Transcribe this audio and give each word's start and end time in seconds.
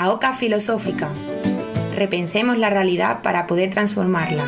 La 0.00 0.08
Oca 0.08 0.32
Filosófica. 0.32 1.10
Repensemos 1.94 2.56
la 2.56 2.70
realidad 2.70 3.20
para 3.20 3.46
poder 3.46 3.68
transformarla. 3.68 4.46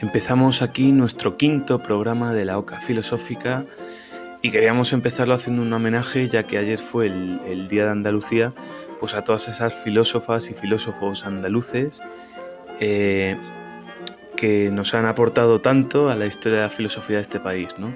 Empezamos 0.00 0.62
aquí 0.62 0.92
nuestro 0.92 1.36
quinto 1.36 1.82
programa 1.82 2.32
de 2.32 2.44
la 2.44 2.56
Oca 2.56 2.78
Filosófica 2.78 3.66
y 4.40 4.50
queríamos 4.50 4.92
empezarlo 4.92 5.34
haciendo 5.34 5.62
un 5.62 5.72
homenaje, 5.72 6.28
ya 6.28 6.44
que 6.44 6.58
ayer 6.58 6.78
fue 6.78 7.06
el, 7.06 7.66
Día 7.68 7.84
de 7.84 7.90
Andalucía, 7.90 8.54
pues 9.00 9.14
a 9.14 9.24
todas 9.24 9.48
esas 9.48 9.74
filósofas 9.74 10.50
y 10.50 10.54
filósofos 10.54 11.24
andaluces 11.24 12.00
eh, 12.80 13.36
que 14.36 14.70
nos 14.70 14.94
han 14.94 15.06
aportado 15.06 15.60
tanto 15.60 16.08
a 16.08 16.14
la 16.14 16.26
historia 16.26 16.58
de 16.58 16.64
la 16.64 16.70
filosofía 16.70 17.16
de 17.16 17.22
este 17.22 17.40
país, 17.40 17.74
¿no? 17.78 17.92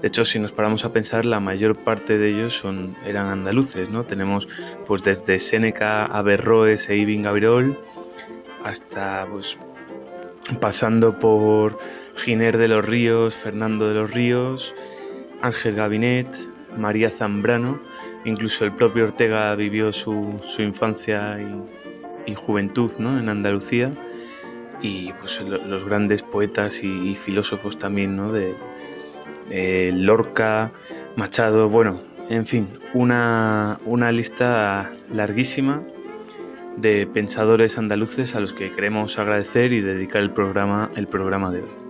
De 0.00 0.08
hecho, 0.08 0.24
si 0.24 0.38
nos 0.38 0.52
paramos 0.52 0.84
a 0.84 0.92
pensar, 0.92 1.26
la 1.26 1.40
mayor 1.40 1.76
parte 1.76 2.16
de 2.16 2.28
ellos 2.28 2.56
son, 2.56 2.96
eran 3.04 3.26
andaluces, 3.26 3.90
¿no? 3.90 4.04
Tenemos 4.04 4.48
pues 4.86 5.02
desde 5.02 5.38
Séneca, 5.38 6.06
Averroes 6.06 6.88
e 6.88 6.96
Ibn 6.96 7.22
Gabirol 7.22 7.78
hasta 8.64 9.26
pues 9.30 9.58
pasando 10.60 11.18
por 11.18 11.78
Giner 12.16 12.56
de 12.56 12.68
los 12.68 12.84
Ríos, 12.84 13.34
Fernando 13.34 13.88
de 13.88 13.94
los 13.94 14.10
Ríos, 14.12 14.74
Ángel 15.42 15.74
Gabinet, 15.74 16.36
María 16.76 17.10
Zambrano, 17.10 17.80
incluso 18.24 18.64
el 18.64 18.72
propio 18.72 19.04
Ortega 19.04 19.54
vivió 19.54 19.92
su, 19.92 20.40
infancia 20.58 21.38
y, 22.26 22.34
juventud 22.34 22.90
en 23.00 23.28
Andalucía, 23.28 23.92
y 24.80 25.12
pues 25.14 25.40
los 25.42 25.84
grandes 25.84 26.22
poetas 26.22 26.82
y, 26.84 27.16
filósofos 27.16 27.78
también 27.78 28.16
¿no? 28.16 28.32
de, 28.32 28.54
Lorca, 29.92 30.72
Machado, 31.16 31.68
bueno, 31.68 32.00
en 32.28 32.46
fin, 32.46 32.68
una, 32.94 33.80
una 33.84 34.12
lista 34.12 34.88
larguísima 35.12 35.82
de 36.76 37.06
pensadores 37.06 37.76
andaluces 37.76 38.36
a 38.36 38.40
los 38.40 38.52
que 38.52 38.70
queremos 38.70 39.18
agradecer 39.18 39.72
y 39.72 39.80
dedicar 39.80 40.22
el 40.22 40.30
programa, 40.30 40.90
el 40.94 41.08
programa 41.08 41.50
de 41.50 41.62
hoy. 41.62 41.89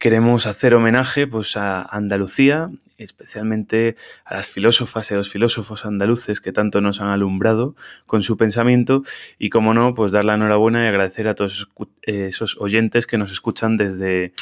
queremos 0.00 0.46
hacer 0.46 0.74
homenaje 0.74 1.26
pues, 1.28 1.56
a 1.56 1.82
Andalucía, 1.82 2.70
especialmente 2.96 3.96
a 4.24 4.34
las 4.34 4.48
filósofas 4.48 5.10
y 5.10 5.14
a 5.14 5.18
los 5.18 5.30
filósofos 5.30 5.84
andaluces 5.84 6.40
que 6.40 6.52
tanto 6.52 6.80
nos 6.80 7.00
han 7.00 7.08
alumbrado 7.08 7.76
con 8.06 8.22
su 8.22 8.36
pensamiento 8.36 9.04
y, 9.38 9.50
como 9.50 9.74
no, 9.74 9.94
pues 9.94 10.10
dar 10.10 10.24
la 10.24 10.34
enhorabuena 10.34 10.84
y 10.84 10.88
agradecer 10.88 11.28
a 11.28 11.34
todos 11.34 11.68
esos 12.02 12.56
oyentes 12.58 13.06
que 13.06 13.18
nos 13.18 13.30
escuchan 13.30 13.76
desde, 13.76 14.32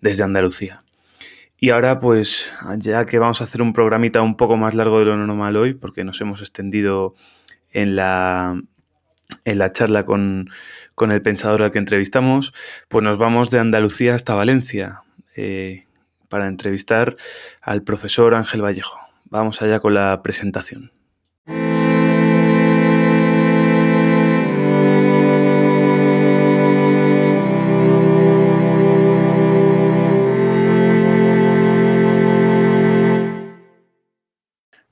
desde 0.00 0.24
Andalucía. 0.24 0.82
Y 1.58 1.70
ahora, 1.70 2.00
pues, 2.00 2.50
ya 2.78 3.04
que 3.04 3.18
vamos 3.18 3.40
a 3.40 3.44
hacer 3.44 3.62
un 3.62 3.74
programita 3.74 4.22
un 4.22 4.36
poco 4.36 4.56
más 4.56 4.74
largo 4.74 4.98
de 4.98 5.04
lo 5.04 5.16
normal 5.16 5.56
hoy, 5.56 5.74
porque 5.74 6.02
nos 6.02 6.20
hemos 6.20 6.40
extendido 6.40 7.14
en 7.70 7.94
la, 7.94 8.58
en 9.44 9.58
la 9.58 9.72
charla 9.72 10.04
con, 10.04 10.50
el 11.00 11.22
pensador 11.22 11.62
al 11.62 11.70
que 11.70 11.78
entrevistamos, 11.78 12.52
pues 12.88 13.02
nos 13.02 13.18
vamos 13.18 13.50
de 13.50 13.58
Andalucía 13.58 14.14
hasta 14.14 14.34
Valencia 14.34 15.02
eh, 15.36 15.86
para 16.28 16.46
entrevistar 16.46 17.16
al 17.62 17.82
profesor 17.82 18.34
Ángel 18.34 18.62
Vallejo. 18.62 18.98
Vamos 19.24 19.62
allá 19.62 19.80
con 19.80 19.94
la 19.94 20.22
presentación. 20.22 20.92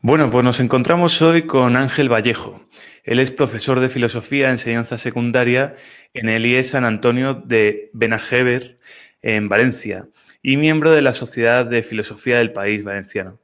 Bueno, 0.04 0.28
pues 0.32 0.44
nos 0.44 0.58
encontramos 0.58 1.22
hoy 1.22 1.46
con 1.46 1.76
Ángel 1.76 2.12
Vallejo. 2.12 2.60
Él 3.04 3.20
es 3.20 3.30
profesor 3.30 3.78
de 3.78 3.88
filosofía 3.88 4.46
de 4.46 4.54
enseñanza 4.54 4.98
secundaria 4.98 5.76
en 6.12 6.28
el 6.28 6.44
IE 6.44 6.64
San 6.64 6.84
Antonio 6.84 7.34
de 7.34 7.88
Benajever, 7.92 8.80
en 9.22 9.48
Valencia, 9.48 10.08
y 10.42 10.56
miembro 10.56 10.90
de 10.90 11.02
la 11.02 11.12
Sociedad 11.12 11.64
de 11.66 11.84
Filosofía 11.84 12.38
del 12.38 12.52
País 12.52 12.82
Valenciano. 12.82 13.38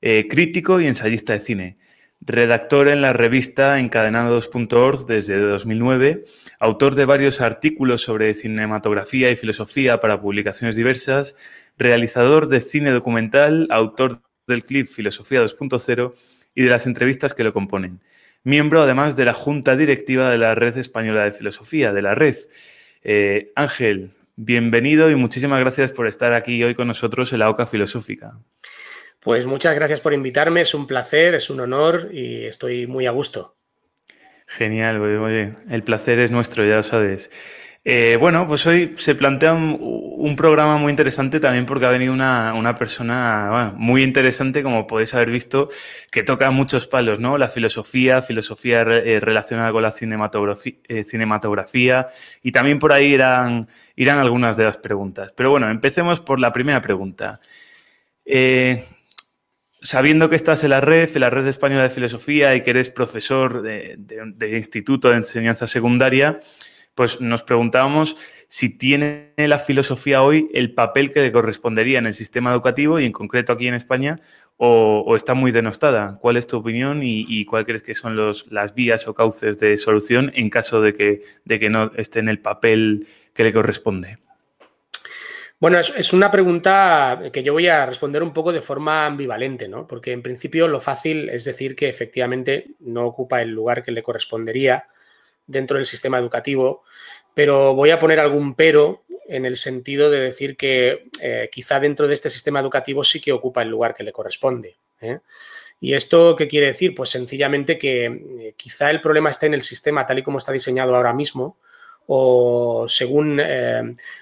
Eh, 0.00 0.28
crítico 0.30 0.80
y 0.80 0.86
ensayista 0.86 1.32
de 1.32 1.40
cine. 1.40 1.78
Redactor 2.20 2.86
en 2.86 3.02
la 3.02 3.12
revista 3.12 3.80
encadenados.org 3.80 5.06
desde 5.06 5.40
2009, 5.40 6.22
autor 6.60 6.94
de 6.94 7.04
varios 7.04 7.40
artículos 7.40 8.02
sobre 8.02 8.32
cinematografía 8.34 9.32
y 9.32 9.36
filosofía 9.36 9.98
para 9.98 10.20
publicaciones 10.20 10.76
diversas, 10.76 11.34
realizador 11.76 12.46
de 12.46 12.60
cine 12.60 12.92
documental, 12.92 13.66
autor 13.72 14.22
del 14.46 14.64
clip 14.64 14.86
Filosofía 14.86 15.42
2.0 15.42 16.14
y 16.54 16.62
de 16.62 16.70
las 16.70 16.86
entrevistas 16.86 17.34
que 17.34 17.44
lo 17.44 17.52
componen. 17.52 18.00
Miembro 18.42 18.82
además 18.82 19.16
de 19.16 19.24
la 19.24 19.34
Junta 19.34 19.76
Directiva 19.76 20.30
de 20.30 20.38
la 20.38 20.54
Red 20.54 20.78
Española 20.78 21.24
de 21.24 21.32
Filosofía, 21.32 21.92
de 21.92 22.02
la 22.02 22.14
REF. 22.14 22.46
Eh, 23.02 23.52
Ángel, 23.56 24.12
bienvenido 24.36 25.10
y 25.10 25.16
muchísimas 25.16 25.60
gracias 25.60 25.92
por 25.92 26.06
estar 26.06 26.32
aquí 26.32 26.62
hoy 26.62 26.74
con 26.74 26.86
nosotros 26.86 27.32
en 27.32 27.40
la 27.40 27.50
OCA 27.50 27.66
Filosófica. 27.66 28.38
Pues 29.20 29.46
muchas 29.46 29.74
gracias 29.74 30.00
por 30.00 30.12
invitarme, 30.12 30.60
es 30.60 30.74
un 30.74 30.86
placer, 30.86 31.34
es 31.34 31.50
un 31.50 31.58
honor 31.58 32.10
y 32.12 32.44
estoy 32.44 32.86
muy 32.86 33.06
a 33.06 33.10
gusto. 33.10 33.56
Genial, 34.46 35.02
el 35.68 35.82
placer 35.82 36.20
es 36.20 36.30
nuestro, 36.30 36.64
ya 36.64 36.76
lo 36.76 36.82
sabes. 36.84 37.30
Eh, 37.88 38.16
bueno, 38.18 38.48
pues 38.48 38.66
hoy 38.66 38.94
se 38.96 39.14
plantea 39.14 39.52
un, 39.52 40.34
programa 40.36 40.76
muy 40.76 40.90
interesante 40.90 41.38
también 41.38 41.66
porque 41.66 41.86
ha 41.86 41.90
venido 41.90 42.12
una, 42.12 42.74
persona 42.76 43.74
muy 43.76 44.02
interesante, 44.02 44.64
como 44.64 44.88
podéis 44.88 45.14
haber 45.14 45.30
visto, 45.30 45.68
que 46.10 46.24
toca 46.24 46.50
muchos 46.50 46.88
palos, 46.88 47.20
¿no? 47.20 47.38
La 47.38 47.48
filosofía, 47.48 48.22
filosofía 48.22 48.80
eh, 48.82 49.20
relacionada 49.20 49.70
con 49.70 49.84
la 49.84 49.92
cinematografía, 49.92 50.74
eh, 50.88 51.04
cinematografía, 51.04 52.08
y 52.42 52.50
también 52.50 52.80
por 52.80 52.92
ahí 52.92 53.14
irán, 53.14 53.68
irán 53.94 54.18
algunas 54.18 54.56
de 54.56 54.64
las 54.64 54.78
preguntas. 54.78 55.32
Pero 55.36 55.50
bueno, 55.50 55.70
empecemos 55.70 56.18
por 56.18 56.40
la 56.40 56.50
primera 56.52 56.80
pregunta. 56.80 57.38
sabiendo 59.80 60.28
que 60.28 60.34
estás 60.34 60.64
en 60.64 60.70
la 60.70 60.80
red, 60.80 61.08
en 61.14 61.20
la 61.20 61.30
red 61.30 61.46
española 61.46 61.84
de 61.84 61.90
filosofía 61.90 62.56
y 62.56 62.62
que 62.62 62.70
eres 62.70 62.90
profesor 62.90 63.62
de, 63.62 63.94
de 63.96 64.56
Instituto 64.58 65.10
de 65.10 65.18
Enseñanza 65.18 65.68
Secundaria, 65.68 66.40
pues 66.96 67.20
nos 67.20 67.42
preguntábamos 67.42 68.16
si 68.48 68.76
tiene 68.76 69.32
la 69.36 69.58
filosofía 69.58 70.22
hoy 70.22 70.48
el 70.54 70.72
papel 70.72 71.10
que 71.10 71.20
le 71.20 71.30
correspondería 71.30 71.98
en 71.98 72.06
el 72.06 72.14
sistema 72.14 72.50
educativo 72.50 72.98
y 72.98 73.04
en 73.04 73.12
concreto 73.12 73.52
aquí 73.52 73.68
en 73.68 73.74
España 73.74 74.18
o, 74.56 75.14
está 75.14 75.34
muy 75.34 75.52
denostada. 75.52 76.18
¿Cuál 76.18 76.38
es 76.38 76.46
tu 76.46 76.56
opinión 76.56 77.00
y, 77.02 77.44
cuál 77.44 77.66
crees 77.66 77.82
que 77.82 77.94
son 77.94 78.16
las 78.16 78.74
vías 78.74 79.06
o 79.06 79.14
cauces 79.14 79.58
de 79.58 79.76
solución 79.76 80.32
en 80.34 80.48
caso 80.48 80.80
de 80.80 80.94
que, 80.94 81.20
de 81.44 81.58
que 81.60 81.68
no 81.68 81.92
esté 81.96 82.20
en 82.20 82.30
el 82.30 82.40
papel 82.40 83.06
que 83.34 83.44
le 83.44 83.52
corresponde? 83.52 84.16
Bueno, 85.60 85.78
es, 85.78 86.12
una 86.14 86.30
pregunta 86.30 87.20
que 87.30 87.42
yo 87.42 87.52
voy 87.52 87.66
a 87.66 87.84
responder 87.84 88.22
un 88.22 88.32
poco 88.32 88.54
de 88.54 88.62
forma 88.62 89.04
ambivalente, 89.04 89.68
¿no? 89.68 89.86
Porque 89.86 90.12
en 90.12 90.22
principio 90.22 90.66
lo 90.66 90.80
fácil 90.80 91.28
es 91.28 91.44
decir 91.44 91.76
que 91.76 91.90
efectivamente 91.90 92.68
no 92.80 93.06
ocupa 93.06 93.42
el 93.42 93.50
lugar 93.50 93.82
que 93.82 93.92
le 93.92 94.02
correspondería 94.02 94.86
dentro 95.46 95.76
del 95.76 95.86
sistema 95.86 96.18
educativo, 96.18 96.84
pero 97.34 97.74
voy 97.74 97.90
a 97.90 97.98
poner 97.98 98.20
algún 98.20 98.54
pero 98.54 99.04
en 99.28 99.44
el 99.44 99.56
sentido 99.56 100.10
de 100.10 100.20
decir 100.20 100.56
que 100.56 101.08
eh, 101.20 101.48
quizá 101.50 101.80
dentro 101.80 102.08
de 102.08 102.14
este 102.14 102.30
sistema 102.30 102.60
educativo 102.60 103.04
sí 103.04 103.20
que 103.20 103.32
ocupa 103.32 103.62
el 103.62 103.68
lugar 103.68 103.94
que 103.94 104.04
le 104.04 104.12
corresponde. 104.12 104.76
¿eh? 105.00 105.18
¿Y 105.80 105.94
esto 105.94 106.36
qué 106.36 106.48
quiere 106.48 106.68
decir? 106.68 106.94
Pues 106.94 107.10
sencillamente 107.10 107.78
que 107.78 108.06
eh, 108.06 108.54
quizá 108.56 108.90
el 108.90 109.00
problema 109.00 109.30
esté 109.30 109.46
en 109.46 109.54
el 109.54 109.62
sistema 109.62 110.06
tal 110.06 110.20
y 110.20 110.22
como 110.22 110.38
está 110.38 110.52
diseñado 110.52 110.96
ahora 110.96 111.12
mismo 111.12 111.58
o 112.08 112.86
según 112.88 113.42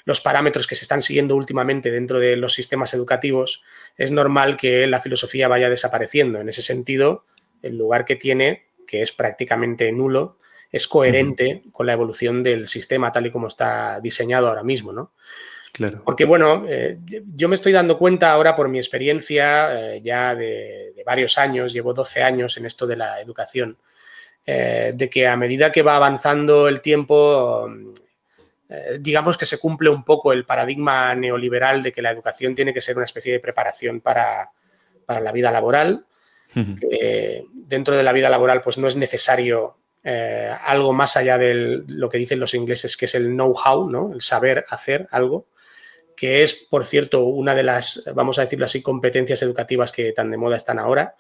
los 0.07 0.23
parámetros 0.23 0.67
que 0.67 0.75
se 0.75 0.87
están 0.87 1.03
siguiendo 1.03 1.37
últimamente 1.37 1.91
dentro 1.91 2.19
de 2.19 2.35
los 2.35 2.55
sistemas 2.55 2.95
educativos, 2.95 3.63
es 3.99 4.11
normal 4.11 4.57
que 4.57 4.87
la 4.87 5.01
filosofía 5.01 5.49
vaya 5.49 5.69
desapareciendo. 5.69 6.41
En 6.41 6.49
ese 6.49 6.63
sentido, 6.63 7.27
el 7.61 7.77
lugar 7.77 8.07
que 8.07 8.17
tiene, 8.17 8.69
que 8.87 9.03
es 9.03 9.13
prácticamente 9.13 9.93
nulo, 9.93 10.39
es 10.75 10.89
coherente 10.89 11.63
con 11.71 11.87
la 11.87 11.93
evolución 11.93 12.43
del 12.43 12.67
sistema 12.67 13.13
tal 13.13 13.27
y 13.27 13.31
como 13.31 13.47
está 13.47 14.01
diseñado 14.01 14.49
ahora 14.49 14.65
mismo, 14.65 14.93
¿no? 14.93 15.13
Claro. 15.73 16.03
Porque, 16.05 16.25
bueno, 16.25 16.65
eh, 16.69 16.99
yo 17.33 17.49
me 17.49 17.55
estoy 17.55 17.71
dando 17.71 17.97
cuenta 17.97 18.33
ahora 18.33 18.57
por 18.57 18.69
mi 18.69 18.79
experiencia 18.79 19.95
eh, 19.95 20.03
ya 20.03 20.35
de, 20.35 20.93
varios 21.07 21.39
años, 21.39 21.73
llevo 21.73 21.95
12 21.95 22.25
años 22.25 22.57
en 22.57 22.67
esto 22.67 22.89
de 22.89 22.97
la 22.97 23.21
educación, 23.21 23.79
eh, 24.45 24.91
de 24.97 25.09
que 25.09 25.29
a 25.29 25.37
medida 25.37 25.71
que 25.71 25.83
va 25.83 25.95
avanzando 25.95 26.67
el 26.67 26.81
tiempo, 26.81 27.71
digamos 28.99 29.39
que 29.39 29.47
se 29.47 29.61
cumple 29.61 29.91
un 29.91 30.03
poco 30.03 30.33
el 30.33 30.45
paradigma 30.45 31.15
neoliberal 31.15 31.85
de 31.85 31.93
que 31.93 32.03
la 32.03 32.11
educación 32.11 32.57
tiene 32.57 32.75
que 32.75 32.81
ser 32.81 32.97
una 32.97 33.05
especie 33.05 33.33
de 33.33 33.39
preparación 33.39 34.01
para, 34.01 34.51
la 35.07 35.33
vida 35.33 35.53
laboral. 35.53 36.05
que 36.53 37.45
dentro 37.53 37.97
de 37.97 38.03
la 38.03 38.13
vida 38.13 38.29
laboral, 38.29 38.61
pues 38.61 38.79
no 38.79 38.89
es 38.89 38.97
necesario 38.97 39.77
eh, 40.07 40.55
algo 40.65 40.93
más 40.93 41.17
allá 41.17 41.39
de 41.39 41.83
lo 41.87 42.11
que 42.11 42.19
dicen 42.19 42.39
los 42.39 42.53
ingleses, 42.53 42.95
que 42.99 43.07
es 43.07 43.15
el 43.15 43.29
know-how, 43.29 43.89
¿no? 43.89 44.13
el 44.13 44.21
saber 44.21 44.67
hacer 44.69 45.09
algo, 45.11 45.49
que 46.15 46.43
es, 46.43 46.55
por 46.55 46.85
cierto, 46.85 47.25
una 47.25 47.55
de 47.55 47.63
las, 47.63 48.11
vamos 48.15 48.39
a 48.39 48.43
decirlo 48.43 48.67
así, 48.67 48.83
competencias 48.83 49.43
educativas 49.43 49.93
que 49.93 50.13
tan 50.13 50.31
de 50.31 50.37
moda 50.37 50.59
están 50.59 50.79
ahora. 50.79 51.17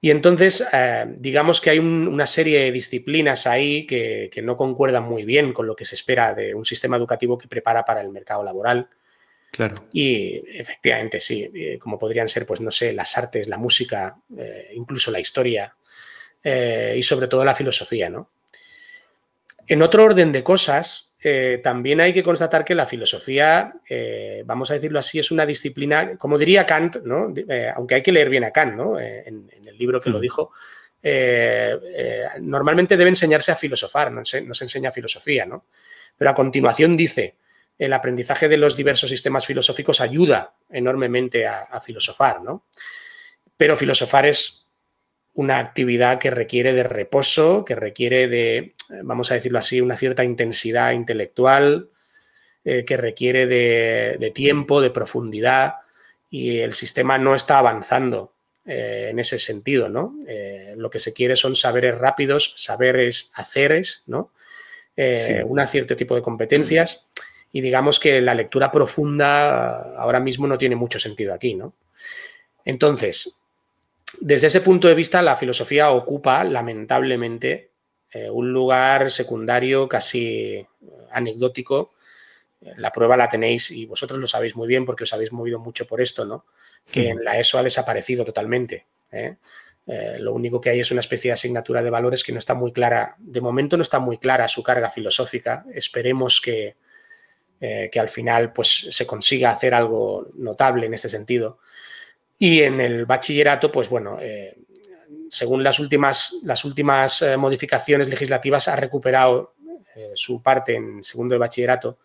Y 0.00 0.10
entonces, 0.10 0.68
eh, 0.72 1.04
digamos 1.06 1.60
que 1.60 1.70
hay 1.70 1.78
una 1.78 2.26
serie 2.26 2.64
de 2.64 2.72
disciplinas 2.72 3.46
ahí 3.46 3.86
que, 3.86 4.28
no 4.42 4.56
concuerdan 4.56 5.04
muy 5.04 5.24
bien 5.24 5.52
con 5.52 5.68
lo 5.68 5.76
que 5.76 5.84
se 5.84 5.94
espera 5.94 6.34
de 6.34 6.52
un 6.52 6.64
sistema 6.64 6.96
educativo 6.96 7.38
que 7.38 7.46
prepara 7.46 7.84
para 7.84 8.00
el 8.00 8.08
mercado 8.08 8.42
laboral. 8.42 8.88
Claro. 9.52 9.76
Y 9.92 10.42
efectivamente, 10.58 11.20
sí, 11.20 11.48
eh, 11.54 11.78
como 11.78 11.96
podrían 11.96 12.28
ser, 12.28 12.44
pues 12.44 12.60
no 12.60 12.72
sé, 12.72 12.92
las 12.92 13.16
artes, 13.16 13.46
la 13.46 13.56
música, 13.56 14.16
incluso 14.74 15.12
la 15.12 15.20
historia, 15.20 15.76
eh, 16.46 16.94
y 16.98 17.02
sobre 17.02 17.26
todo 17.26 17.42
la 17.42 17.54
filosofía. 17.54 18.10
¿no? 18.10 18.28
En 19.66 19.80
otro 19.80 20.04
orden 20.04 20.30
de 20.30 20.42
cosas, 20.42 21.16
eh, 21.22 21.58
también 21.62 22.02
hay 22.02 22.12
que 22.12 22.22
constatar 22.22 22.66
que 22.66 22.74
la 22.74 22.84
filosofía, 22.84 23.72
eh, 23.88 24.42
vamos 24.44 24.70
a 24.70 24.74
decirlo 24.74 24.98
así, 24.98 25.18
es 25.18 25.30
una 25.30 25.46
disciplina, 25.46 26.18
como 26.18 26.36
diría 26.36 26.66
Kant, 26.66 26.96
¿no? 26.96 27.32
aunque 27.74 27.94
hay 27.94 28.02
que 28.02 28.12
leer 28.12 28.28
bien 28.28 28.44
a 28.44 28.50
Kant 28.50 28.74
¿no? 28.74 29.00
en, 29.00 29.50
el 29.64 29.78
libro 29.78 30.02
que 30.02 30.10
lo 30.10 30.18
hmm. 30.18 30.20
dijo, 30.20 30.52
normalmente 32.42 32.98
debe 32.98 33.08
enseñarse 33.08 33.50
a 33.50 33.56
filosofar, 33.56 34.12
no 34.12 34.22
se, 34.26 34.38
enseña 34.38 34.90
filosofía, 34.90 35.46
¿no? 35.46 35.64
Pero 36.16 36.30
a 36.30 36.34
continuación 36.34 36.96
dice, 36.96 37.36
el 37.78 37.92
aprendizaje 37.92 38.48
de 38.48 38.56
los 38.56 38.76
diversos 38.76 39.10
sistemas 39.10 39.46
filosóficos 39.46 40.00
ayuda 40.00 40.54
enormemente 40.70 41.46
a, 41.46 41.62
a 41.62 41.80
filosofar, 41.80 42.42
¿no? 42.42 42.66
Pero 43.56 43.76
filosofar 43.76 44.26
es 44.26 44.63
una 45.34 45.58
actividad 45.58 46.18
que 46.18 46.30
requiere 46.30 46.72
de 46.72 46.84
reposo, 46.84 47.64
que 47.64 47.74
requiere 47.74 48.28
de, 48.28 48.74
vamos 49.02 49.30
a 49.30 49.34
decirlo 49.34 49.58
así, 49.58 49.80
una 49.80 49.96
cierta 49.96 50.24
intensidad 50.24 50.92
intelectual, 50.92 51.90
eh, 52.64 52.84
que 52.84 52.96
requiere 52.96 53.46
de, 53.46 54.30
tiempo, 54.34 54.80
de 54.80 54.90
profundidad, 54.90 55.74
y 56.30 56.60
el 56.60 56.72
sistema 56.72 57.18
no 57.18 57.34
está 57.34 57.58
avanzando 57.58 58.32
eh, 58.64 59.08
en 59.10 59.18
ese 59.18 59.38
sentido, 59.38 59.88
¿no? 59.88 60.16
Eh, 60.26 60.74
lo 60.76 60.88
que 60.88 60.98
se 60.98 61.12
quiere 61.12 61.36
son 61.36 61.56
saberes 61.56 61.98
rápidos, 61.98 62.54
saberes 62.56 63.32
haceres, 63.34 64.04
¿no? 64.06 64.32
Un 65.46 65.66
cierto 65.66 65.96
tipo 65.96 66.14
de 66.14 66.22
competencias, 66.22 67.10
y 67.52 67.60
digamos 67.60 67.98
que 67.98 68.20
la 68.20 68.34
lectura 68.34 68.70
profunda 68.70 69.96
ahora 69.96 70.20
mismo 70.20 70.46
no 70.46 70.56
tiene 70.56 70.76
mucho 70.76 71.00
sentido 71.00 71.34
aquí, 71.34 71.54
¿no? 71.54 71.74
Entonces, 72.64 73.42
desde 74.20 74.46
ese 74.48 74.60
punto 74.60 74.88
de 74.88 74.94
vista, 74.94 75.22
la 75.22 75.36
filosofía 75.36 75.90
ocupa, 75.90 76.44
lamentablemente, 76.44 77.70
eh, 78.14 78.30
un 78.30 78.52
lugar 78.52 79.10
secundario 79.10 79.88
casi 79.88 80.54
eh, 80.54 80.66
anecdótico. 81.10 81.92
La 82.76 82.92
prueba 82.92 83.16
la 83.16 83.28
tenéis 83.28 83.70
y 83.70 83.84
vosotros 83.86 84.18
lo 84.18 84.26
sabéis 84.26 84.56
muy 84.56 84.66
bien 84.66 84.86
porque 84.86 85.04
os 85.04 85.12
habéis 85.12 85.32
movido 85.32 85.58
mucho 85.58 85.86
por 85.86 86.00
esto, 86.00 86.24
¿no? 86.24 86.46
Que 86.90 87.08
en 87.08 87.22
la 87.22 87.38
ESO 87.38 87.58
ha 87.58 87.62
desaparecido 87.62 88.24
totalmente. 88.24 88.86
¿eh? 89.12 89.36
lo 89.86 90.32
único 90.32 90.62
que 90.62 90.70
hay 90.70 90.80
es 90.80 90.90
una 90.90 91.00
especie 91.00 91.28
de 91.28 91.34
asignatura 91.34 91.82
de 91.82 91.90
valores 91.90 92.24
que 92.24 92.32
no 92.32 92.38
está 92.38 92.54
muy 92.54 92.72
clara. 92.72 93.16
De 93.18 93.42
momento 93.42 93.76
no 93.76 93.82
está 93.82 93.98
muy 93.98 94.16
clara 94.16 94.48
su 94.48 94.62
carga 94.62 94.88
filosófica. 94.88 95.66
Esperemos 95.74 96.40
que, 96.40 96.76
que 97.60 98.00
al 98.00 98.08
final 98.08 98.54
pues, 98.54 98.88
se 98.90 99.06
consiga 99.06 99.50
hacer 99.50 99.74
algo 99.74 100.28
notable 100.36 100.86
en 100.86 100.94
este 100.94 101.10
sentido. 101.10 101.58
Y 102.38 102.62
en 102.62 102.80
el 102.80 103.06
bachillerato, 103.06 103.70
pues 103.70 103.88
bueno, 103.88 104.18
eh, 104.20 104.56
según 105.30 105.62
las 105.62 105.78
últimas, 105.78 106.40
las 106.44 106.64
últimas 106.64 107.22
eh, 107.22 107.36
modificaciones 107.36 108.08
legislativas, 108.08 108.68
ha 108.68 108.76
recuperado 108.76 109.54
eh, 109.94 110.12
su 110.14 110.42
parte 110.42 110.74
en 110.74 111.04
segundo 111.04 111.34
de 111.34 111.38
bachillerato, 111.38 111.98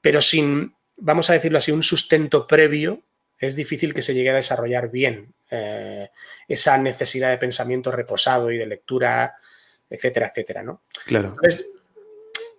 pero 0.00 0.20
sin, 0.20 0.74
vamos 0.96 1.28
a 1.30 1.34
decirlo 1.34 1.58
así, 1.58 1.72
un 1.72 1.82
sustento 1.82 2.46
previo, 2.46 3.02
es 3.38 3.54
difícil 3.54 3.94
que 3.94 4.02
se 4.02 4.14
llegue 4.14 4.30
a 4.30 4.34
desarrollar 4.34 4.90
bien 4.90 5.32
esa 6.48 6.76
necesidad 6.76 7.30
de 7.30 7.38
pensamiento 7.38 7.90
reposado 7.90 8.50
y 8.50 8.58
de 8.58 8.66
lectura, 8.66 9.36
etcétera, 9.88 10.26
etcétera, 10.26 10.62
¿no? 10.62 10.82
Claro. 11.06 11.28
Entonces, 11.28 11.70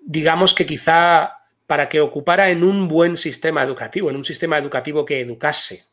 digamos 0.02 0.56
que 0.56 0.66
quizá 0.66 1.40
para 1.68 1.88
que 1.88 2.02
ocupara 2.02 2.50
en 2.50 2.64
un 2.64 2.88
buen 2.88 3.16
sistema 3.16 3.62
educativo, 3.62 4.10
en 4.10 4.16
un 4.16 4.26
sistema 4.26 4.58
educativo 4.58 5.06
que 5.06 5.20
educase 5.20 5.84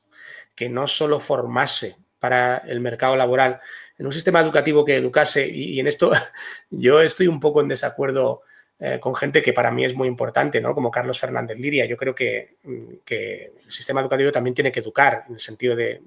que 0.57 0.69
no 0.69 0.89
solo 0.89 1.21
formase 1.21 1.95
para 2.19 2.59
el 2.59 2.81
mercado 2.81 3.15
laboral, 3.15 3.61
en 3.99 4.07
un 4.07 4.13
sistema 4.13 4.41
educativo 4.41 4.85
que 4.85 4.97
educase, 4.97 5.49
y, 5.49 5.79
en 5.79 5.87
esto 5.87 6.11
yo 6.71 7.01
estoy 7.01 7.29
un 7.29 7.39
poco 7.39 7.61
en 7.61 7.69
desacuerdo 7.69 8.43
eh, 8.79 8.99
con 9.01 9.15
gente 9.15 9.43
que 9.43 9.53
para 9.53 9.71
mí 9.71 9.85
es 9.85 9.95
muy 9.95 10.09
importante, 10.09 10.61
¿no? 10.61 10.75
Como 10.75 10.91
Carlos 10.91 11.19
Fernández 11.21 11.59
Liria. 11.59 11.87
Yo 11.87 11.97
creo 11.97 12.15
que, 12.15 12.57
el 12.65 13.73
sistema 13.73 14.01
educativo 14.01 14.33
también 14.33 14.55
tiene 14.55 14.73
que 14.73 14.81
educar, 14.81 15.25
en 15.29 15.35
el 15.35 15.41
sentido 15.41 15.77
de 15.77 16.03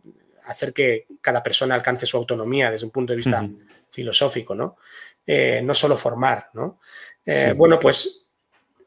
hacer 0.45 0.73
que 0.73 1.05
cada 1.21 1.41
persona 1.41 1.75
alcance 1.75 2.05
su 2.05 2.17
autonomía 2.17 2.71
desde 2.71 2.85
un 2.85 2.91
punto 2.91 3.13
de 3.13 3.17
vista 3.17 3.47
filosófico, 3.89 4.55
¿no? 4.55 4.77
Eh, 5.25 5.61
no 5.63 5.73
solo 5.73 5.95
formar, 5.95 6.49
¿no? 6.53 6.79
Eh, 7.25 7.53
bueno, 7.55 7.79
pues 7.79 8.28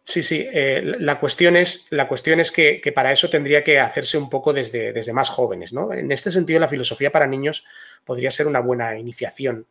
Sí, 0.04 0.22
sí. 0.22 0.46
Eh, 0.52 0.82
la, 0.98 1.20
cuestión 1.20 1.56
es, 1.56 1.86
la 1.90 2.08
cuestión 2.08 2.40
es 2.40 2.50
que, 2.50 2.80
para 2.94 3.12
eso 3.12 3.30
tendría 3.30 3.62
que 3.62 3.78
hacerse 3.78 4.18
un 4.18 4.28
poco 4.28 4.52
desde, 4.52 4.92
desde, 4.92 5.12
más 5.12 5.28
jóvenes. 5.28 5.72
¿no? 5.72 5.92
En 5.92 6.10
este 6.10 6.30
sentido, 6.30 6.58
la 6.58 6.68
filosofía 6.68 7.12
para 7.12 7.26
niños 7.26 7.66
podría 8.04 8.30
ser 8.30 8.46
una 8.46 8.60
buena 8.60 8.98
iniciación 8.98 9.66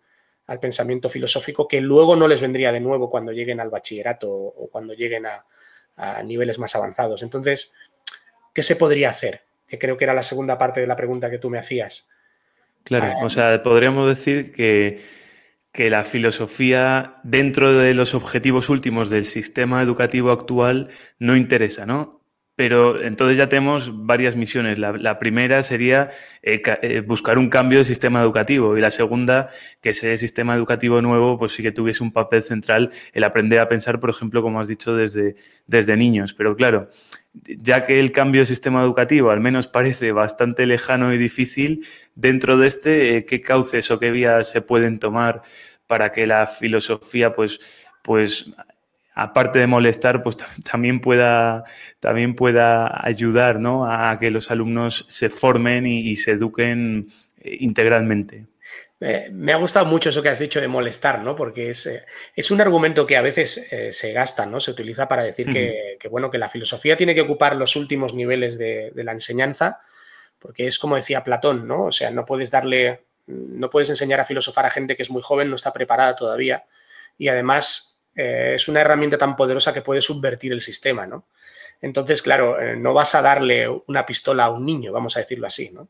al 0.47 0.59
pensamiento 0.59 1.09
filosófico 1.09 1.67
que 1.67 1.81
luego 1.81 2.15
no 2.15 2.27
les 2.27 2.41
vendría 2.41 2.71
de 2.71 2.79
nuevo 2.79 3.09
cuando 3.09 3.31
lleguen 3.31 3.59
al 3.59 3.69
bachillerato 3.69 4.29
o 4.29 4.69
cuando 4.69 4.93
lleguen 4.93 5.25
a, 5.25 5.45
niveles 6.23 6.57
más 6.57 6.75
avanzados. 6.75 7.21
Entonces, 7.21 7.73
¿qué 8.53 8.63
se 8.63 8.75
podría 8.75 9.11
hacer? 9.11 9.41
Que 9.67 9.77
creo 9.77 9.97
que 9.97 10.05
era 10.05 10.15
la 10.15 10.23
segunda 10.23 10.57
parte 10.57 10.81
de 10.81 10.87
la 10.87 10.95
pregunta 10.95 11.29
que 11.29 11.37
tú 11.37 11.49
me 11.49 11.59
hacías. 11.59 12.09
Claro, 12.83 13.13
ah, 13.19 13.25
o 13.25 13.29
sea, 13.29 13.61
podríamos 13.61 14.09
decir 14.09 14.51
que, 14.51 14.99
que 15.71 15.89
la 15.89 16.03
filosofía 16.03 17.19
dentro 17.23 17.73
de 17.73 17.93
los 17.93 18.13
objetivos 18.13 18.69
últimos 18.69 19.09
del 19.09 19.25
sistema 19.25 19.81
educativo 19.81 20.31
actual 20.31 20.89
no 21.19 21.35
interesa, 21.35 21.85
¿no? 21.85 22.20
Pero 22.61 23.01
entonces 23.01 23.39
ya 23.39 23.49
tenemos 23.49 24.05
varias 24.05 24.35
misiones. 24.35 24.77
La, 24.77 25.17
primera 25.17 25.63
sería 25.63 26.11
eh, 26.43 26.61
eh, 26.83 26.99
buscar 26.99 27.39
un 27.39 27.49
cambio 27.49 27.79
de 27.79 27.85
sistema 27.85 28.21
educativo 28.21 28.77
y 28.77 28.81
la 28.81 28.91
segunda, 28.91 29.49
que 29.81 29.89
ese 29.89 30.15
sistema 30.17 30.53
educativo 30.53 31.01
nuevo 31.01 31.39
pues 31.39 31.53
sí 31.53 31.63
que 31.63 31.71
tuviese 31.71 32.03
un 32.03 32.11
papel 32.11 32.43
central 32.43 32.91
el 33.13 33.23
aprender 33.23 33.57
a 33.57 33.67
pensar, 33.67 33.99
por 33.99 34.11
ejemplo, 34.11 34.43
como 34.43 34.59
has 34.59 34.67
dicho, 34.67 34.95
desde, 34.95 35.37
desde 35.65 35.97
niños. 35.97 36.35
Pero 36.35 36.55
claro, 36.55 36.89
ya 37.33 37.83
que 37.83 37.99
el 37.99 38.11
cambio 38.11 38.41
de 38.41 38.45
sistema 38.45 38.83
educativo 38.83 39.31
al 39.31 39.39
menos 39.39 39.67
parece 39.67 40.11
bastante 40.11 40.67
lejano 40.67 41.11
y 41.15 41.17
difícil, 41.17 41.83
dentro 42.13 42.57
de 42.57 42.67
este, 42.67 43.17
eh, 43.17 43.25
¿qué 43.25 43.41
cauces 43.41 43.89
o 43.89 43.97
qué 43.97 44.11
vías 44.11 44.51
se 44.51 44.61
pueden 44.61 44.99
tomar 44.99 45.41
para 45.87 46.11
que 46.11 46.27
la 46.27 46.45
filosofía 46.45 47.33
pues 47.33 47.59
pues 48.03 48.51
aparte 49.13 49.59
de 49.59 49.67
molestar, 49.67 50.23
pues 50.23 50.37
también 50.63 51.01
pueda, 51.01 51.63
también 51.99 52.35
pueda 52.35 53.05
ayudar 53.05 53.59
¿no? 53.59 53.85
a 53.85 54.17
que 54.19 54.31
los 54.31 54.51
alumnos 54.51 55.05
se 55.07 55.29
formen 55.29 55.85
y, 55.85 56.15
se 56.15 56.31
eduquen 56.31 57.07
eh, 57.39 57.57
integralmente. 57.59 58.47
me 59.31 59.53
ha 59.53 59.57
gustado 59.57 59.85
mucho 59.85 60.09
eso 60.09 60.21
que 60.21 60.29
has 60.29 60.39
dicho 60.39 60.61
de 60.61 60.67
molestar, 60.67 61.21
¿no? 61.23 61.35
Porque 61.35 61.71
es, 61.71 61.85
eh, 61.87 62.05
es 62.35 62.51
un 62.51 62.61
argumento 62.61 63.05
que 63.05 63.17
a 63.17 63.21
veces 63.21 63.71
eh, 63.71 63.91
se 63.91 64.13
gasta, 64.13 64.45
¿no? 64.45 64.59
Se 64.59 64.71
utiliza 64.71 65.07
para 65.07 65.23
decir 65.23 65.47
que, 65.51 66.07
bueno, 66.09 66.29
que 66.31 66.37
la 66.37 66.49
filosofía 66.49 66.95
tiene 66.95 67.15
que 67.15 67.21
ocupar 67.21 67.55
los 67.55 67.75
últimos 67.75 68.13
niveles 68.13 68.57
de, 68.57 68.91
de, 68.93 69.03
la 69.03 69.11
enseñanza, 69.11 69.81
porque 70.39 70.67
es 70.67 70.79
como 70.79 70.95
decía 70.95 71.23
Platón, 71.23 71.67
¿no? 71.67 71.85
O 71.85 71.91
sea, 71.91 72.11
no 72.11 72.25
puedes 72.25 72.51
darle, 72.51 73.05
no 73.27 73.69
puedes 73.69 73.89
enseñar 73.89 74.19
a 74.19 74.25
filosofar 74.25 74.65
a 74.65 74.71
gente 74.71 74.95
que 74.95 75.03
es 75.03 75.11
muy 75.11 75.21
joven, 75.21 75.49
no 75.49 75.55
está 75.55 75.73
preparada 75.73 76.15
todavía, 76.15 76.65
y 77.17 77.27
además 77.27 77.90
eh, 78.15 78.53
es 78.55 78.67
una 78.67 78.81
herramienta 78.81 79.17
tan 79.17 79.35
poderosa 79.35 79.73
que 79.73 79.81
puede 79.81 80.01
subvertir 80.01 80.51
el 80.51 80.61
sistema, 80.61 81.07
¿no? 81.07 81.25
Entonces, 81.81 82.21
claro, 82.21 82.59
eh, 82.61 82.75
no 82.75 82.93
vas 82.93 83.15
a 83.15 83.21
darle 83.21 83.67
una 83.87 84.05
pistola 84.05 84.45
a 84.45 84.51
un 84.51 84.65
niño, 84.65 84.91
vamos 84.91 85.15
a 85.17 85.21
decirlo 85.21 85.47
así, 85.47 85.71
¿no? 85.71 85.89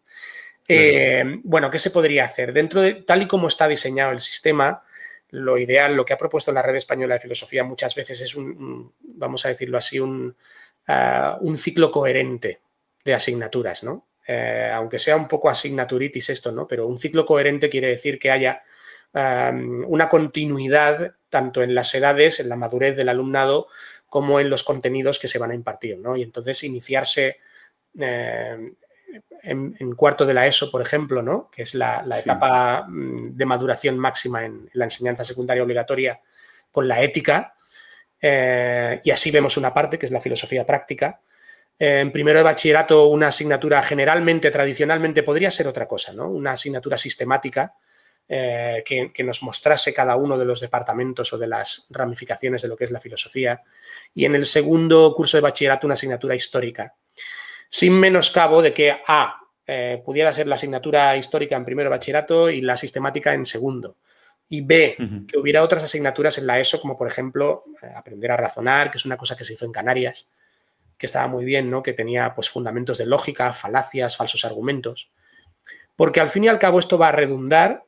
Eh, 0.67 1.39
bueno, 1.43 1.69
¿qué 1.69 1.79
se 1.79 1.91
podría 1.91 2.23
hacer? 2.23 2.53
Dentro 2.53 2.79
de 2.79 2.93
tal 2.93 3.23
y 3.23 3.27
como 3.27 3.47
está 3.47 3.67
diseñado 3.67 4.11
el 4.11 4.21
sistema, 4.21 4.83
lo 5.31 5.57
ideal, 5.57 5.95
lo 5.95 6.05
que 6.05 6.13
ha 6.13 6.17
propuesto 6.17 6.51
la 6.53 6.61
Red 6.61 6.75
Española 6.75 7.15
de 7.15 7.19
Filosofía 7.19 7.63
muchas 7.63 7.93
veces 7.93 8.21
es 8.21 8.35
un, 8.35 8.93
vamos 9.01 9.45
a 9.45 9.49
decirlo 9.49 9.77
así, 9.77 9.99
un, 9.99 10.33
ah, 10.87 11.37
un 11.41 11.57
ciclo 11.57 11.91
coherente 11.91 12.61
de 13.03 13.13
asignaturas, 13.13 13.83
¿no? 13.83 14.07
aunque 14.73 14.97
sea 14.97 15.17
un 15.17 15.27
poco 15.27 15.49
asignaturitis 15.49 16.29
esto, 16.29 16.53
¿no? 16.53 16.65
Pero 16.65 16.87
un 16.87 16.97
ciclo 16.97 17.25
coherente 17.25 17.69
quiere 17.69 17.89
decir 17.89 18.17
que 18.17 18.31
haya 18.31 18.63
una 19.13 20.07
continuidad 20.07 21.15
tanto 21.31 21.63
en 21.63 21.73
las 21.73 21.95
edades, 21.95 22.39
en 22.39 22.49
la 22.49 22.55
madurez 22.55 22.95
del 22.95 23.09
alumnado, 23.09 23.67
como 24.07 24.39
en 24.39 24.51
los 24.51 24.63
contenidos 24.63 25.17
que 25.17 25.27
se 25.27 25.39
van 25.39 25.49
a 25.49 25.55
impartir. 25.55 25.97
¿no? 25.97 26.15
Y 26.15 26.21
entonces 26.21 26.63
iniciarse 26.63 27.37
eh, 27.99 28.73
en, 29.41 29.95
cuarto 29.95 30.27
de 30.27 30.35
la 30.35 30.45
ESO, 30.45 30.69
por 30.69 30.83
ejemplo, 30.83 31.23
¿no? 31.23 31.49
que 31.49 31.63
es 31.63 31.73
la, 31.73 32.05
etapa 32.19 32.85
mm, 32.87 33.35
de 33.35 33.45
maduración 33.45 33.97
máxima 33.97 34.45
en, 34.45 34.69
la 34.73 34.85
enseñanza 34.85 35.23
secundaria 35.23 35.63
obligatoria, 35.63 36.19
con 36.71 36.87
la 36.87 37.01
ética, 37.01 37.55
eh, 38.21 39.01
y 39.03 39.09
así 39.09 39.31
vemos 39.31 39.57
una 39.57 39.73
parte 39.73 39.97
que 39.97 40.05
es 40.05 40.11
la 40.11 40.21
filosofía 40.21 40.65
práctica. 40.65 41.19
Eh, 41.79 41.99
en 42.01 42.11
primero 42.11 42.37
de 42.39 42.43
bachillerato, 42.43 43.07
una 43.07 43.27
asignatura 43.27 43.81
generalmente, 43.81 44.51
tradicionalmente, 44.51 45.23
podría 45.23 45.49
ser 45.49 45.67
otra 45.67 45.87
cosa, 45.87 46.13
¿no? 46.13 46.27
Una 46.27 46.51
asignatura 46.51 46.97
sistemática, 46.97 47.73
eh, 48.33 48.81
que, 48.85 49.23
nos 49.25 49.43
mostrase 49.43 49.93
cada 49.93 50.15
uno 50.15 50.37
de 50.37 50.45
los 50.45 50.61
departamentos 50.61 51.33
o 51.33 51.37
de 51.37 51.47
las 51.47 51.87
ramificaciones 51.89 52.61
de 52.61 52.69
lo 52.69 52.77
que 52.77 52.85
es 52.85 52.91
la 52.91 53.01
filosofía. 53.01 53.61
Y 54.15 54.23
en 54.23 54.35
el 54.35 54.45
segundo 54.45 55.13
curso 55.13 55.35
de 55.35 55.41
bachillerato 55.41 55.85
una 55.85 55.95
asignatura 55.95 56.33
histórica. 56.33 56.95
Sin 57.67 57.91
menoscabo 57.91 58.61
de 58.61 58.73
que 58.73 58.95
A 59.05 59.37
eh, 59.67 60.01
pudiera 60.05 60.31
ser 60.31 60.47
la 60.47 60.55
asignatura 60.55 61.17
histórica 61.17 61.57
en 61.57 61.65
primero 61.65 61.89
de 61.89 61.97
bachillerato 61.97 62.49
y 62.49 62.61
la 62.61 62.77
sistemática 62.77 63.33
en 63.33 63.45
segundo. 63.45 63.97
Y 64.47 64.61
B, 64.61 64.95
que 65.27 65.37
hubiera 65.37 65.61
otras 65.61 65.83
asignaturas 65.83 66.37
en 66.37 66.47
la 66.47 66.57
ESO, 66.57 66.79
como 66.79 66.97
por 66.97 67.09
ejemplo 67.09 67.65
eh, 67.81 67.91
aprender 67.93 68.31
a 68.31 68.37
razonar, 68.37 68.91
que 68.91 68.97
es 68.97 69.05
una 69.05 69.17
cosa 69.17 69.35
que 69.35 69.43
se 69.43 69.55
hizo 69.55 69.65
en 69.65 69.73
Canarias, 69.73 70.31
que 70.97 71.07
estaba 71.07 71.27
muy 71.27 71.43
bien, 71.43 71.69
¿no? 71.69 71.83
que 71.83 71.91
tenía 71.91 72.33
pues, 72.33 72.49
fundamentos 72.49 72.97
de 72.97 73.07
lógica, 73.07 73.51
falacias, 73.51 74.15
falsos 74.15 74.45
argumentos. 74.45 75.11
Porque 75.97 76.21
al 76.21 76.29
fin 76.29 76.45
y 76.45 76.47
al 76.47 76.59
cabo 76.59 76.79
esto 76.79 76.97
va 76.97 77.09
a 77.09 77.11
redundar 77.11 77.83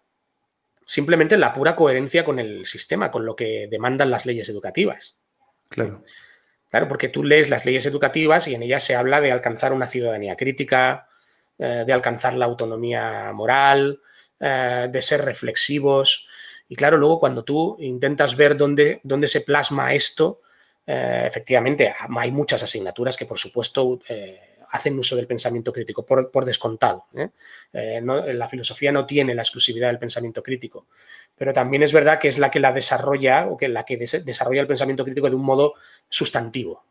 simplemente 0.85 1.37
la 1.37 1.53
pura 1.53 1.75
coherencia 1.75 2.25
con 2.25 2.39
el 2.39 2.65
sistema, 2.65 3.11
con 3.11 3.25
lo 3.25 3.35
que 3.35 3.67
demandan 3.69 4.11
las 4.11 4.25
leyes 4.25 4.49
educativas. 4.49 5.19
Claro. 5.69 6.03
Claro, 6.73 6.87
porque 6.87 7.09
tú 7.09 7.23
lees 7.23 7.51
las 7.51 7.65
leyes 7.65 7.85
educativas 7.85 8.47
y 8.47 8.55
en 8.55 8.63
ellas 8.63 8.83
se 8.83 8.95
habla 8.95 9.21
de 9.21 9.31
alcanzar 9.31 9.73
una 9.73 9.85
ciudadanía 9.85 10.35
crítica, 10.35 11.07
eh, 11.59 11.83
de 11.85 11.93
alcanzar 11.93 12.33
la 12.33 12.45
autonomía 12.45 13.31
moral, 13.31 14.01
eh, 14.39 14.87
de 14.91 15.01
ser 15.03 15.23
reflexivos. 15.23 16.27
Y 16.67 16.75
claro, 16.75 16.97
luego 16.97 17.19
cuando 17.19 17.43
tú 17.43 17.77
intentas 17.79 18.35
ver 18.35 18.57
dónde, 18.57 18.99
dónde 19.03 19.27
se 19.27 19.41
plasma 19.41 19.93
esto, 19.93 20.41
eh, 20.87 21.25
efectivamente 21.27 21.93
hay 22.17 22.31
muchas 22.31 22.63
asignaturas 22.63 23.17
que 23.17 23.27
por 23.27 23.37
supuesto 23.37 23.99
hacen 24.73 24.97
uso 24.97 25.15
del 25.15 25.27
pensamiento 25.27 25.71
crítico, 25.71 26.03
por, 26.03 26.45
descontado. 26.45 27.05
¿eh? 27.15 27.29
Eh, 27.73 28.01
la 28.01 28.47
filosofía 28.47 28.91
no 28.91 29.05
tiene 29.05 29.35
la 29.35 29.43
exclusividad 29.43 29.89
del 29.89 29.99
pensamiento 29.99 30.41
crítico, 30.41 30.87
pero 31.37 31.53
también 31.53 31.83
es 31.83 31.93
verdad 31.93 32.17
que 32.19 32.27
es 32.27 32.39
la 32.39 32.49
que 32.49 32.59
la 32.59 32.71
desarrolla 32.71 33.45
o 33.45 33.55
que 33.55 33.67
la 33.67 33.85
que 33.85 33.97
desarrolla 33.97 34.61
el 34.61 34.67
pensamiento 34.67 35.05
crítico 35.05 35.29
de 35.29 35.35
un 35.35 35.45
modo 35.45 35.75
sustantivo. 36.09 36.83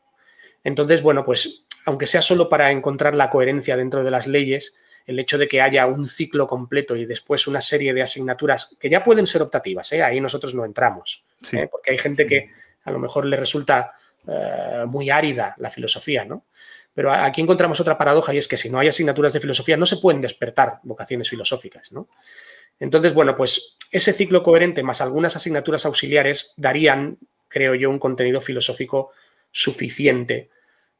Entonces, 0.63 1.03
bueno, 1.03 1.25
pues 1.25 1.67
aunque 1.85 2.07
sea 2.07 2.23
solo 2.23 2.49
para 2.49 2.71
encontrar 2.71 3.17
la 3.17 3.29
coherencia 3.29 3.77
dentro 3.77 4.05
de 4.05 4.13
las 4.13 4.29
leyes, 4.29 4.79
el 5.05 5.19
hecho 5.19 5.37
de 5.37 5.49
que 5.49 5.61
haya 5.61 5.87
un 5.87 6.07
ciclo 6.07 6.47
completo 6.47 6.95
y 6.95 7.05
después 7.05 7.49
una 7.49 7.61
serie 7.61 7.93
de 7.93 8.03
asignaturas 8.03 8.77
que 8.79 8.91
ya 8.91 9.03
pueden 9.03 9.27
ser 9.27 9.43
optativas, 9.43 9.91
¿eh? 9.91 10.05
ahí 10.05 10.21
nosotros 10.21 10.55
no 10.55 10.65
entramos, 10.65 11.25
porque 11.69 11.91
hay 11.91 11.99
gente 11.99 12.29
que 12.29 12.51
a 12.85 12.93
lo 12.93 13.01
mejor 13.01 13.25
le 13.25 13.37
resulta 13.37 13.97
muy 14.87 15.11
árida 15.11 15.57
la 15.59 15.69
filosofía, 15.69 16.25
¿no? 16.25 16.45
Pero 16.95 17.13
aquí 17.13 17.41
encontramos 17.41 17.81
otra 17.81 17.97
paradoja 17.97 18.35
y 18.35 18.39
es 18.39 18.49
que 18.49 18.57
si 18.57 18.69
no 18.71 18.79
hay 18.79 18.89
asignaturas 18.89 19.33
de 19.33 19.41
filosofía 19.41 19.77
no 19.77 19.87
se 19.87 19.97
pueden 19.97 20.21
despertar 20.21 20.81
vocaciones 20.83 21.29
filosóficas, 21.31 21.93
¿no? 21.93 22.09
Entonces, 22.79 23.15
bueno, 23.15 23.37
pues 23.37 23.79
ese 23.91 24.13
ciclo 24.13 24.43
coherente 24.43 24.83
más 24.83 25.01
algunas 25.01 25.37
asignaturas 25.37 25.87
auxiliares 25.87 26.55
darían, 26.57 27.19
creo 27.49 27.75
yo, 27.75 27.89
un 27.91 27.99
contenido 27.99 28.41
filosófico 28.41 29.11
suficiente 29.51 30.51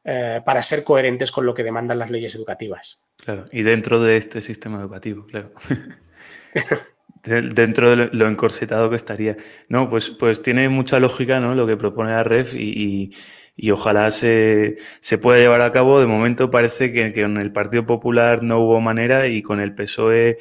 eh, 0.03 0.41
para 0.45 0.61
ser 0.63 0.83
coherentes 0.83 1.31
con 1.31 1.45
lo 1.45 1.53
que 1.53 1.63
demandan 1.63 1.99
las 1.99 2.09
leyes 2.09 2.35
educativas. 2.35 3.05
Claro, 3.17 3.45
y 3.51 3.63
dentro 3.63 4.01
de 4.01 4.17
este 4.17 4.41
sistema 4.41 4.79
educativo, 4.79 5.25
claro. 5.25 5.51
dentro 7.23 7.95
de 7.95 8.09
lo 8.11 8.27
encorsetado 8.27 8.89
que 8.89 8.95
estaría. 8.95 9.37
No, 9.69 9.89
pues, 9.89 10.09
pues 10.09 10.41
tiene 10.41 10.69
mucha 10.69 10.99
lógica 10.99 11.39
¿no? 11.39 11.55
lo 11.55 11.65
que 11.65 11.77
propone 11.77 12.11
la 12.11 12.23
REF 12.23 12.53
y 12.55 13.11
y 13.55 13.71
ojalá 13.71 14.09
se, 14.11 14.77
se, 14.99 15.17
pueda 15.17 15.39
llevar 15.39 15.61
a 15.61 15.71
cabo. 15.71 15.99
De 15.99 16.07
momento 16.07 16.49
parece 16.49 16.91
que, 16.91 17.13
que 17.13 17.21
con 17.21 17.37
el 17.37 17.51
Partido 17.51 17.85
Popular 17.85 18.43
no 18.43 18.59
hubo 18.59 18.81
manera 18.81 19.27
y 19.27 19.41
con 19.41 19.59
el 19.59 19.75
PSOE 19.75 20.37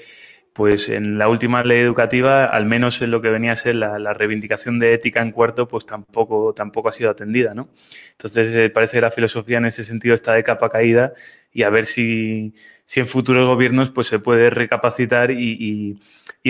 pues 0.52 0.90
en 0.90 1.16
la 1.16 1.28
última 1.28 1.64
ley 1.64 1.80
educativa, 1.80 2.44
al 2.44 2.66
menos 2.66 3.00
en 3.00 3.10
lo 3.10 3.22
que 3.22 3.30
venía 3.30 3.52
a 3.52 3.56
ser 3.56 3.76
la, 3.76 4.12
reivindicación 4.12 4.78
de 4.78 4.92
ética 4.92 5.22
en 5.22 5.30
cuarto, 5.30 5.66
pues 5.66 5.86
tampoco, 5.86 6.52
tampoco 6.52 6.90
ha 6.90 6.92
sido 6.92 7.10
atendida, 7.10 7.54
¿no? 7.54 7.70
Entonces 8.12 8.54
eh, 8.54 8.68
parece 8.68 8.98
que 8.98 9.00
la 9.00 9.10
filosofía 9.10 9.58
en 9.58 9.64
ese 9.64 9.82
sentido 9.82 10.14
está 10.14 10.34
de 10.34 10.42
capa 10.42 10.68
caída 10.68 11.12
y 11.52 11.62
a 11.62 11.70
ver 11.70 11.86
si, 11.86 12.54
si 12.84 13.00
en 13.00 13.06
futuros 13.06 13.46
gobiernos 13.46 13.90
pues 13.90 14.06
se 14.08 14.18
puede 14.18 14.50
recapacitar 14.50 15.30
y, 15.30 15.98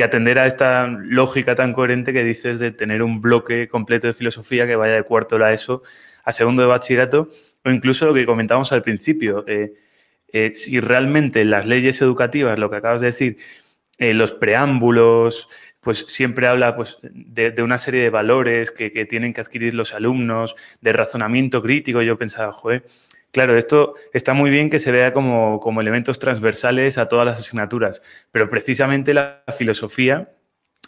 atender 0.02 0.38
a 0.38 0.46
esta 0.46 0.86
lógica 0.86 1.54
tan 1.54 1.72
coherente 1.74 2.12
que 2.12 2.24
dices 2.24 2.58
de 2.58 2.72
tener 2.72 3.02
un 3.02 3.20
bloque 3.20 3.68
completo 3.68 4.06
de 4.06 4.14
filosofía 4.14 4.66
que 4.66 4.74
vaya 4.74 4.94
de 4.94 5.02
cuarto 5.04 5.36
a 5.36 5.52
ESO 5.52 5.82
a 6.24 6.32
segundo 6.32 6.62
de 6.62 6.68
bachillerato 6.68 7.28
o 7.64 7.70
incluso 7.70 8.06
lo 8.06 8.14
que 8.14 8.26
comentábamos 8.26 8.72
al 8.72 8.82
principio. 8.82 9.44
Eh, 9.46 9.74
eh, 10.32 10.52
si 10.54 10.80
realmente 10.80 11.44
las 11.44 11.66
leyes 11.66 12.00
educativas, 12.00 12.58
lo 12.58 12.70
que 12.70 12.76
acabas 12.76 13.02
de 13.02 13.08
decir, 13.08 13.36
eh, 14.02 14.14
los 14.14 14.32
preámbulos, 14.32 15.48
pues 15.80 16.06
siempre 16.08 16.48
habla 16.48 16.74
pues, 16.74 16.98
de, 17.02 17.54
una 17.62 17.78
serie 17.78 18.02
de 18.02 18.10
valores 18.10 18.72
que, 18.72 18.90
tienen 19.06 19.32
que 19.32 19.40
adquirir 19.40 19.74
los 19.74 19.94
alumnos, 19.94 20.56
de 20.80 20.92
razonamiento 20.92 21.62
crítico. 21.62 22.02
Yo 22.02 22.18
pensaba, 22.18 22.52
joder, 22.52 22.84
claro, 23.30 23.56
esto 23.56 23.94
está 24.12 24.34
muy 24.34 24.50
bien 24.50 24.70
que 24.70 24.80
se 24.80 24.90
vea 24.90 25.12
como, 25.12 25.80
elementos 25.80 26.18
transversales 26.18 26.98
a 26.98 27.06
todas 27.06 27.24
las 27.24 27.38
asignaturas, 27.38 28.02
pero 28.32 28.50
precisamente 28.50 29.14
la 29.14 29.44
filosofía 29.56 30.32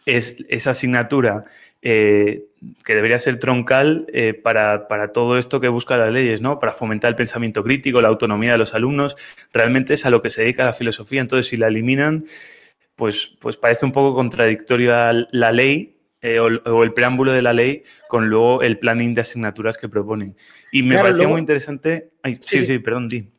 es 0.07 0.37
esa 0.49 0.73
asignatura 0.73 1.45
eh, 1.83 2.47
que 2.85 2.97
debería 2.97 3.21
ser 3.21 3.39
troncal 3.39 4.07
eh, 4.13 4.35
para, 4.35 4.89
todo 5.13 5.39
esto 5.39 5.61
que 5.61 5.69
busca 5.69 5.97
las 5.97 6.13
leyes, 6.13 6.41
¿no? 6.41 6.59
Para 6.59 6.73
fomentar 6.73 7.11
el 7.11 7.17
pensamiento 7.17 7.63
crítico, 7.63 8.01
la 8.01 8.09
autonomía 8.09 8.53
de 8.53 8.59
los 8.59 8.75
alumnos, 8.75 9.17
realmente 9.53 9.95
es 9.95 10.05
a 10.05 10.11
lo 10.11 10.21
que 10.21 10.31
se 10.31 10.43
dedica 10.43 10.65
la 10.65 10.73
filosofía. 10.73 11.21
Entonces, 11.21 11.47
si 11.47 11.57
la 11.57 11.69
eliminan, 11.69 12.25
pues, 12.97 13.33
pues 13.41 13.57
parece 13.57 13.87
un 13.87 13.93
poco 13.93 14.15
contradictoria 14.15 15.13
la 15.31 15.53
ley 15.53 15.97
eh, 16.21 16.39
o, 16.39 16.83
el 16.83 16.93
preámbulo 16.95 17.33
de 17.33 17.43
la 17.43 17.53
ley 17.53 17.83
con 18.09 18.29
luego 18.29 18.63
el 18.63 18.79
planning 18.79 19.15
de 19.15 19.21
asignaturas 19.21 19.77
que 19.77 19.89
proponen. 19.89 20.37
Y 20.73 20.83
me 20.83 20.97
parecía 20.97 21.29
muy 21.29 21.41
interesante. 21.41 22.11
sí, 22.41 22.65
sí, 22.67 22.79
perdón, 22.79 23.09
di. 23.09 23.31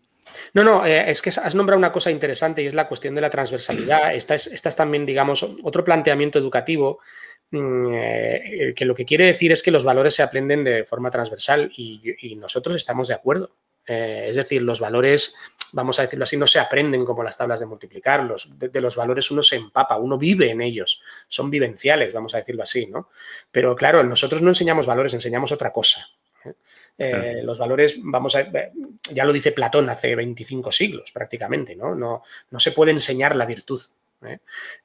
No, 0.54 0.64
no, 0.64 0.86
es 0.86 1.22
que 1.22 1.30
has 1.30 1.56
nombrado 1.56 1.78
una 1.78 1.92
cosa 1.92 2.12
interesante 2.12 2.62
y 2.62 2.66
es 2.66 2.74
la 2.74 2.88
cuestión 2.88 3.16
de 3.16 3.22
la 3.22 3.30
transversalidad. 3.30 4.14
Esta 4.14 4.36
es, 4.36 4.48
esta 4.48 4.70
es 4.70 4.76
también, 4.76 5.06
digamos, 5.06 5.44
otro 5.64 5.84
planteamiento 5.84 6.38
educativo 6.38 7.00
Mm, 7.52 7.94
eh, 7.94 8.74
que 8.76 8.86
lo 8.86 8.96
que 8.96 9.06
quiere 9.06 9.26
decir 9.26 9.52
es 9.52 9.62
que 9.62 9.72
los 9.72 9.84
valores 9.84 10.16
se 10.16 10.24
aprenden 10.24 10.64
de 10.64 10.84
forma 10.84 11.12
transversal 11.12 11.72
y, 11.76 12.36
nosotros 12.38 12.76
estamos 12.76 13.08
de 13.08 13.14
acuerdo. 13.14 13.56
Eh, 13.88 14.28
es 14.30 14.36
decir, 14.36 14.62
los 14.64 14.80
valores, 14.80 15.36
vamos 15.76 16.00
a 16.00 16.04
decirlo 16.04 16.24
así, 16.24 16.38
no 16.38 16.48
se 16.48 16.60
aprenden 16.60 17.04
como 17.06 17.22
las 17.22 17.38
tablas 17.38 17.60
de 17.60 17.66
multiplicar. 17.66 18.24
Los, 18.24 18.58
de, 18.58 18.82
los 18.82 18.96
valores 18.96 19.30
uno 19.30 19.44
se 19.44 19.58
empapa, 19.58 19.98
uno 19.98 20.18
vive 20.18 20.50
en 20.50 20.62
ellos. 20.62 21.02
Son 21.28 21.50
vivenciales, 21.50 22.14
vamos 22.14 22.34
a 22.34 22.38
decirlo 22.38 22.64
así, 22.64 22.88
¿no? 22.88 23.10
Pero 23.52 23.76
claro, 23.76 24.04
nosotros 24.04 24.42
no 24.42 24.50
enseñamos 24.50 24.88
valores, 24.88 25.14
enseñamos 25.14 25.52
otra 25.52 25.72
cosa. 25.72 26.08
¿eh? 26.98 27.42
Los 27.44 27.60
valores, 27.60 28.00
vamos 28.02 28.36
a 28.36 28.48
ya 29.12 29.26
lo 29.26 29.34
dice 29.34 29.52
Platón 29.52 29.90
hace 29.90 30.16
25 30.16 30.72
siglos 30.72 31.12
prácticamente, 31.12 31.76
¿no? 31.76 31.94
No, 31.94 32.24
no 32.50 32.60
se 32.60 32.72
puede 32.72 32.92
enseñar 32.92 33.36
la 33.36 33.46
virtud. 33.46 33.82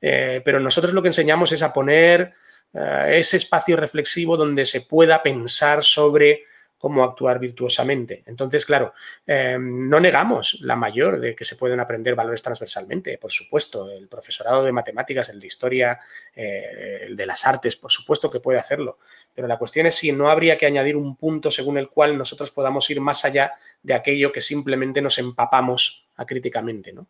pero 0.01 0.61
nosotros 0.61 0.93
lo 0.93 1.03
que 1.03 1.09
enseñamos 1.09 1.53
es 1.53 1.63
a 1.63 1.73
poner 1.73 2.35
eh, 2.75 3.19
ese 3.19 3.37
espacio 3.37 3.77
reflexivo 3.77 4.37
donde 4.37 4.67
se 4.67 4.83
pueda 4.83 5.23
pensar 5.23 5.85
sobre 5.85 6.45
cómo 6.81 7.05
actuar 7.05 7.39
virtuosamente. 7.39 8.23
Entonces, 8.25 8.65
claro, 8.65 8.95
eh, 9.27 9.59
no 9.61 10.01
negamos 10.01 10.63
la 10.63 10.77
mayor 10.77 11.21
de 11.21 11.37
que 11.37 11.45
se 11.45 11.57
pueden 11.57 11.79
aprender 11.79 12.15
valores 12.15 12.43
transversalmente, 12.43 13.19
por 13.19 13.31
supuesto. 13.31 13.91
El 13.91 14.09
profesorado 14.09 14.65
de 14.65 14.73
matemáticas, 14.73 15.29
el 15.29 15.39
de 15.39 15.47
historia, 15.47 16.01
eh, 16.35 17.03
el 17.03 17.17
de 17.17 17.27
las 17.27 17.47
artes, 17.47 17.77
por 17.77 17.93
supuesto 17.93 18.31
que 18.31 18.41
puede 18.41 18.59
hacerlo. 18.59 18.99
Pero 19.35 19.47
la 19.47 19.59
cuestión 19.59 19.85
es 19.85 19.95
si 19.95 20.11
no 20.11 20.31
habría 20.31 20.57
que 20.57 20.65
añadir 20.65 20.97
un 20.97 21.17
punto 21.17 21.51
según 21.51 21.77
el 21.77 21.91
cual 21.91 22.17
nosotros 22.17 22.51
podamos 22.51 22.89
ir 22.89 22.99
más 23.03 23.27
allá 23.27 23.53
de 23.83 23.93
aquello 23.93 24.33
que 24.33 24.41
simplemente 24.41 25.03
nos 25.03 25.19
empapamos 25.19 26.09
acríticamente, 26.17 26.95
¿no? 26.95 27.09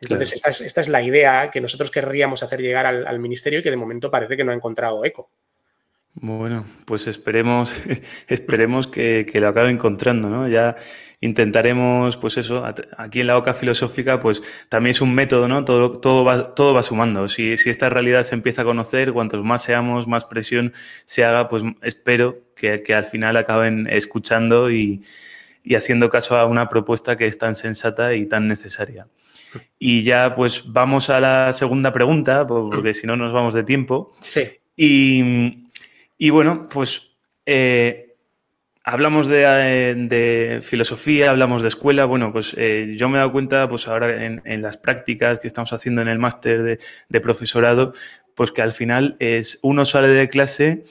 Entonces, 0.00 0.42
esta, 0.46 0.80
es, 0.80 0.88
la 0.88 1.02
idea 1.02 1.50
que 1.50 1.60
nosotros 1.60 1.90
querríamos 1.90 2.42
hacer 2.42 2.62
llegar 2.62 2.86
al, 2.86 3.18
ministerio 3.18 3.58
y 3.58 3.62
que 3.62 3.68
de 3.68 3.76
momento 3.76 4.10
parece 4.10 4.34
que 4.34 4.44
no 4.44 4.52
ha 4.52 4.54
encontrado 4.54 5.04
eco. 5.04 5.28
Bueno, 6.22 6.66
pues 6.84 7.06
esperemos, 7.06 7.72
esperemos 8.28 8.86
que, 8.86 9.26
lo 9.34 9.48
acabe 9.48 9.70
encontrando, 9.70 10.28
¿no? 10.28 10.48
Ya 10.48 10.76
intentaremos, 11.22 12.18
pues 12.18 12.36
eso, 12.36 12.62
aquí 12.96 13.20
en 13.20 13.26
la 13.26 13.38
OCA 13.38 13.54
filosófica, 13.54 14.20
pues 14.20 14.42
también 14.68 14.90
es 14.90 15.00
un 15.00 15.14
método, 15.14 15.48
¿no? 15.48 15.64
Todo, 15.64 15.98
todo, 15.98 16.24
va, 16.24 16.54
todo 16.54 16.74
va 16.74 16.82
sumando. 16.82 17.26
Si, 17.28 17.52
esta 17.52 17.88
realidad 17.88 18.22
se 18.22 18.34
empieza 18.34 18.62
a 18.62 18.64
conocer, 18.66 19.12
cuantos 19.12 19.42
más 19.44 19.62
seamos, 19.62 20.06
más 20.06 20.26
presión 20.26 20.74
se 21.06 21.24
haga, 21.24 21.48
pues 21.48 21.62
espero 21.82 22.36
que, 22.54 22.82
al 22.94 23.06
final 23.06 23.38
acaben 23.38 23.86
escuchando 23.90 24.70
y, 24.70 25.02
y 25.64 25.74
haciendo 25.74 26.10
caso 26.10 26.36
a 26.36 26.44
una 26.44 26.68
propuesta 26.68 27.16
que 27.16 27.26
es 27.26 27.38
tan 27.38 27.54
sensata 27.54 28.14
y 28.14 28.26
tan 28.26 28.46
necesaria. 28.46 29.08
Y 29.78 30.02
ya 30.02 30.34
pues 30.36 30.64
vamos 30.66 31.08
a 31.08 31.18
la 31.18 31.52
segunda 31.54 31.92
pregunta, 31.92 32.46
porque 32.46 32.92
si 32.92 33.06
no 33.06 33.16
nos 33.16 33.32
vamos 33.32 33.54
de 33.54 33.64
tiempo. 33.64 34.12
Sí. 34.20 34.42
Y, 34.76 35.66
bueno, 36.28 36.68
pues 36.70 37.16
eh, 37.46 38.16
hablamos 38.84 39.26
de, 39.26 40.60
filosofía, 40.62 41.30
hablamos 41.30 41.62
de 41.62 41.68
escuela. 41.68 42.04
Bueno, 42.04 42.30
pues 42.30 42.54
eh, 42.58 42.94
yo 42.98 43.08
me 43.08 43.16
he 43.16 43.20
dado 43.20 43.32
cuenta, 43.32 43.66
pues 43.70 43.88
ahora 43.88 44.26
en, 44.26 44.62
las 44.62 44.76
prácticas 44.76 45.38
que 45.38 45.46
estamos 45.46 45.72
haciendo 45.72 46.02
en 46.02 46.08
el 46.08 46.18
máster 46.18 46.62
de, 46.62 46.78
de 47.08 47.20
profesorado, 47.22 47.94
pues 48.34 48.52
que 48.52 48.60
al 48.60 48.72
final 48.72 49.16
es 49.18 49.58
uno 49.62 49.86
sale 49.86 50.08
de 50.08 50.28
clase 50.28 50.84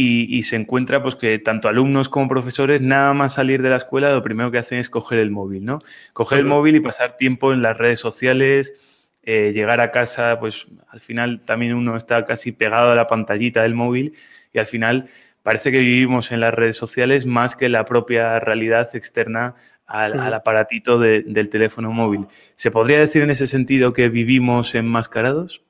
y, 0.00 0.42
se 0.44 0.54
encuentra 0.54 1.02
pues 1.02 1.16
que 1.16 1.38
tanto 1.40 1.68
alumnos 1.68 2.08
como 2.08 2.28
profesores, 2.28 2.80
nada 2.80 3.14
más 3.14 3.34
salir 3.34 3.62
de 3.62 3.70
la 3.70 3.76
escuela, 3.76 4.12
lo 4.12 4.22
primero 4.22 4.50
que 4.50 4.58
hacen 4.58 4.78
es 4.78 4.88
coger 4.88 5.18
el 5.18 5.32
móvil, 5.32 5.64
¿no? 5.64 5.80
Coger 6.12 6.38
el 6.38 6.44
móvil 6.44 6.76
y 6.76 6.80
pasar 6.80 7.16
tiempo 7.16 7.52
en 7.52 7.62
las 7.62 7.76
redes 7.76 7.98
sociales, 7.98 8.97
eh, 9.30 9.52
llegar 9.52 9.78
a 9.82 9.90
casa, 9.90 10.40
pues 10.40 10.66
al 10.88 11.00
final 11.00 11.38
también 11.44 11.74
uno 11.74 11.98
está 11.98 12.24
casi 12.24 12.50
pegado 12.50 12.92
a 12.92 12.94
la 12.94 13.06
pantallita 13.06 13.62
del 13.62 13.74
móvil 13.74 14.14
y 14.54 14.58
al 14.58 14.64
final 14.64 15.10
parece 15.42 15.70
que 15.70 15.80
vivimos 15.80 16.32
en 16.32 16.40
las 16.40 16.54
redes 16.54 16.78
sociales 16.78 17.26
más 17.26 17.54
que 17.54 17.68
la 17.68 17.84
propia 17.84 18.40
realidad 18.40 18.88
externa 18.94 19.54
al, 19.86 20.32
aparatito 20.32 20.98
del 20.98 21.48
teléfono 21.50 21.92
móvil. 21.92 22.26
¿Se 22.54 22.70
podría 22.70 23.00
decir 23.00 23.20
en 23.20 23.28
ese 23.28 23.46
sentido 23.46 23.92
que 23.92 24.08
vivimos 24.08 24.74
enmascarados? 24.74 25.62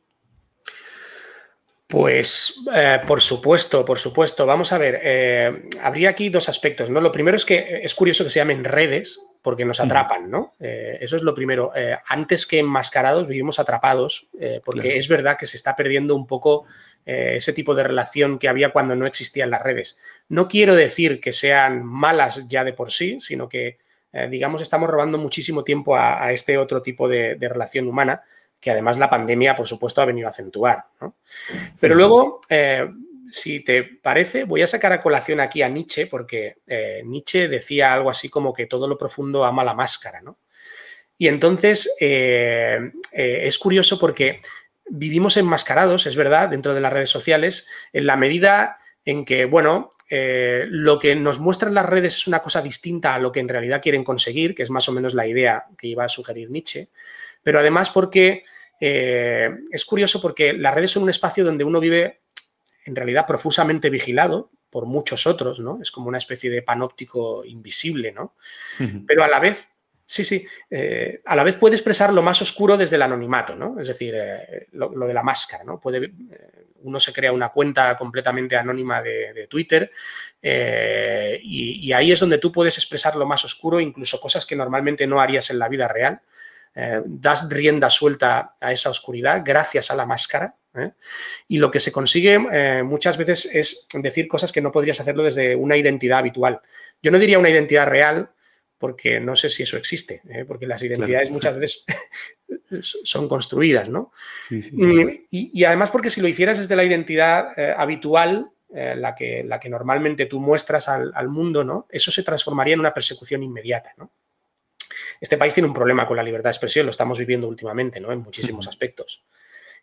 Pues 1.89 2.67
eh, 2.75 3.01
por 3.07 3.23
supuesto, 3.23 3.83
por 3.83 3.99
supuesto. 3.99 4.45
Vamos 4.45 4.73
a 4.73 4.79
ver, 4.79 5.01
eh, 5.03 5.71
habría 5.81 6.11
aquí 6.11 6.29
dos 6.29 6.51
aspectos, 6.51 6.91
¿no? 6.91 7.01
Lo 7.01 7.11
primero 7.11 7.35
es 7.35 7.47
que 7.47 7.81
es 7.83 7.95
curioso 7.95 8.25
que 8.25 8.31
se 8.31 8.41
llamen 8.41 8.63
redes 8.63 9.25
porque 9.41 9.65
nos 9.65 9.81
atrapan, 9.81 10.31
¿no? 10.31 10.55
Eh, 10.61 10.99
eso 11.01 11.17
es 11.17 11.23
lo 11.23 11.35
primero. 11.35 11.73
antes 12.07 12.47
que 12.47 12.59
enmascarados 12.59 13.27
vivimos 13.27 13.59
atrapados 13.59 14.29
porque 14.67 14.99
es 14.99 15.09
verdad 15.09 15.39
que 15.39 15.47
se 15.47 15.57
está 15.57 15.75
perdiendo 15.75 16.15
un 16.15 16.27
poco 16.27 16.67
ese 17.07 17.55
tipo 17.55 17.75
de 17.75 17.85
relación 17.85 18.39
que 18.39 18.49
había 18.49 18.69
cuando 18.69 18.95
no 18.95 19.07
existían 19.07 19.51
las 19.51 19.63
redes. 19.63 20.03
No 20.29 20.47
quiero 20.47 20.75
decir 20.77 21.21
que 21.23 21.33
sean 21.33 21.83
malas 21.87 22.49
ya 22.49 22.65
de 22.65 22.75
por 22.75 22.93
sí, 22.93 23.19
sino 23.21 23.49
que, 23.49 23.79
digamos, 24.29 24.61
estamos 24.61 24.91
robando 24.91 25.17
muchísimo 25.17 25.65
tiempo 25.65 25.97
a, 25.97 26.31
este 26.33 26.59
otro 26.59 26.83
tipo 26.83 27.09
de 27.09 27.39
relación 27.41 27.89
humana 27.89 28.25
que 28.61 28.71
además 28.71 28.99
la 28.99 29.11
pandemia, 29.11 29.55
por 29.55 29.67
supuesto, 29.67 30.01
ha 30.01 30.07
venido 30.07 30.27
a 30.27 30.31
acentuar. 30.31 30.85
Pero 31.79 31.95
luego, 31.95 32.41
eh, 32.49 32.89
si 33.31 33.61
te 33.61 33.85
parece, 33.85 34.45
voy 34.45 34.63
a 34.63 34.67
sacar 34.67 34.93
a 34.93 35.01
colación 35.01 35.41
aquí 35.41 35.63
a 35.63 35.69
Nietzsche, 35.69 36.07
porque 36.07 36.59
eh, 36.67 37.03
Nietzsche 37.05 37.49
decía 37.49 37.93
algo 37.93 38.11
así 38.11 38.29
como 38.29 38.53
que 38.53 38.67
todo 38.67 38.89
lo 38.89 38.99
profundo 38.99 39.45
ama 39.45 39.65
la 39.65 39.75
máscara. 39.75 40.21
¿no? 40.21 40.39
Y 41.17 41.29
entonces 41.29 41.95
eh, 42.01 42.91
es 43.13 43.59
curioso 43.59 43.99
porque 43.99 44.41
vivimos 44.91 45.37
enmascarados, 45.37 46.07
es 46.07 46.17
verdad, 46.17 46.49
dentro 46.49 46.75
de 46.75 46.81
las 46.81 46.93
redes 46.93 47.11
sociales, 47.11 47.71
en 47.93 48.07
la 48.07 48.17
medida 48.17 48.79
en 49.05 49.25
que, 49.25 49.45
bueno, 49.45 49.91
lo 50.11 50.99
que 50.99 51.15
nos 51.15 51.39
muestran 51.39 51.73
las 51.73 51.87
redes 51.87 52.17
es 52.17 52.27
una 52.27 52.41
cosa 52.41 52.61
distinta 52.61 53.15
a 53.15 53.19
lo 53.19 53.33
que 53.33 53.41
en 53.41 53.49
realidad 53.49 53.81
quieren 53.81 54.05
conseguir, 54.05 54.55
que 54.55 54.63
es 54.63 54.71
más 54.71 54.87
o 54.89 54.93
menos 54.93 55.15
la 55.15 55.27
idea 55.27 55.65
que 55.79 55.87
iba 55.87 56.05
a 56.05 56.11
sugerir 56.11 56.51
Nietzsche 56.51 56.89
pero 57.49 57.61
además 57.61 57.89
porque 57.89 58.45
eh, 58.79 59.49
es 59.71 59.87
curioso 59.87 60.21
porque 60.21 60.53
las 60.53 60.75
redes 60.75 60.91
son 60.91 61.05
un 61.05 61.09
espacio 61.09 61.43
donde 61.43 61.65
uno 61.65 61.81
vive 61.81 62.21
en 62.85 62.95
realidad 62.95 63.27
profusamente 63.27 63.89
vigilado 63.89 64.51
por 64.69 64.85
muchos 64.85 65.27
otros, 65.27 65.59
¿no? 65.59 65.79
Es 65.81 65.91
como 65.91 66.09
una 66.09 66.19
especie 66.19 66.51
de 66.51 66.61
panóptico 66.61 67.47
invisible, 67.47 68.13
¿no? 68.13 68.35
Pero 69.07 69.25
a 69.25 69.29
la 69.29 69.41
vez, 69.41 69.67
sí, 70.05 70.25
sí, 70.25 70.47
eh, 70.69 71.23
a 71.25 71.35
la 71.35 71.43
vez 71.43 71.57
puede 71.57 71.77
expresar 71.77 72.13
lo 72.13 72.21
más 72.21 72.43
oscuro 72.43 72.77
desde 72.77 72.97
el 72.97 73.03
anonimato, 73.03 73.57
¿no? 73.57 73.81
Es 73.81 73.89
decir, 73.89 74.13
eh, 74.15 74.67
lo, 74.73 74.91
de 74.91 75.15
la 75.15 75.23
máscara, 75.23 75.65
¿no? 75.65 75.81
Puede, 75.81 76.13
uno 76.83 77.01
se 77.01 77.15
crea 77.15 77.33
una 77.33 77.49
cuenta 77.49 77.97
completamente 77.97 78.57
anónima 78.57 79.01
de, 79.01 79.47
Twitter 79.49 79.91
y, 80.43 81.87
y, 81.87 81.93
ahí 81.95 82.13
es 82.13 82.21
donde 82.21 82.37
tú 82.37 82.53
puedes 82.53 82.77
expresar 82.77 83.17
lo 83.17 83.25
más 83.25 83.43
oscuro, 83.47 83.81
incluso 83.81 84.21
cosas 84.21 84.45
que 84.45 84.55
normalmente 84.55 85.07
no 85.07 85.19
harías 85.19 85.49
en 85.49 85.59
la 85.59 85.71
vida 85.71 85.89
real. 85.89 86.21
Eh, 86.75 87.03
das 87.07 87.49
rienda 87.49 87.91
suelta 87.91 88.57
a 88.61 88.73
esa 88.73 88.91
oscuridad 88.91 89.43
gracias 89.45 89.91
a 89.91 89.97
la 89.97 90.07
máscara. 90.07 90.55
¿eh? 90.75 90.93
Y 91.49 91.59
lo 91.59 91.71
que 91.71 91.81
se 91.81 91.91
consigue 91.91 92.39
eh, 92.53 92.83
muchas 92.85 93.17
veces 93.17 93.53
es 93.53 93.89
decir 93.95 94.29
cosas 94.29 94.53
que 94.53 94.61
no 94.61 94.71
podrías 94.71 95.01
hacerlo 95.01 95.25
desde 95.25 95.57
una 95.57 95.77
identidad 95.77 96.21
habitual. 96.21 96.61
Yo 97.03 97.11
no 97.11 97.19
diría 97.19 97.39
una 97.39 97.51
identidad 97.51 97.87
real, 97.87 98.31
porque 98.79 99.19
no 99.19 99.35
sé 99.35 99.51
si 99.51 99.65
eso 99.65 99.77
existe, 99.77 100.23
porque 100.47 100.69
las 100.69 100.81
identidades 100.85 101.33
muchas 101.33 101.59
veces 101.59 101.85
son 103.03 103.29
construidas, 103.29 103.89
¿no? 103.89 104.13
Y, 104.49 105.65
además 105.65 105.91
porque 105.91 106.11
si 106.11 106.21
lo 106.21 106.29
hicieras 106.29 106.59
desde 106.59 106.77
la 106.77 106.85
identidad 106.85 107.49
habitual, 107.77 108.53
la, 108.69 109.17
que, 109.17 109.43
la 109.43 109.59
que 109.59 109.69
normalmente 109.69 110.27
tú 110.27 110.39
muestras 110.39 110.89
al, 110.89 111.11
al, 111.13 111.29
mundo, 111.29 111.65
¿no? 111.65 111.89
Eso 111.91 112.13
se 112.13 112.23
transformaría 112.23 112.75
en 112.75 112.81
una 112.81 112.95
persecución 112.95 113.43
inmediata, 113.43 113.95
¿no? 113.97 114.13
Este 115.21 115.37
país 115.37 115.55
tiene 115.55 115.67
un 115.67 115.75
problema 115.75 116.07
con 116.07 116.17
la 116.17 116.23
libertad 116.23 116.51
de 116.51 116.53
expresión, 116.53 116.87
lo 116.87 116.91
estamos 116.91 117.19
viviendo 117.19 117.49
últimamente, 117.49 118.01
¿no? 118.01 118.13
En 118.13 118.21
muchísimos 118.21 118.67
aspectos. 118.69 119.25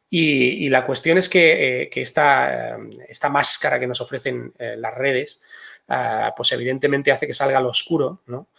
Y, 0.10 0.70
la 0.70 0.86
cuestión 0.86 1.18
es 1.18 1.28
que, 1.28 1.82
eh, 1.82 1.90
esta, 1.96 2.78
esta, 3.08 3.30
máscara 3.30 3.80
que 3.80 3.88
nos 3.88 4.02
ofrecen 4.02 4.54
eh, 4.60 4.76
las 4.78 4.94
redes 4.94 5.42
ah, 5.88 6.34
pues 6.36 6.52
evidentemente 6.52 7.12
hace 7.12 7.28
que 7.28 7.34
salga 7.34 7.60
lo 7.60 7.70
oscuro, 7.70 8.22
¿no? 8.28 8.50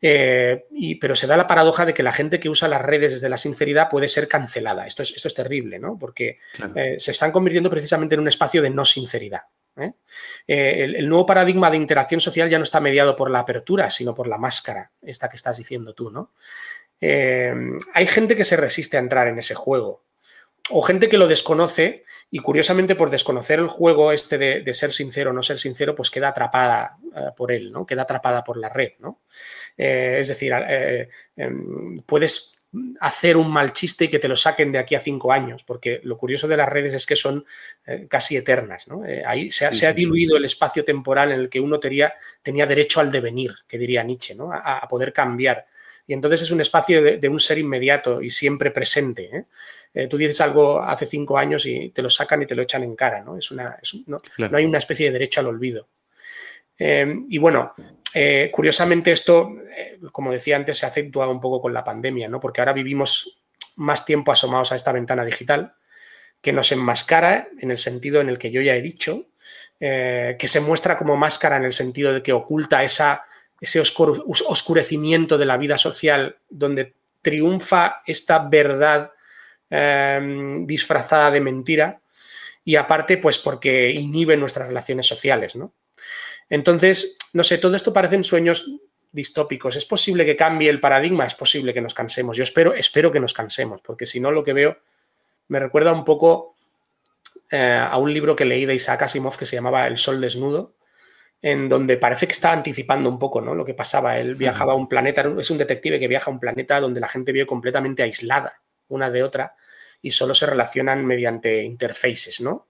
Eh, 0.00 0.66
y, 0.72 0.96
pero 0.96 1.14
se 1.14 1.26
da 1.26 1.36
la 1.36 1.46
paradoja 1.46 1.86
de 1.86 1.94
que 1.94 2.02
la 2.02 2.12
gente 2.12 2.40
que 2.40 2.48
usa 2.48 2.68
las 2.68 2.82
redes 2.82 3.12
desde 3.12 3.28
la 3.28 3.36
sinceridad 3.36 3.88
puede 3.88 4.08
ser 4.08 4.28
cancelada. 4.28 4.86
Esto 4.86 5.02
es, 5.02 5.14
esto 5.14 5.28
es 5.28 5.34
terrible, 5.34 5.78
¿no? 5.78 5.98
Porque 5.98 6.38
eh, 6.74 6.96
se 6.98 7.10
están 7.10 7.32
convirtiendo 7.32 7.70
precisamente 7.70 8.14
en 8.14 8.20
un 8.20 8.28
espacio 8.28 8.60
de 8.62 8.70
no 8.70 8.84
sinceridad. 8.84 9.42
El, 10.46 10.96
el, 10.96 11.08
nuevo 11.08 11.26
paradigma 11.26 11.70
de 11.70 11.76
interacción 11.76 12.20
social 12.20 12.48
ya 12.48 12.58
no 12.58 12.64
está 12.64 12.80
mediado 12.80 13.16
por 13.16 13.30
la 13.30 13.40
apertura, 13.40 13.90
sino 13.90 14.14
por 14.14 14.28
la 14.28 14.38
máscara, 14.38 14.92
esta 15.02 15.28
que 15.28 15.36
estás 15.36 15.58
diciendo 15.58 15.94
tú, 15.94 16.10
¿no? 16.10 16.32
hay 17.00 18.06
gente 18.06 18.34
que 18.34 18.44
se 18.44 18.56
resiste 18.56 18.96
a 18.96 19.00
entrar 19.00 19.28
en 19.28 19.38
ese 19.38 19.54
juego 19.54 20.04
o 20.70 20.82
gente 20.82 21.08
que 21.08 21.18
lo 21.18 21.28
desconoce 21.28 22.04
y 22.30 22.38
curiosamente 22.38 22.94
por 22.94 23.10
desconocer 23.10 23.58
el 23.58 23.68
juego 23.68 24.12
este 24.12 24.38
de, 24.38 24.74
ser 24.74 24.92
sincero 24.92 25.30
o 25.30 25.32
no 25.32 25.42
ser 25.42 25.58
sincero, 25.58 25.94
pues 25.94 26.10
queda 26.10 26.28
atrapada 26.28 26.96
eh, 27.14 27.30
por 27.36 27.52
él, 27.52 27.70
¿no? 27.70 27.84
Queda 27.84 28.02
atrapada 28.02 28.42
por 28.42 28.56
la 28.56 28.70
red, 28.70 28.92
¿no? 28.98 29.20
Eh, 29.76 30.18
es 30.20 30.28
decir, 30.28 30.52
eh, 30.66 31.08
em, 31.36 32.00
puedes 32.02 32.63
hacer 33.00 33.36
un 33.36 33.50
mal 33.50 33.72
chiste 33.72 34.06
y 34.06 34.08
que 34.08 34.18
te 34.18 34.28
lo 34.28 34.36
saquen 34.36 34.72
de 34.72 34.78
aquí 34.78 34.94
a 34.94 35.00
cinco 35.00 35.32
años, 35.32 35.62
porque 35.64 36.00
lo 36.04 36.16
curioso 36.16 36.48
de 36.48 36.56
las 36.56 36.68
redes 36.68 36.94
es 36.94 37.06
que 37.06 37.16
son 37.16 37.44
casi 38.08 38.36
eternas, 38.36 38.88
¿no? 38.88 39.02
ahí 39.26 39.50
se 39.50 39.86
ha, 39.86 39.92
diluido 39.92 40.36
el 40.36 40.44
espacio 40.44 40.84
temporal 40.84 41.32
en 41.32 41.40
el 41.40 41.48
que 41.48 41.60
uno 41.60 41.78
tenía, 41.78 42.14
tenía 42.42 42.66
derecho 42.66 43.00
al 43.00 43.12
devenir, 43.12 43.54
que 43.68 43.78
diría 43.78 44.02
Nietzsche, 44.02 44.34
¿no? 44.34 44.50
A, 44.52 44.86
poder 44.88 45.12
cambiar. 45.12 45.66
Y 46.06 46.12
entonces 46.12 46.42
es 46.42 46.50
un 46.50 46.60
espacio 46.60 47.02
de, 47.02 47.28
un 47.28 47.40
ser 47.40 47.58
inmediato 47.58 48.20
y 48.20 48.30
siempre 48.30 48.70
presente. 48.70 49.46
Eh, 49.92 50.06
tú 50.06 50.16
dices 50.16 50.40
algo 50.40 50.80
hace 50.80 51.06
cinco 51.06 51.38
años 51.38 51.64
y 51.66 51.90
te 51.90 52.02
lo 52.02 52.10
sacan 52.10 52.42
y 52.42 52.46
te 52.46 52.54
lo 52.54 52.62
echan 52.62 52.82
en 52.82 52.94
cara, 52.94 53.22
¿no? 53.22 53.38
Es 53.38 53.50
una, 53.50 53.78
no, 54.06 54.20
hay 54.52 54.64
una 54.64 54.78
especie 54.78 55.06
de 55.06 55.12
derecho 55.12 55.40
al 55.40 55.46
olvido. 55.46 55.88
Y 56.76 57.38
bueno, 57.38 57.72
eh, 58.14 58.50
curiosamente 58.52 59.12
esto, 59.12 59.50
eh, 59.76 59.98
como 60.12 60.32
decía 60.32 60.56
antes, 60.56 60.78
se 60.78 60.86
ha 60.86 60.88
acentuado 60.88 61.30
un 61.30 61.40
poco 61.40 61.60
con 61.60 61.74
la 61.74 61.84
pandemia, 61.84 62.28
¿no? 62.28 62.40
Porque 62.40 62.60
ahora 62.60 62.72
vivimos 62.72 63.40
más 63.76 64.04
tiempo 64.04 64.32
asomados 64.32 64.72
a 64.72 64.76
esta 64.76 64.92
ventana 64.92 65.24
digital 65.24 65.74
que 66.40 66.52
nos 66.52 66.70
enmascara 66.72 67.48
en 67.60 67.70
el 67.70 67.78
sentido 67.78 68.20
en 68.20 68.28
el 68.28 68.38
que 68.38 68.50
yo 68.50 68.60
ya 68.60 68.76
he 68.76 68.82
dicho, 68.82 69.26
que 69.80 70.46
se 70.46 70.60
muestra 70.60 70.96
como 70.96 71.16
máscara 71.16 71.56
en 71.56 71.64
el 71.64 71.72
sentido 71.72 72.12
de 72.12 72.22
que 72.22 72.32
oculta 72.32 72.84
ese 72.84 73.80
oscurecimiento 73.80 75.36
de 75.36 75.44
la 75.46 75.56
vida 75.56 75.76
social 75.76 76.36
donde 76.48 76.94
triunfa 77.22 78.02
esta 78.06 78.38
verdad 78.38 79.10
Em, 79.76 80.66
disfrazada 80.66 81.32
de 81.32 81.40
mentira 81.40 82.00
y 82.64 82.76
aparte, 82.76 83.16
pues 83.18 83.38
porque 83.38 83.90
inhibe 83.90 84.36
nuestras 84.36 84.68
relaciones 84.68 85.04
sociales, 85.04 85.56
¿no? 85.56 85.72
Entonces, 86.48 87.18
no 87.32 87.42
sé, 87.42 87.58
todo 87.58 87.74
esto 87.74 87.92
parecen 87.92 88.24
sueños 88.24 88.70
distópicos. 89.12 89.76
¿Es 89.76 89.84
posible 89.84 90.26
que 90.26 90.36
cambie 90.36 90.68
el 90.68 90.80
paradigma? 90.80 91.26
Es 91.26 91.34
posible 91.34 91.72
que 91.72 91.80
nos 91.80 91.94
cansemos. 91.94 92.36
Yo 92.36 92.42
espero, 92.42 92.74
espero 92.74 93.12
que 93.12 93.20
nos 93.20 93.32
cansemos, 93.32 93.80
porque 93.80 94.06
si 94.06 94.20
no, 94.20 94.30
lo 94.30 94.42
que 94.44 94.52
veo 94.52 94.76
me 95.48 95.60
recuerda 95.60 95.92
un 95.92 96.04
poco 96.04 96.56
eh, 97.50 97.78
a 97.78 97.96
un 97.98 98.12
libro 98.12 98.34
que 98.34 98.44
leí 98.44 98.64
de 98.64 98.74
Isaac 98.74 99.02
Asimov 99.02 99.36
que 99.36 99.46
se 99.46 99.56
llamaba 99.56 99.86
El 99.86 99.98
Sol 99.98 100.20
Desnudo, 100.20 100.74
en 101.40 101.68
donde 101.68 101.96
parece 101.98 102.26
que 102.26 102.32
estaba 102.32 102.54
anticipando 102.54 103.08
un 103.08 103.18
poco 103.18 103.40
¿no? 103.40 103.54
lo 103.54 103.64
que 103.64 103.74
pasaba. 103.74 104.18
Él 104.18 104.34
viajaba 104.34 104.72
a 104.72 104.76
un 104.76 104.88
planeta, 104.88 105.24
es 105.38 105.50
un 105.50 105.58
detective 105.58 106.00
que 106.00 106.08
viaja 106.08 106.30
a 106.30 106.34
un 106.34 106.40
planeta 106.40 106.80
donde 106.80 107.00
la 107.00 107.08
gente 107.08 107.32
vive 107.32 107.46
completamente 107.46 108.02
aislada 108.02 108.62
una 108.88 109.10
de 109.10 109.22
otra 109.22 109.54
y 110.00 110.10
solo 110.10 110.34
se 110.34 110.46
relacionan 110.46 111.04
mediante 111.04 111.62
interfaces, 111.62 112.40
¿no? 112.40 112.68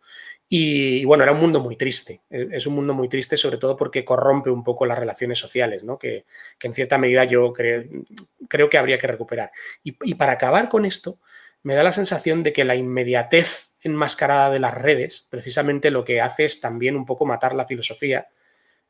Y, 0.49 1.05
bueno, 1.05 1.23
era 1.25 1.33
un 1.33 1.41
mundo 1.41 1.61
muy 1.61 1.77
triste. 1.77 2.23
E, 2.31 2.49
es 2.53 2.67
un 2.67 2.75
mundo 2.75 2.95
muy 2.95 3.09
triste, 3.09 3.37
sobre 3.37 3.59
todo 3.59 3.77
porque 3.77 4.05
corrompe 4.05 4.51
un 4.51 4.63
poco 4.63 4.87
las 4.87 4.99
relaciones 4.99 5.39
sociales, 5.39 5.85
¿no? 5.85 5.99
Que, 5.99 6.25
en 6.63 6.75
cierta 6.75 6.99
medida 6.99 7.25
yo 7.25 7.53
creo 7.53 8.71
que 8.71 8.79
habría 8.79 8.99
que 8.99 9.07
recuperar. 9.07 9.51
Y, 9.83 10.15
para 10.15 10.33
acabar 10.33 10.69
con 10.69 10.85
esto, 10.85 11.19
me 11.63 11.75
da 11.75 11.83
la 11.83 11.93
sensación 11.93 12.43
de 12.43 12.53
que 12.53 12.65
la 12.65 12.77
inmediatez 12.77 13.73
enmascarada 13.83 14.51
de 14.51 14.61
las 14.61 14.75
redes, 14.75 15.27
precisamente 15.31 15.91
lo 15.91 16.05
que 16.05 16.21
hace 16.21 16.45
es 16.45 16.61
también 16.61 16.97
un 16.97 17.05
poco 17.07 17.27
matar 17.27 17.55
la 17.55 17.67
filosofía, 17.67 18.29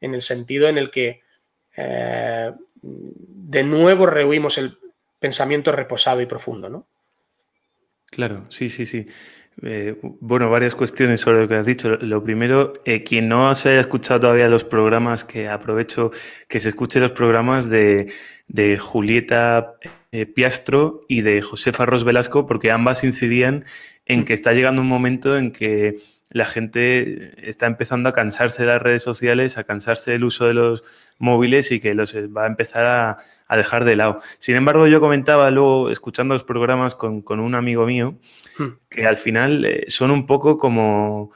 en 0.00 0.14
el 0.14 0.22
sentido 0.22 0.68
en 0.68 0.78
el 0.78 0.90
que 0.90 1.22
eh, 1.76 2.52
de 2.82 3.62
nuevo 3.62 4.06
rehuimos 4.06 4.58
el 4.58 4.76
pensamiento 5.18 5.72
reposado 5.72 6.20
y 6.20 6.26
profundo, 6.26 6.68
¿no? 6.68 6.86
Claro, 8.10 8.44
sí, 8.48 8.68
sí, 8.68 8.86
sí. 8.86 9.06
Eh, 9.62 9.96
bueno, 10.20 10.50
varias 10.50 10.74
cuestiones 10.74 11.20
sobre 11.20 11.42
lo 11.42 11.48
que 11.48 11.54
has 11.54 11.66
dicho. 11.66 11.96
Lo 11.96 12.22
primero, 12.22 12.74
eh, 12.84 13.04
quien 13.04 13.28
no 13.28 13.54
se 13.54 13.70
haya 13.70 13.80
escuchado 13.80 14.20
todavía 14.20 14.48
los 14.48 14.64
programas, 14.64 15.24
que 15.24 15.48
aprovecho 15.48 16.10
que 16.48 16.60
se 16.60 16.70
escuche 16.70 17.00
los 17.00 17.12
programas 17.12 17.68
de, 17.68 18.12
Julieta 18.78 19.76
eh, 20.12 20.26
Piastro 20.26 21.00
y 21.08 21.22
de 21.22 21.40
José 21.40 21.72
Farros 21.72 22.04
Velasco, 22.04 22.46
porque 22.46 22.70
ambas 22.70 23.04
incidían 23.04 23.64
en 24.06 24.24
que 24.24 24.34
está 24.34 24.52
llegando 24.52 24.82
un 24.82 24.88
momento 24.88 25.38
en 25.38 25.50
que 25.50 25.96
la 26.30 26.44
gente 26.44 27.48
está 27.48 27.66
empezando 27.66 28.08
a 28.08 28.12
cansarse 28.12 28.62
de 28.62 28.68
las 28.68 28.82
redes 28.82 29.02
sociales, 29.02 29.56
a 29.56 29.64
cansarse 29.64 30.10
del 30.10 30.24
uso 30.24 30.46
de 30.46 30.54
los 30.54 30.84
móviles 31.18 31.70
y 31.72 31.80
que 31.80 31.94
los 31.94 32.14
va 32.14 32.44
a 32.44 32.46
empezar 32.46 32.84
a, 32.86 33.56
dejar 33.56 33.84
de 33.84 33.94
lado. 33.94 34.18
Sin 34.40 34.56
embargo, 34.56 34.88
yo 34.88 34.98
comentaba 34.98 35.48
luego, 35.50 35.88
escuchando 35.88 36.34
los 36.34 36.42
programas 36.42 36.96
con, 36.96 37.22
un 37.28 37.54
amigo 37.54 37.86
mío, 37.86 38.18
hmm. 38.58 38.68
que 38.90 39.06
al 39.06 39.16
final 39.16 39.64
eh, 39.64 39.84
son 39.86 40.10
un 40.10 40.26
poco 40.26 40.58
como 40.58 41.30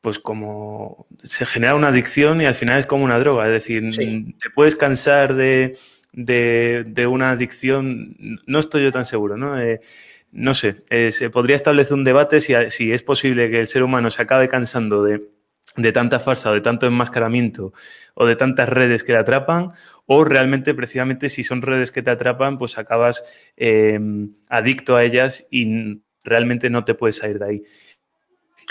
pues 0.00 0.18
como 0.18 1.06
se 1.22 1.44
genera 1.44 1.74
una 1.74 1.88
adicción 1.88 2.40
y 2.40 2.46
al 2.46 2.54
final 2.54 2.78
es 2.78 2.86
como 2.86 3.04
una 3.04 3.18
droga. 3.18 3.46
Es 3.46 3.52
decir, 3.52 3.84
te 3.96 4.50
puedes 4.54 4.76
cansar 4.76 5.34
de, 5.34 5.76
una 7.10 7.32
adicción, 7.32 8.16
no 8.46 8.60
estoy 8.60 8.84
yo 8.84 8.92
tan 8.92 9.04
seguro, 9.04 9.36
¿no? 9.36 9.60
Eh, 9.60 9.80
no 10.32 10.54
sé, 10.54 10.82
eh, 10.90 11.12
se 11.12 11.30
podría 11.30 11.56
establecer 11.56 11.94
un 11.94 12.04
debate 12.04 12.40
si, 12.40 12.54
si, 12.70 12.92
es 12.92 13.02
posible 13.02 13.50
que 13.50 13.60
el 13.60 13.66
ser 13.66 13.82
humano 13.82 14.10
se 14.10 14.22
acabe 14.22 14.48
cansando 14.48 15.02
de, 15.02 15.22
tanta 15.92 16.20
farsa 16.20 16.50
o 16.50 16.54
de 16.54 16.60
tanto 16.60 16.86
enmascaramiento 16.86 17.72
o 18.14 18.26
de 18.26 18.36
tantas 18.36 18.68
redes 18.68 19.04
que 19.04 19.12
le 19.12 19.18
atrapan, 19.18 19.72
o 20.06 20.24
realmente 20.24 20.74
precisamente 20.74 21.28
si 21.28 21.44
son 21.44 21.62
redes 21.62 21.92
que 21.92 22.02
te 22.02 22.10
atrapan, 22.10 22.58
pues 22.58 22.78
acabas 22.78 23.22
em, 23.56 24.34
adicto 24.48 24.96
a 24.96 25.04
ellas 25.04 25.46
y 25.50 26.02
realmente 26.24 26.68
no 26.70 26.84
te 26.84 26.94
puedes 26.94 27.16
salir 27.16 27.38
de 27.38 27.46
ahí. 27.46 27.62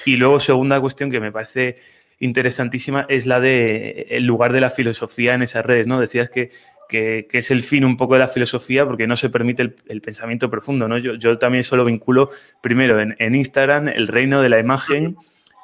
Y 0.06 0.18
luego, 0.18 0.40
segunda 0.40 0.80
cuestión 0.80 1.10
que 1.10 1.20
me 1.20 1.32
parece 1.32 1.78
interesantísima 2.20 3.06
es 3.10 3.26
la 3.26 3.40
de 3.40 4.08
el 4.10 4.26
lugar 4.26 4.54
de 4.54 4.62
la 4.62 4.70
filosofía 4.70 5.34
en 5.34 5.44
esas 5.44 5.66
redes, 5.66 5.88
¿no? 5.88 6.00
Decías 6.00 6.30
que 6.30 6.50
que, 6.88 7.28
es 7.32 7.52
el 7.52 7.62
fin 7.62 7.86
un 7.86 7.98
poco 7.98 8.14
de 8.14 8.20
la 8.20 8.28
filosofía 8.28 8.86
porque 8.86 9.08
no 9.08 9.16
se 9.16 9.30
permite 9.30 9.74
el, 9.88 10.02
pensamiento 10.02 10.50
profundo. 10.50 10.88
¿no? 10.88 10.98
Yo, 10.98 11.16
yo, 11.16 11.38
también 11.38 11.64
solo 11.64 11.86
vinculo 11.86 12.30
primero 12.62 13.00
en, 13.00 13.36
Instagram 13.36 13.88
el 13.90 14.08
reino 14.08 14.42
de 14.42 14.50
la 14.50 14.60
imagen, 14.60 15.18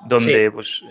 donde 0.08 0.52
pues, 0.52 0.84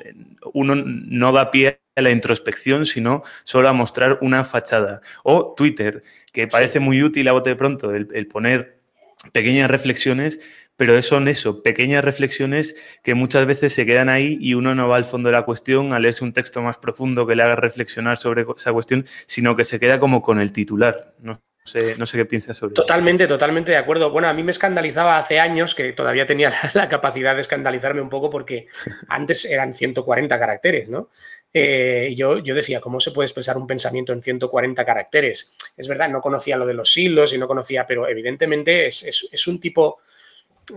uno 0.52 0.74
no 0.74 1.32
da 1.32 1.50
pie 1.50 1.80
a 1.96 2.00
la 2.02 2.10
introspección, 2.10 2.86
sino 2.86 3.22
solo 3.44 3.68
a 3.68 3.72
mostrar 3.72 4.18
una 4.22 4.44
fachada. 4.44 5.00
O 5.24 5.54
Twitter, 5.56 6.02
que 6.32 6.48
parece 6.48 6.80
muy 6.80 7.02
útil 7.02 7.28
a 7.28 7.32
bote 7.32 7.50
de 7.50 7.56
pronto 7.56 7.94
el, 7.94 8.08
el 8.12 8.26
poner 8.26 8.82
pequeñas 9.30 9.70
reflexiones, 9.70 10.40
pero 10.84 11.00
son 11.00 11.28
eso, 11.28 11.62
pequeñas 11.62 12.04
reflexiones 12.04 12.74
que 13.04 13.14
muchas 13.14 13.46
veces 13.46 13.72
se 13.72 13.86
quedan 13.86 14.08
ahí 14.08 14.36
y 14.40 14.54
uno 14.54 14.74
no 14.74 14.88
va 14.88 14.96
al 14.96 15.04
fondo 15.04 15.28
de 15.28 15.34
la 15.34 15.44
cuestión 15.44 15.92
a 15.92 16.00
leerse 16.00 16.24
un 16.24 16.32
texto 16.32 16.60
más 16.60 16.76
profundo 16.76 17.24
que 17.24 17.36
le 17.36 17.44
haga 17.44 17.54
reflexionar 17.54 18.16
sobre 18.16 18.44
esa 18.56 18.72
cuestión, 18.72 19.06
sino 19.28 19.54
que 19.54 19.64
se 19.64 19.78
queda 19.78 20.00
como 20.00 20.22
con 20.22 20.40
el 20.40 20.52
titular. 20.52 21.14
¿no? 21.20 21.40
sé, 21.62 21.94
no 21.98 22.04
sé 22.04 22.16
qué 22.16 22.24
piensas 22.24 22.56
sobre 22.56 22.74
Totalmente, 22.74 23.28
totalmente 23.28 23.70
de 23.70 23.76
acuerdo. 23.76 24.10
Bueno, 24.10 24.26
a 24.26 24.32
mí 24.32 24.42
me 24.42 24.50
escandalizaba 24.50 25.18
hace 25.18 25.38
años, 25.38 25.76
que 25.76 25.92
todavía 25.92 26.26
tenía 26.26 26.52
la, 26.74 26.88
capacidad 26.88 27.36
de 27.36 27.42
escandalizarme 27.42 28.00
un 28.00 28.10
poco 28.10 28.28
porque 28.28 28.66
antes 29.06 29.44
eran 29.44 29.76
140 29.76 30.36
caracteres, 30.36 30.88
¿no? 30.88 31.10
Eh, 31.54 32.12
yo, 32.16 32.38
yo 32.38 32.56
decía, 32.56 32.80
¿cómo 32.80 32.98
se 32.98 33.12
puede 33.12 33.26
expresar 33.26 33.56
un 33.56 33.68
pensamiento 33.68 34.12
en 34.12 34.20
140 34.20 34.84
caracteres? 34.84 35.56
Es 35.76 35.86
verdad, 35.86 36.08
no 36.08 36.20
conocía 36.20 36.56
lo 36.56 36.66
de 36.66 36.74
los 36.74 36.96
hilos 36.96 37.32
y 37.34 37.38
no 37.38 37.46
conocía, 37.46 37.86
pero 37.86 38.08
evidentemente 38.08 38.88
es, 38.88 39.28
es 39.30 39.46
un 39.46 39.60
tipo 39.60 40.00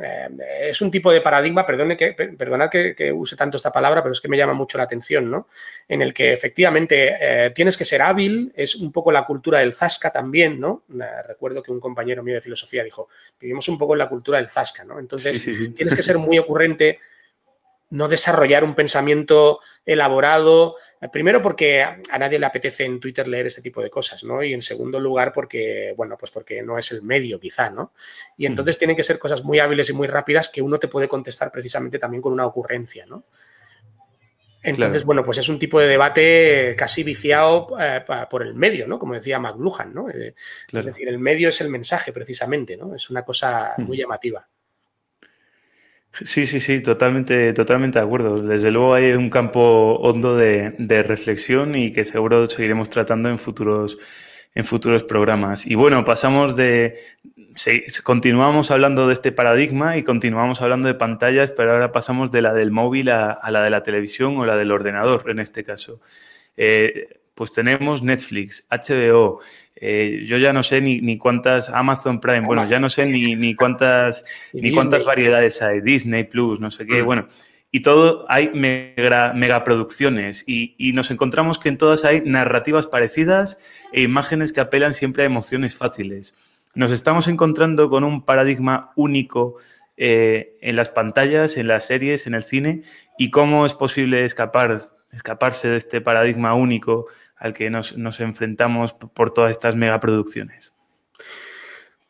eh, 0.01 0.29
es 0.69 0.81
un 0.81 0.89
tipo 0.89 1.11
de 1.11 1.21
paradigma, 1.21 1.65
perdone 1.65 1.95
que, 1.95 2.13
perdonad 2.13 2.69
que, 2.69 3.11
use 3.11 3.35
tanto 3.35 3.57
esta 3.57 3.71
palabra, 3.71 4.01
pero 4.01 4.13
es 4.13 4.21
que 4.21 4.27
me 4.27 4.37
llama 4.37 4.53
mucho 4.53 4.77
la 4.77 4.85
atención, 4.85 5.29
¿no? 5.29 5.47
En 5.87 6.01
el 6.01 6.13
que 6.13 6.33
efectivamente 6.33 7.15
eh, 7.19 7.51
tienes 7.51 7.77
que 7.77 7.85
ser 7.85 8.01
hábil, 8.01 8.51
es 8.55 8.75
un 8.75 8.91
poco 8.91 9.11
la 9.11 9.25
cultura 9.25 9.59
del 9.59 9.73
zasca 9.73 10.11
también, 10.11 10.59
¿no? 10.59 10.83
recuerdo 11.27 11.61
que 11.61 11.71
un 11.71 11.79
compañero 11.79 12.23
mío 12.23 12.35
de 12.35 12.41
filosofía 12.41 12.83
dijo, 12.83 13.09
vivimos 13.39 13.67
un 13.67 13.77
poco 13.77 13.93
en 13.93 13.99
la 13.99 14.09
cultura 14.09 14.37
del 14.37 14.49
zasca, 14.49 14.83
¿no? 14.83 14.99
Entonces 14.99 15.43
tienes 15.75 15.95
que 15.95 16.03
ser 16.03 16.17
muy 16.17 16.39
ocurrente, 16.39 16.99
no 17.89 18.07
desarrollar 18.07 18.63
un 18.63 18.75
pensamiento 18.75 19.59
elaborado, 19.85 20.75
eh, 20.99 21.07
primero 21.09 21.41
porque 21.41 21.81
a 21.83 22.17
nadie 22.17 22.39
le 22.39 22.45
apetece 22.45 22.85
en 22.85 22.99
Twitter 22.99 23.27
leer 23.27 23.47
este 23.47 23.61
tipo 23.61 23.81
de 23.81 23.89
cosas, 23.89 24.23
¿no? 24.23 24.43
Y 24.43 24.53
en 24.53 24.61
segundo 24.61 24.99
lugar 24.99 25.31
porque, 25.33 25.93
bueno, 25.95 26.17
pues 26.17 26.31
porque 26.31 26.61
no 26.61 26.77
es 26.77 26.91
el 26.91 27.03
medio 27.03 27.39
quizá, 27.39 27.69
¿no? 27.69 27.93
Y 28.37 28.45
entonces 28.45 28.77
tienen 28.77 28.95
que 28.95 29.03
ser 29.03 29.19
cosas 29.19 29.43
muy 29.43 29.59
hábiles 29.59 29.89
y 29.89 29.93
muy 29.93 30.07
rápidas 30.07 30.49
que 30.49 30.61
uno 30.61 30.79
te 30.79 30.87
puede 30.87 31.07
contestar 31.07 31.51
precisamente 31.51 31.99
también 31.99 32.21
con 32.21 32.33
una 32.33 32.45
ocurrencia, 32.45 33.05
¿no? 33.05 33.23
Entonces, 34.65 35.05
bueno, 35.05 35.23
pues 35.23 35.37
es 35.37 35.47
un 35.47 35.59
tipo 35.59 35.79
de 35.79 35.87
debate 35.87 36.75
casi 36.75 37.03
viciado 37.03 37.67
eh, 37.79 38.03
por 38.29 38.41
el 38.41 38.55
medio, 38.55 38.87
¿no? 38.87 38.97
Como 38.97 39.13
decía 39.13 39.37
McLuhan, 39.37 39.93
¿no? 39.93 40.09
Eh, 40.09 40.33
es 40.71 40.85
decir, 40.85 41.07
el 41.07 41.19
medio 41.19 41.49
es 41.49 41.61
el 41.61 41.69
mensaje, 41.69 42.11
precisamente, 42.11 42.75
¿no? 42.75 42.95
Es 42.95 43.11
una 43.11 43.23
cosa 43.23 43.75
muy 43.77 43.97
llamativa. 43.97 44.47
Sí, 46.23 46.45
sí, 46.45 46.61
sí, 46.61 46.81
totalmente, 46.81 47.51
totalmente 47.53 47.99
de 47.99 48.05
acuerdo. 48.05 48.41
Desde 48.41 48.71
luego 48.71 48.93
hay 48.93 49.11
un 49.11 49.29
campo 49.29 49.95
hondo 49.95 50.35
de, 50.37 50.73
reflexión 51.03 51.75
y 51.75 51.91
que 51.91 52.05
seguro 52.05 52.45
seguiremos 52.47 52.89
tratando 52.89 53.27
en 53.29 53.37
futuros, 53.37 53.97
en 54.53 54.63
futuros 54.63 55.03
programas. 55.03 55.67
Y 55.67 55.75
bueno, 55.75 56.05
pasamos 56.05 56.55
de, 56.55 56.97
continuamos 58.03 58.71
hablando 58.71 59.07
de 59.07 59.13
este 59.13 59.33
paradigma 59.33 59.97
y 59.97 60.03
continuamos 60.03 60.61
hablando 60.61 60.87
de 60.87 60.93
pantallas, 60.93 61.51
pero 61.51 61.73
ahora 61.73 61.91
pasamos 61.91 62.31
de 62.31 62.41
la 62.41 62.53
del 62.53 62.71
móvil 62.71 63.09
a, 63.09 63.39
la 63.51 63.61
de 63.61 63.69
la 63.69 63.83
televisión 63.83 64.37
o 64.37 64.45
la 64.45 64.55
del 64.55 64.71
ordenador, 64.71 65.29
en 65.29 65.39
este 65.39 65.65
caso. 65.65 65.99
Eh, 66.55 67.09
pues 67.35 67.53
tenemos 67.53 68.01
Netflix, 68.01 68.65
HBO, 68.71 69.39
eh, 69.75 70.23
yo 70.25 70.37
ya 70.37 70.53
no 70.53 70.63
sé 70.63 70.81
ni, 70.81 71.17
cuántas, 71.17 71.69
Amazon 71.69 72.19
Prime, 72.19 72.47
bueno, 72.47 72.65
ya 72.65 72.79
no 72.79 72.89
sé 72.89 73.05
ni, 73.05 73.35
ni 73.35 73.53
cuántas, 73.55 74.25
ni 74.53 74.71
cuántas 74.71 75.03
variedades 75.03 75.61
hay, 75.61 75.81
Disney 75.81 76.23
Plus, 76.23 76.59
no 76.59 76.71
sé 76.71 76.85
qué, 76.85 77.03
mm. 77.03 77.05
bueno. 77.05 77.27
Y 77.71 77.81
todo 77.81 78.25
hay 78.29 78.51
mega, 78.53 79.33
megaproducciones 79.33 80.45
y, 80.47 80.75
y, 80.77 80.93
nos 80.93 81.11
encontramos 81.11 81.59
que 81.59 81.67
en 81.67 81.77
todas 81.77 82.05
hay 82.05 82.21
narrativas 82.21 82.87
parecidas 82.87 83.57
e 83.91 84.01
imágenes 84.01 84.53
que 84.53 84.61
apelan 84.61 84.93
siempre 84.93 85.23
a 85.23 85.25
emociones 85.25 85.75
fáciles 85.75 86.33
nos 86.75 86.91
estamos 86.91 87.27
encontrando 87.29 87.89
con 87.89 88.03
un 88.03 88.23
paradigma 88.23 88.91
único 88.95 89.55
eh, 89.97 90.57
en 90.61 90.75
las 90.75 90.89
pantallas, 90.89 91.55
en 91.55 91.67
las 91.67 91.87
series, 91.87 92.27
en 92.27 92.35
el 92.35 92.43
cine, 92.43 92.81
y 93.17 93.31
cómo 93.31 93.65
es 93.65 93.73
posible 93.73 94.25
escapar, 94.25 94.77
escaparse 95.11 95.69
de 95.69 95.77
este 95.77 96.01
paradigma 96.01 96.53
único 96.53 97.05
al 97.45 97.53
que 97.53 97.69
nos, 97.69 97.93
enfrentamos 98.19 98.93
por 98.93 99.31
todas 99.31 99.51
estas 99.51 99.75
megaproducciones. 99.75 100.73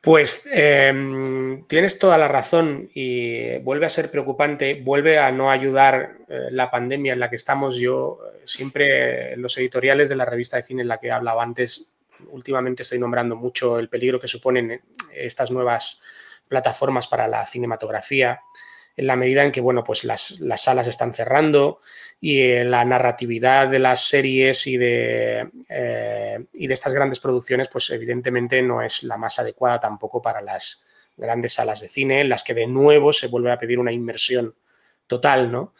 Pues 0.01 0.47
em, 0.51 1.65
tienes 1.65 1.97
toda 1.97 2.17
la 2.17 2.27
razón 2.27 2.89
y 2.93 3.57
vuelve 3.59 3.87
a 3.87 3.89
ser 3.89 4.11
preocupante, 4.11 4.81
vuelve 4.83 5.17
a 5.17 5.31
no 5.31 5.49
ayudar 5.49 6.19
eh, 6.29 6.47
la 6.51 6.69
pandemia 6.69 7.13
en 7.13 7.19
la 7.19 7.29
que 7.29 7.35
estamos. 7.35 7.77
Yo 7.77 8.19
eh, 8.23 8.41
siempre 8.43 9.33
en 9.33 9.41
los 9.41 9.57
editoriales 9.57 10.07
de 10.07 10.15
la 10.15 10.25
revista 10.25 10.57
de 10.57 10.63
cine 10.63 10.83
en 10.83 10.87
la 10.87 10.99
que 10.99 11.07
he 11.07 11.11
hablado 11.11 11.41
antes 11.41 11.95
últimamente 12.29 12.83
estoy 12.83 12.99
nombrando 12.99 13.35
mucho 13.35 13.77
el 13.77 13.89
peligro 13.89 14.21
que 14.21 14.27
suponen 14.27 14.81
estas 15.13 15.51
nuevas 15.51 16.03
plataformas 16.47 17.07
para 17.07 17.27
la 17.27 17.45
cinematografía, 17.45 18.41
en 18.97 19.07
la 19.07 19.15
medida 19.15 19.43
en 19.43 19.51
que, 19.51 19.61
bueno, 19.61 19.83
pues 19.83 20.03
las, 20.03 20.39
salas 20.57 20.87
están 20.87 21.13
cerrando 21.13 21.79
y 22.21 22.41
eh, 22.41 22.63
la 22.63 22.85
narratividad 22.85 23.67
de 23.67 23.79
las 23.79 24.07
series 24.07 24.67
y 24.67 24.77
de, 24.77 25.49
eh, 25.69 26.45
y 26.53 26.67
de 26.67 26.73
estas 26.73 26.93
grandes 26.93 27.19
producciones, 27.19 27.67
pues 27.67 27.89
evidentemente 27.89 28.61
no 28.61 28.81
es 28.81 29.03
la 29.03 29.17
más 29.17 29.39
adecuada 29.39 29.79
tampoco 29.79 30.21
para 30.21 30.41
las 30.41 30.87
grandes 31.17 31.53
salas 31.53 31.81
de 31.81 31.87
cine, 31.87 32.21
en 32.21 32.29
las 32.29 32.43
que 32.43 32.53
de 32.53 32.67
nuevo 32.67 33.13
se 33.13 33.27
vuelve 33.27 33.51
a 33.51 33.59
pedir 33.59 33.79
una 33.79 33.91
inmersión 33.91 34.55
total, 35.07 35.51
¿no? 35.51 35.73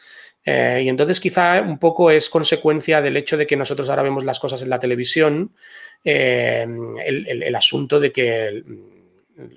Eh, 0.46 0.84
y 0.86 0.90
entonces 0.90 1.20
quizá 1.20 1.60
un 1.62 1.80
poco 1.80 2.12
es 2.12 2.30
consecuencia 2.30 3.02
del 3.02 3.18
hecho 3.18 3.36
de 3.36 3.48
que 3.48 3.58
nosotros 3.58 3.90
ahora 3.90 4.04
vemos 4.04 4.24
las 4.24 4.40
cosas 4.40 4.62
en 4.62 4.70
la 4.70 4.80
televisión, 4.80 5.56
eh, 6.04 6.68
el, 7.04 7.56
asunto 7.56 8.00
de 8.00 8.12
que 8.12 8.64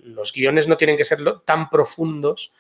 los 0.04 0.32
guiones 0.32 0.66
no 0.66 0.78
tienen 0.78 0.96
que 0.96 1.04
ser 1.04 1.18
tan 1.44 1.68
profundos 1.68 2.54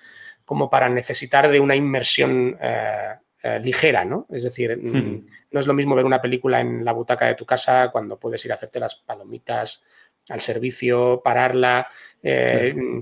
como 0.48 0.70
para 0.70 0.88
necesitar 0.88 1.50
de 1.50 1.60
una 1.60 1.76
inmersión 1.76 2.56
eh, 2.58 3.60
ligera, 3.62 4.02
¿no? 4.02 4.26
Es 4.30 4.44
decir, 4.44 4.78
mm, 4.78 4.96
hmm. 4.96 5.26
no 5.50 5.60
es 5.60 5.66
lo 5.66 5.74
mismo 5.74 5.94
ver 5.94 6.06
una 6.06 6.22
película 6.22 6.58
en 6.58 6.82
la 6.86 6.92
butaca 6.92 7.26
de 7.26 7.34
tu 7.34 7.44
casa 7.44 7.90
cuando 7.92 8.18
puedes 8.18 8.42
ir 8.46 8.52
a 8.52 8.54
hacerte 8.54 8.80
las 8.80 8.94
palomitas 8.94 9.84
al 10.30 10.40
servicio, 10.40 11.20
pararla. 11.22 11.86
Mm, 12.22 13.00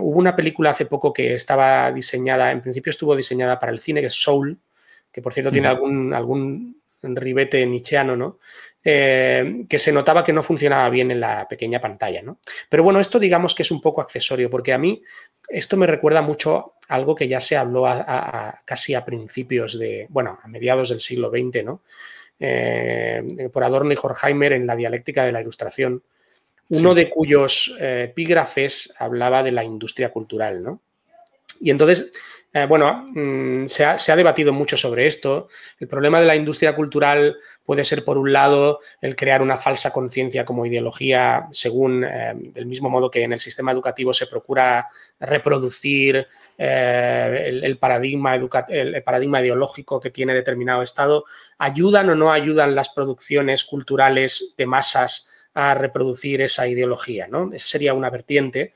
hubo 0.00 0.18
una 0.18 0.34
película 0.34 0.70
hace 0.70 0.86
poco 0.86 1.12
que 1.12 1.34
estaba 1.34 1.92
diseñada, 1.92 2.50
en 2.50 2.60
principio 2.60 2.90
estuvo 2.90 3.14
diseñada 3.14 3.60
para 3.60 3.70
el 3.70 3.78
cine, 3.78 4.00
que 4.00 4.08
es 4.08 4.20
Soul, 4.20 4.58
que 5.12 5.22
por 5.22 5.32
cierto 5.32 5.52
tiene 5.52 5.68
algún, 5.68 6.12
algún 6.12 6.82
ribete 7.02 7.64
nicheano, 7.66 8.16
¿no? 8.16 8.40
Eh, 8.82 9.66
que 9.68 9.78
se 9.78 9.92
notaba 9.92 10.24
que 10.24 10.32
no 10.32 10.42
funcionaba 10.42 10.88
bien 10.88 11.10
en 11.10 11.20
la 11.20 11.46
pequeña 11.46 11.80
pantalla, 11.80 12.22
¿no? 12.22 12.38
Pero 12.68 12.82
bueno, 12.82 12.98
esto 12.98 13.18
digamos 13.20 13.54
que 13.54 13.62
es 13.62 13.70
un 13.70 13.80
poco 13.80 14.00
accesorio, 14.00 14.48
porque 14.50 14.72
a 14.72 14.78
mí 14.78 15.02
esto 15.50 15.76
me 15.76 15.86
recuerda 15.86 16.22
mucho 16.22 16.56
a 16.56 16.79
algo 16.90 17.14
que 17.14 17.28
ya 17.28 17.40
se 17.40 17.56
habló 17.56 17.84
casi 18.64 18.94
a 18.94 19.04
principios 19.04 19.78
de, 19.78 20.06
bueno, 20.10 20.38
a 20.42 20.48
mediados 20.48 20.88
del 20.88 21.00
siglo 21.00 21.30
XX, 21.30 21.64
¿no? 21.64 21.82
Eh, 22.38 23.48
por 23.52 23.62
Adorno 23.62 23.92
y 23.92 23.96
Horkheimer 24.00 24.52
en 24.52 24.66
la 24.66 24.74
dialéctica 24.74 25.24
de 25.24 25.30
la 25.30 25.40
ilustración, 25.40 26.02
uno 26.70 26.94
de 26.94 27.08
cuyos 27.08 27.76
eh, 27.80 28.08
epígrafes 28.10 28.94
hablaba 28.98 29.42
de 29.42 29.52
la 29.52 29.62
industria 29.62 30.10
cultural, 30.10 30.62
¿no? 30.62 30.80
Y 31.60 31.70
entonces, 31.70 32.10
eh, 32.52 32.66
bueno, 32.66 33.04
mm, 33.14 33.66
se, 33.66 33.84
ha, 33.84 34.16
debatido 34.16 34.52
mucho 34.52 34.76
sobre 34.76 35.06
esto. 35.06 35.48
El 35.78 35.86
problema 35.86 36.18
de 36.18 36.26
la 36.26 36.34
industria 36.34 36.74
cultural 36.74 37.36
puede 37.64 37.84
ser, 37.84 38.04
por 38.04 38.18
un 38.18 38.32
lado, 38.32 38.80
el 39.00 39.14
crear 39.14 39.40
una 39.40 39.56
falsa 39.56 39.92
conciencia 39.92 40.44
como 40.44 40.66
ideología, 40.66 41.46
según 41.52 42.02
eh, 42.02 42.32
del 42.34 42.66
mismo 42.66 42.90
modo 42.90 43.10
que 43.10 43.22
en 43.22 43.32
el 43.32 43.40
sistema 43.40 43.70
educativo 43.70 44.12
se 44.12 44.26
procura 44.26 44.88
reproducir 45.20 46.26
el, 46.58 47.78
paradigma 47.78 48.34
el 48.34 49.02
paradigma 49.02 49.40
ideológico 49.40 49.98
que 49.98 50.10
tiene 50.10 50.34
determinado 50.34 50.82
Estado. 50.82 51.24
¿Ayudan 51.58 52.10
o 52.10 52.14
no 52.14 52.32
ayudan 52.32 52.74
las 52.74 52.90
producciones 52.90 53.64
culturales 53.64 54.54
de 54.58 54.66
masas? 54.66 55.30
a 55.54 55.74
reproducir 55.74 56.40
esa 56.40 56.68
ideología, 56.68 57.26
¿no? 57.26 57.50
Esa 57.52 57.66
sería 57.66 57.94
una 57.94 58.10
vertiente. 58.10 58.74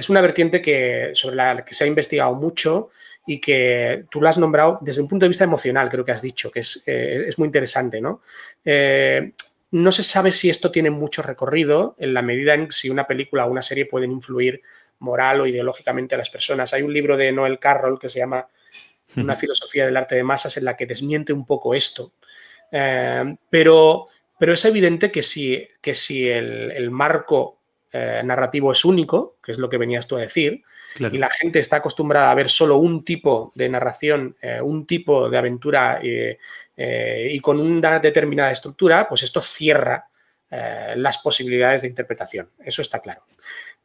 Es 0.00 0.08
una 0.08 0.20
vertiente 0.20 0.62
que, 0.62 1.10
sobre 1.14 1.36
la 1.36 1.64
que 1.64 1.74
se 1.74 1.84
ha 1.84 1.86
investigado 1.86 2.34
mucho 2.34 2.90
y 3.26 3.40
que 3.40 4.06
tú 4.10 4.20
la 4.22 4.30
has 4.30 4.38
nombrado 4.38 4.78
desde 4.80 5.02
un 5.02 5.08
punto 5.08 5.24
de 5.24 5.28
vista 5.28 5.44
emocional, 5.44 5.90
creo 5.90 6.04
que 6.04 6.12
has 6.12 6.22
dicho, 6.22 6.50
que 6.50 6.60
es, 6.60 6.82
eh, 6.86 7.30
muy 7.36 7.46
interesante, 7.46 8.00
¿no? 8.00 8.22
Eh, 8.64 9.32
no 9.72 9.92
se 9.92 10.02
sabe 10.02 10.32
si 10.32 10.48
esto 10.48 10.70
tiene 10.70 10.90
mucho 10.90 11.22
recorrido 11.22 11.94
en 11.98 12.14
la 12.14 12.22
medida 12.22 12.54
en 12.54 12.72
si 12.72 12.88
una 12.88 13.06
película 13.06 13.44
o 13.44 13.50
una 13.50 13.62
serie 13.62 13.86
pueden 13.86 14.10
influir 14.10 14.62
moral 15.00 15.42
o 15.42 15.46
ideológicamente 15.46 16.14
a 16.14 16.18
las 16.18 16.30
personas. 16.30 16.72
Hay 16.72 16.82
un 16.82 16.92
libro 16.92 17.16
de 17.16 17.30
Noel 17.30 17.58
Carroll 17.58 17.98
que 17.98 18.08
se 18.08 18.20
llama 18.20 18.48
Una 19.16 19.36
filosofía 19.36 19.84
del 19.84 19.96
arte 19.96 20.14
de 20.14 20.24
masas 20.24 20.56
en 20.56 20.64
la 20.64 20.76
que 20.76 20.86
desmiente 20.86 21.32
un 21.32 21.44
poco 21.44 21.74
esto. 21.74 22.12
Eh, 22.72 23.36
pero 23.48 24.06
pero 24.40 24.54
es 24.54 24.64
evidente 24.64 25.12
que 25.12 25.22
si, 25.22 25.68
que 25.82 25.92
si 25.92 26.26
el, 26.26 26.90
marco 26.90 27.59
eh, 27.92 28.22
narrativo 28.24 28.70
es 28.70 28.84
único, 28.84 29.36
que 29.42 29.50
es 29.52 29.58
lo 29.58 29.68
que 29.68 29.76
venías 29.76 30.06
tú 30.06 30.16
a 30.16 30.20
decir, 30.20 30.62
y 30.98 31.18
la 31.18 31.30
gente 31.30 31.60
está 31.60 31.76
acostumbrada 31.76 32.30
a 32.30 32.34
ver 32.34 32.48
solo 32.48 32.76
un 32.76 33.04
tipo 33.04 33.52
de 33.54 33.68
narración, 33.68 34.36
eh, 34.40 34.60
un 34.60 34.86
tipo 34.86 35.28
de 35.30 35.38
aventura 35.38 36.00
eh, 36.02 36.38
y 36.76 37.38
con 37.40 37.60
una 37.60 37.98
determinada 38.00 38.50
estructura, 38.50 39.08
pues 39.08 39.22
esto 39.22 39.40
cierra 39.40 40.06
las 40.96 41.18
posibilidades 41.18 41.82
de 41.82 41.88
interpretación. 41.88 42.50
Eso 42.58 42.82
está 42.82 42.98
claro. 42.98 43.22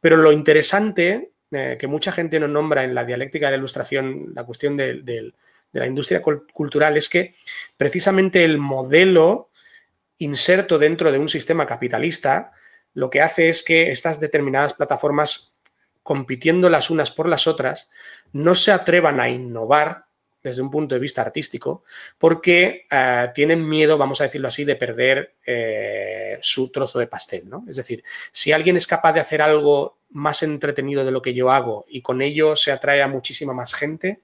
Pero 0.00 0.16
lo 0.16 0.32
interesante 0.32 1.30
que 1.48 1.86
mucha 1.86 2.10
gente 2.10 2.40
no 2.40 2.48
nombra 2.48 2.82
en 2.82 2.92
la 2.92 3.04
dialéctica 3.04 3.46
de 3.46 3.52
la 3.52 3.58
ilustración, 3.58 4.32
la 4.34 4.42
cuestión 4.42 4.76
de 4.76 5.32
la 5.70 5.86
industria 5.86 6.20
cultural, 6.20 6.96
es 6.96 7.08
que 7.08 7.36
precisamente 7.76 8.42
el 8.42 8.58
modelo 8.58 9.50
inserto 10.18 10.76
dentro 10.76 11.12
de 11.12 11.20
un 11.20 11.28
sistema 11.28 11.66
capitalista, 11.66 12.52
lo 12.96 13.10
que 13.10 13.20
hace 13.20 13.50
es 13.50 13.62
que 13.62 13.90
estas 13.90 14.20
determinadas 14.20 14.72
plataformas, 14.72 15.60
compitiendo 16.02 16.70
las 16.70 16.88
unas 16.88 17.10
por 17.10 17.28
las 17.28 17.46
otras, 17.46 17.90
no 18.32 18.54
se 18.54 18.72
atrevan 18.72 19.20
a 19.20 19.28
innovar 19.28 20.06
desde 20.42 20.62
un 20.62 20.70
punto 20.70 20.94
de 20.94 21.00
vista 21.00 21.20
artístico, 21.20 21.84
porque 22.16 22.86
eh, 22.90 23.28
tienen 23.34 23.68
miedo, 23.68 23.98
vamos 23.98 24.22
a 24.22 24.24
decirlo 24.24 24.48
así, 24.48 24.64
de 24.64 24.76
perder 24.76 25.34
eh, 25.44 26.38
su 26.40 26.72
trozo 26.72 26.98
de 26.98 27.06
pastel. 27.06 27.50
¿no? 27.50 27.66
Es 27.68 27.76
decir, 27.76 28.02
si 28.32 28.52
alguien 28.52 28.78
es 28.78 28.86
capaz 28.86 29.12
de 29.12 29.20
hacer 29.20 29.42
algo 29.42 29.98
más 30.10 30.42
entretenido 30.42 31.04
de 31.04 31.10
lo 31.10 31.20
que 31.20 31.34
yo 31.34 31.50
hago 31.50 31.84
y 31.88 32.00
con 32.00 32.22
ello 32.22 32.56
se 32.56 32.72
atrae 32.72 33.02
a 33.02 33.08
muchísima 33.08 33.52
más 33.52 33.74
gente, 33.74 34.22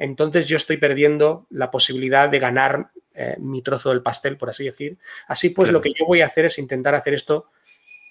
entonces 0.00 0.48
yo 0.48 0.56
estoy 0.56 0.78
perdiendo 0.78 1.46
la 1.50 1.70
posibilidad 1.70 2.28
de 2.28 2.40
ganar 2.40 2.90
eh, 3.14 3.36
mi 3.38 3.60
trozo 3.60 3.90
del 3.90 4.02
pastel, 4.02 4.36
por 4.36 4.50
así 4.50 4.64
decir. 4.64 4.98
Así 5.28 5.50
pues, 5.50 5.70
lo 5.70 5.80
que 5.80 5.92
yo 5.96 6.06
voy 6.06 6.22
a 6.22 6.26
hacer 6.26 6.46
es 6.46 6.58
intentar 6.58 6.94
hacer 6.94 7.14
esto 7.14 7.50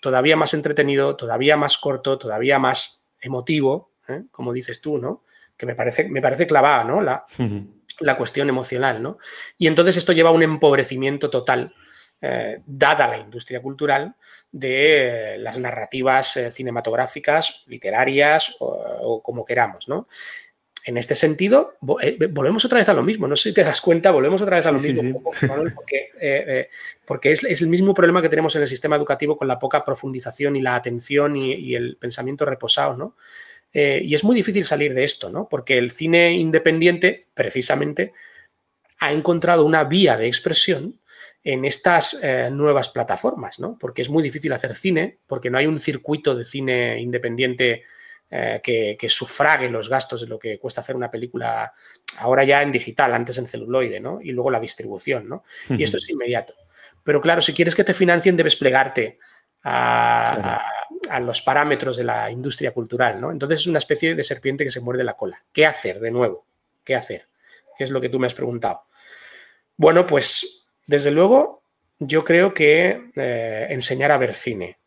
todavía 0.02 0.36
más 0.36 0.54
entretenido, 0.54 1.16
todavía 1.16 1.58
más 1.58 1.78
corto, 1.78 2.18
todavía 2.18 2.60
más 2.60 3.12
emotivo, 3.20 3.94
¿eh? 4.08 4.24
como 4.32 4.54
dices 4.54 4.82
tú, 4.82 4.98
¿no? 4.98 5.24
Que 5.58 5.66
me 5.66 5.76
parece, 5.76 6.08
me 6.08 6.22
parece 6.22 6.48
clavada, 6.48 6.84
¿no? 6.84 7.02
La, 7.02 7.26
la 8.00 8.18
cuestión 8.18 8.50
emocional, 8.50 9.02
¿no? 9.02 9.18
Y 9.58 9.68
entonces 9.68 9.98
esto 9.98 10.14
lleva 10.14 10.30
a 10.30 10.34
un 10.34 10.44
empobrecimiento 10.44 11.30
total, 11.30 11.74
eh, 12.22 12.62
dada 12.66 13.08
la 13.08 13.18
industria 13.18 13.62
cultural, 13.62 14.16
de 14.52 15.36
las 15.40 15.60
narrativas 15.60 16.40
cinematográficas, 16.52 17.66
literarias 17.68 18.56
o, 18.60 18.68
o, 19.02 19.22
como 19.22 19.46
queramos, 19.46 19.88
¿no? 19.88 20.08
En 20.86 20.98
este 20.98 21.16
sentido, 21.16 21.78
eh, 22.02 22.18
volvemos 22.32 22.64
otra 22.66 22.80
vez 22.80 22.90
a 22.90 22.94
lo 22.94 23.04
mismo. 23.04 23.28
No 23.28 23.36
sé 23.36 23.50
si 23.50 23.56
te 23.56 23.64
das 23.64 23.82
cuenta, 23.82 24.12
volvemos 24.12 24.42
otra 24.42 24.58
vez 24.58 24.66
a 24.66 24.72
lo 24.72 24.80
mismo. 24.80 25.22
porque, 27.06 27.32
es, 27.32 27.62
el 27.62 27.68
mismo 27.68 27.94
problema 27.94 28.22
que 28.22 28.30
tenemos 28.30 28.56
en 28.56 28.62
el 28.62 28.68
sistema 28.68 28.96
educativo 28.96 29.38
con 29.38 29.48
la 29.48 29.60
poca 29.60 29.84
profundización 29.84 30.56
y 30.56 30.62
la 30.62 30.76
atención 30.76 31.36
y, 31.36 31.76
el 31.76 31.98
pensamiento 31.98 32.46
reposado, 32.46 32.98
¿no? 32.98 33.16
y 33.72 34.16
es 34.16 34.24
muy 34.24 34.36
difícil 34.36 34.66
salir 34.66 34.96
de 34.96 35.04
esto, 35.04 35.30
¿no? 35.30 35.48
Porque 35.48 35.78
el 35.78 35.92
cine 35.92 36.34
independiente, 36.34 37.28
precisamente, 37.36 38.14
ha 38.98 39.12
encontrado 39.12 39.64
una 39.64 39.84
vía 39.84 40.18
de 40.18 40.26
expresión 40.26 41.00
en 41.44 41.66
estas 41.66 42.22
eh, 42.24 42.50
nuevas 42.52 42.90
plataformas, 42.90 43.60
¿no? 43.60 43.78
Porque 43.80 44.02
es 44.02 44.10
muy 44.10 44.22
difícil 44.22 44.52
hacer 44.54 44.76
cine, 44.76 45.18
porque 45.26 45.50
no 45.50 45.58
hay 45.58 45.68
un 45.68 45.80
circuito 45.80 46.36
de 46.36 46.46
cine 46.46 47.00
independiente 47.00 47.84
eh, 48.32 48.60
que, 48.62 49.10
sufrague 49.10 49.70
los 49.70 49.90
gastos 49.90 50.22
de 50.22 50.28
lo 50.28 50.38
que 50.38 50.60
cuesta 50.60 50.82
hacer 50.82 50.96
una 50.96 51.10
película 51.10 51.74
ahora 52.18 52.44
ya 52.44 52.62
en 52.62 52.72
digital, 52.72 53.14
antes 53.14 53.38
en 53.38 53.48
celuloide, 53.48 54.00
¿no? 54.00 54.20
Y 54.22 54.32
luego 54.32 54.52
la 54.52 54.60
distribución, 54.60 55.28
¿no? 55.28 55.44
Y 55.70 55.84
esto 55.84 55.98
es 55.98 56.10
inmediato. 56.10 56.54
Pero 57.04 57.22
claro, 57.22 57.42
si 57.42 57.54
quieres 57.54 57.76
que 57.76 57.84
te 57.84 57.94
financien, 57.94 58.38
debes 58.38 58.56
plegarte 58.56 59.20
a, 59.64 60.64
a, 61.10 61.20
los 61.20 61.42
parámetros 61.42 61.98
de 61.98 62.04
la 62.04 62.30
industria 62.30 62.72
cultural, 62.72 63.20
¿no? 63.20 63.32
Entonces 63.32 63.62
es 63.62 63.68
una 63.68 63.80
especie 63.80 64.16
de 64.16 64.24
serpiente 64.24 64.64
que 64.64 64.72
se 64.72 64.82
muerde 64.82 65.04
la 65.04 65.18
cola. 65.18 65.44
¿Qué 65.52 65.66
hacer 65.66 66.00
de 66.00 66.12
nuevo? 66.12 66.46
¿Qué 66.84 66.96
hacer? 66.96 67.28
¿Qué 67.78 67.84
es 67.84 67.90
lo 67.90 68.00
que 68.00 68.10
tú 68.10 68.20
me 68.20 68.28
has 68.28 68.34
preguntado? 68.34 68.84
Bueno, 69.76 70.06
pues 70.06 70.68
desde 70.86 71.12
luego 71.12 71.64
yo 72.00 72.24
creo 72.24 72.54
que 72.54 73.12
eh, 73.16 73.68
enseñar 73.70 74.12
a 74.12 74.18
ver 74.18 74.34
cine, 74.34 74.79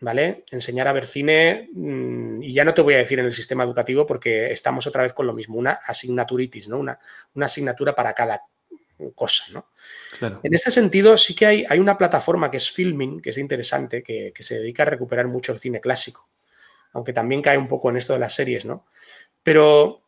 ¿vale? 0.00 0.44
Enseñar 0.50 0.88
a 0.88 0.92
ver 0.92 1.06
cine, 1.06 1.68
mm, 1.72 2.42
y 2.42 2.52
ya 2.52 2.64
no 2.64 2.74
te 2.74 2.82
voy 2.82 2.94
a 2.94 2.98
decir 2.98 3.18
en 3.18 3.26
el 3.26 3.34
sistema 3.34 3.64
educativo 3.64 4.06
porque 4.06 4.52
estamos 4.52 4.86
otra 4.86 5.02
vez 5.02 5.12
con 5.12 5.26
lo 5.26 5.32
mismo, 5.32 5.58
una 5.58 5.72
asignaturitis, 5.72 6.68
¿no? 6.68 6.78
Una, 6.78 6.98
una 7.34 7.46
asignatura 7.46 7.94
para 7.94 8.12
cada 8.12 8.42
cosa, 9.14 9.44
¿no? 9.52 9.66
En 10.42 10.54
este 10.54 10.70
sentido, 10.70 11.16
sí 11.18 11.34
que 11.34 11.46
hay, 11.46 11.64
hay, 11.68 11.78
una 11.78 11.98
plataforma 11.98 12.50
que 12.50 12.56
es 12.56 12.70
Filming, 12.70 13.20
que 13.20 13.30
es 13.30 13.38
interesante, 13.38 14.02
que, 14.02 14.32
que, 14.34 14.42
se 14.42 14.58
dedica 14.58 14.84
a 14.84 14.86
recuperar 14.86 15.26
mucho 15.28 15.52
el 15.52 15.58
cine 15.58 15.80
clásico, 15.80 16.28
aunque 16.92 17.12
también 17.12 17.42
cae 17.42 17.58
un 17.58 17.68
poco 17.68 17.90
en 17.90 17.98
esto 17.98 18.14
de 18.14 18.20
las 18.20 18.34
series, 18.34 18.64
¿no? 18.64 18.86
Pero 19.42 20.02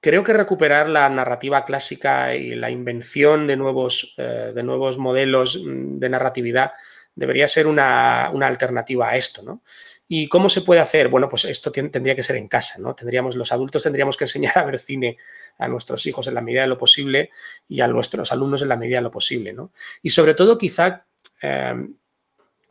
creo 0.00 0.22
que 0.22 0.32
recuperar 0.32 0.88
la 0.88 1.08
narrativa 1.08 1.64
clásica 1.64 2.34
y 2.34 2.54
la 2.54 2.70
invención 2.70 3.46
de 3.46 3.56
nuevos, 3.56 4.14
eh, 4.18 4.52
de 4.54 4.62
nuevos 4.62 4.98
modelos 4.98 5.62
mm, 5.64 5.98
de 5.98 6.08
narratividad 6.08 6.72
debería 7.16 7.48
ser 7.48 7.66
una, 7.66 8.26
alternativa 8.26 9.08
a 9.08 9.16
esto, 9.16 9.42
¿no? 9.42 9.62
¿Y 10.06 10.28
cómo 10.28 10.48
se 10.48 10.60
puede 10.60 10.80
hacer? 10.80 11.08
Bueno, 11.08 11.28
pues 11.28 11.46
esto 11.46 11.72
tendría 11.72 12.14
que 12.14 12.22
ser 12.22 12.36
en 12.36 12.46
casa, 12.46 12.80
¿no? 12.80 12.94
Tendríamos, 12.94 13.34
los 13.34 13.50
adultos 13.50 13.82
tendríamos 13.82 14.16
que 14.16 14.24
enseñar 14.24 14.56
a 14.58 14.64
ver 14.64 14.78
cine 14.78 15.18
a 15.58 15.66
nuestros 15.66 16.06
hijos 16.06 16.28
en 16.28 16.34
la 16.34 16.42
medida 16.42 16.60
de 16.60 16.68
lo 16.68 16.78
posible 16.78 17.30
y 17.66 17.80
a 17.80 17.88
nuestros 17.88 18.30
alumnos 18.30 18.62
en 18.62 18.68
la 18.68 18.76
medida 18.76 18.98
de 18.98 19.02
lo 19.02 19.10
posible, 19.10 19.52
¿no? 19.52 19.72
Y 20.02 20.10
sobre 20.10 20.34
todo, 20.34 20.56
quizá 20.56 21.06
em, 21.40 21.96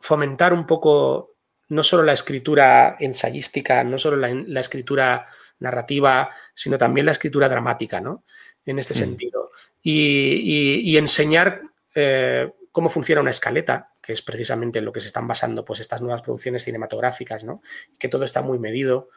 fomentar 0.00 0.54
un 0.54 0.66
poco 0.66 1.34
no 1.68 1.82
solo 1.82 2.04
la 2.04 2.12
escritura 2.12 2.96
ensayística, 3.00 3.82
no 3.84 3.98
solo 3.98 4.16
la 4.16 4.60
escritura 4.60 5.26
narrativa, 5.58 6.30
sino 6.54 6.78
también 6.78 7.06
la 7.06 7.12
escritura 7.12 7.48
dramática, 7.48 8.00
¿no? 8.00 8.24
En 8.64 8.78
este 8.78 8.94
mm. 8.94 8.96
sentido. 8.96 9.50
Y, 9.82 10.96
enseñar 10.96 11.62
eh, 11.94 12.50
cómo 12.76 12.90
funciona 12.90 13.22
una 13.22 13.30
escaleta, 13.30 13.88
que 14.02 14.12
es 14.12 14.20
precisamente 14.20 14.80
en 14.80 14.84
lo 14.84 14.92
que 14.92 15.00
se 15.00 15.06
están 15.06 15.26
basando 15.26 15.64
pues, 15.64 15.80
estas 15.80 16.02
nuevas 16.02 16.20
producciones 16.20 16.62
cinematográficas, 16.62 17.42
¿no? 17.42 17.62
Que 17.98 18.08
todo 18.08 18.26
está 18.26 18.42
muy 18.42 18.58
medido. 18.58 19.08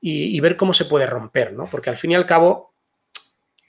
Y, 0.00 0.40
ver 0.40 0.56
cómo 0.56 0.72
se 0.72 0.86
puede 0.86 1.06
romper, 1.06 1.52
¿no? 1.52 1.66
Porque 1.70 1.90
al 1.90 1.96
fin 1.96 2.10
y 2.10 2.16
al 2.16 2.26
cabo, 2.26 2.72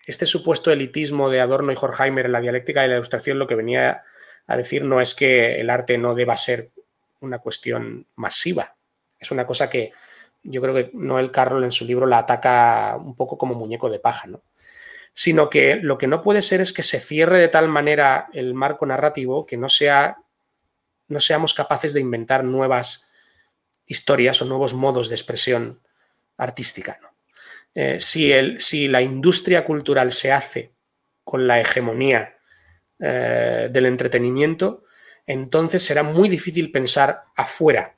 este 0.08 0.26
supuesto 0.26 0.72
elitismo 0.72 1.30
de 1.30 1.42
Adorno 1.42 1.72
y 1.72 1.76
Horkheimer 1.80 2.26
en 2.26 2.32
la 2.32 2.42
dialéctica 2.42 2.82
de 2.82 2.88
la 2.88 2.96
ilustración 2.96 3.38
lo 3.38 3.46
que 3.46 3.54
venía 3.54 4.02
a 4.48 4.58
decir 4.58 4.84
no 4.84 5.00
es 5.00 5.14
que 5.14 5.62
el 5.62 5.70
arte 5.70 6.00
no 6.00 6.16
deba 6.16 6.36
ser 6.38 6.72
una 7.20 7.38
cuestión 7.38 8.08
masiva. 8.16 8.76
Es 9.20 9.30
una 9.30 9.46
cosa 9.46 9.70
que 9.70 9.92
yo 10.42 10.60
creo 10.60 10.74
que 10.74 10.90
Noel 10.94 11.30
Carroll 11.30 11.66
en 11.66 11.72
su 11.72 11.86
libro 11.86 12.08
la 12.08 12.18
ataca 12.18 12.98
un 12.98 13.16
poco 13.16 13.38
como 13.38 13.54
muñeco 13.54 13.92
de 13.92 14.00
paja, 14.00 14.26
¿no? 14.26 14.42
Sino 15.18 15.50
que 15.50 15.78
lo 15.78 15.98
que 15.98 16.08
no 16.08 16.22
puede 16.22 16.42
ser 16.44 16.62
es 16.62 16.74
que 16.74 16.84
se 16.84 17.00
cierre 17.00 17.40
de 17.40 17.48
tal 17.48 17.70
manera 17.70 18.28
el 18.34 18.54
marco 18.54 18.86
narrativo 18.86 19.46
que 19.46 19.56
no, 19.56 19.70
sea, 19.70 20.18
no 21.08 21.20
seamos 21.20 21.54
capaces 21.54 21.94
de 21.94 22.02
inventar 22.02 22.44
nuevas 22.44 23.10
historias 23.88 24.42
o 24.42 24.46
nuevos 24.46 24.74
modos 24.74 25.08
de 25.10 25.16
expresión 25.16 25.80
artística. 26.38 27.00
Eh, 27.74 28.00
si, 28.00 28.32
el, 28.32 28.60
si, 28.60 28.88
la 28.88 29.02
industria 29.02 29.64
cultural 29.64 30.12
se 30.12 30.32
hace 30.32 30.74
con 31.24 31.48
la 31.48 31.60
hegemonía 31.60 32.38
eh, 33.00 33.70
del 33.72 33.86
entretenimiento, 33.86 34.84
entonces 35.26 35.84
será 35.84 36.04
muy 36.04 36.30
difícil 36.30 36.72
pensar 36.72 37.24
afuera 37.36 37.96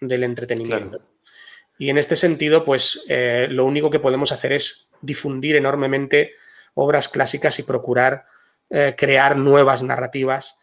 del 0.00 0.24
entretenimiento. 0.24 1.02
Y 1.78 1.90
en 1.90 1.98
este 1.98 2.16
sentido, 2.16 2.64
pues 2.64 3.06
eh, 3.08 3.46
lo 3.50 3.64
único 3.64 3.90
que 3.90 4.00
podemos 4.00 4.32
hacer 4.32 4.52
es 4.52 4.90
difundir 5.00 5.56
enormemente 5.56 6.34
obras 6.78 7.08
clásicas 7.08 7.58
y 7.58 7.64
procurar 7.64 8.26
eh, 8.70 8.94
crear 8.96 9.36
nuevas 9.36 9.82
narrativas 9.82 10.60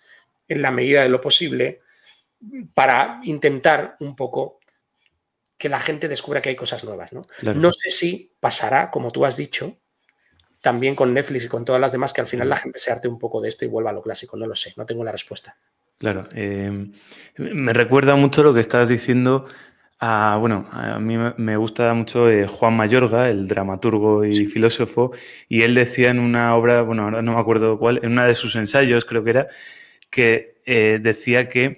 en 0.48 0.62
la 0.62 0.72
medida 0.72 1.02
de 1.02 1.10
lo 1.10 1.20
posible 1.20 1.82
para 2.74 3.20
intentar 3.24 3.96
un 4.00 4.16
poco 4.16 4.60
que 5.58 5.70
la 5.70 5.80
gente 5.80 6.08
descubra 6.08 6.42
que 6.42 6.50
hay 6.50 6.56
cosas 6.56 6.84
nuevas. 6.84 7.12
¿no? 7.14 7.26
no 7.54 7.74
sé 7.74 7.90
si 7.90 8.32
pasará, 8.40 8.92
como 8.92 9.12
tú 9.12 9.26
has 9.26 9.38
dicho, 9.38 9.78
también 10.62 10.96
con 10.96 11.14
Netflix 11.14 11.46
y 11.46 11.50
con 11.50 11.66
todas 11.66 11.82
las 11.82 11.92
demás, 11.92 12.14
que 12.14 12.22
al 12.22 12.28
final 12.28 12.50
la 12.50 12.58
gente 12.58 12.80
se 12.80 12.92
arte 12.92 13.08
un 13.08 13.20
poco 13.20 13.42
de 13.42 13.50
esto 13.50 13.66
y 13.66 13.68
vuelva 13.68 13.90
a 13.90 13.94
lo 13.94 14.02
clásico. 14.02 14.38
No 14.38 14.48
lo 14.48 14.56
sé, 14.56 14.74
no 14.78 14.86
tengo 14.86 15.04
la 15.04 15.12
respuesta. 15.12 15.58
Claro, 15.98 16.28
eh, 16.34 16.92
me 17.38 17.74
recuerda 17.74 18.16
mucho 18.16 18.44
lo 18.44 18.54
que 18.54 18.60
estabas 18.60 18.90
diciendo 18.90 19.46
Ah, 20.02 20.38
bueno, 20.40 20.68
a 20.72 21.00
mí 21.00 21.16
me 21.38 21.56
gusta 21.56 21.94
mucho 21.94 22.30
eh, 22.30 22.48
Juan 22.48 22.76
Mayorga, 22.76 23.30
el 23.30 23.48
dramaturgo 23.48 24.26
y 24.26 24.46
filósofo, 24.46 25.12
y 25.48 25.62
él 25.62 25.74
decía 25.74 26.10
en 26.12 26.20
una 26.20 26.54
obra, 26.56 26.82
bueno, 26.82 27.04
ahora 27.04 27.22
no 27.22 27.34
me 27.34 27.40
acuerdo 27.40 27.80
cuál, 27.80 28.02
en 28.04 28.12
una 28.12 28.26
de 28.26 28.36
sus 28.36 28.58
ensayos 28.58 29.06
creo 29.06 29.24
que 29.24 29.30
era, 29.30 29.48
que 30.10 30.62
eh, 30.66 31.00
decía 31.02 31.48
que 31.48 31.78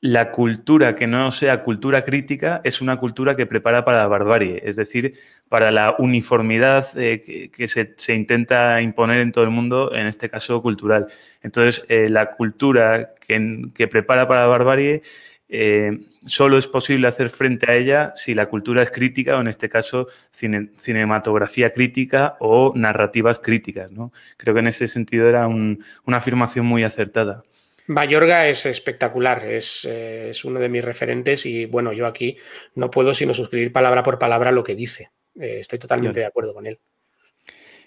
la 0.00 0.30
cultura 0.32 0.96
que 0.96 1.06
no 1.06 1.30
sea 1.30 1.62
cultura 1.62 2.04
crítica 2.04 2.60
es 2.64 2.80
una 2.80 2.98
cultura 2.98 3.36
que 3.36 3.46
prepara 3.46 3.84
para 3.84 3.98
la 3.98 4.08
barbarie, 4.08 4.62
es 4.64 4.76
decir, 4.76 5.14
para 5.50 5.70
la 5.70 5.94
uniformidad 5.98 6.86
eh, 6.96 7.50
que, 7.52 7.68
se, 7.68 8.14
intenta 8.14 8.80
imponer 8.80 9.20
en 9.20 9.32
todo 9.32 9.44
el 9.44 9.50
mundo, 9.50 9.94
en 9.94 10.06
este 10.06 10.30
caso 10.30 10.62
cultural. 10.62 11.06
Entonces, 11.42 11.84
la 11.88 12.34
cultura 12.36 13.12
que, 13.26 13.62
que 13.74 13.88
prepara 13.88 14.26
para 14.26 14.42
la 14.42 14.46
barbarie 14.46 15.02
eh, 15.48 16.00
solo 16.26 16.58
es 16.58 16.66
posible 16.66 17.08
hacer 17.08 17.30
frente 17.30 17.70
a 17.70 17.74
ella 17.74 18.12
si 18.14 18.34
la 18.34 18.46
cultura 18.46 18.82
es 18.82 18.90
crítica 18.90 19.36
o 19.36 19.40
en 19.40 19.48
este 19.48 19.68
caso 19.68 20.06
cinematografía 20.30 21.72
crítica 21.72 22.36
o 22.40 22.72
narrativas 22.74 23.38
críticas. 23.38 23.90
¿no? 23.92 24.12
Creo 24.36 24.54
que 24.54 24.60
en 24.60 24.66
ese 24.68 24.88
sentido 24.88 25.28
era 25.28 25.46
una 25.46 26.16
afirmación 26.16 26.66
muy 26.66 26.84
acertada. 26.84 27.42
Mayorga 27.88 28.46
es 28.48 28.66
espectacular, 28.66 29.46
es, 29.46 29.86
eh, 29.86 30.28
es, 30.30 30.44
uno 30.44 30.60
de 30.60 30.68
mis 30.68 30.84
referentes 30.84 31.46
y 31.46 31.64
bueno, 31.64 31.94
yo 31.94 32.06
aquí 32.06 32.36
no 32.74 32.90
puedo 32.90 33.14
sino 33.14 33.32
suscribir 33.32 33.72
palabra 33.72 34.02
por 34.02 34.18
palabra 34.18 34.52
lo 34.52 34.62
que 34.62 34.74
dice. 34.74 35.10
Eh, 35.40 35.60
estoy 35.60 35.78
totalmente 35.78 36.20
de 36.20 36.26
acuerdo 36.26 36.52
con 36.52 36.66
él. 36.66 36.78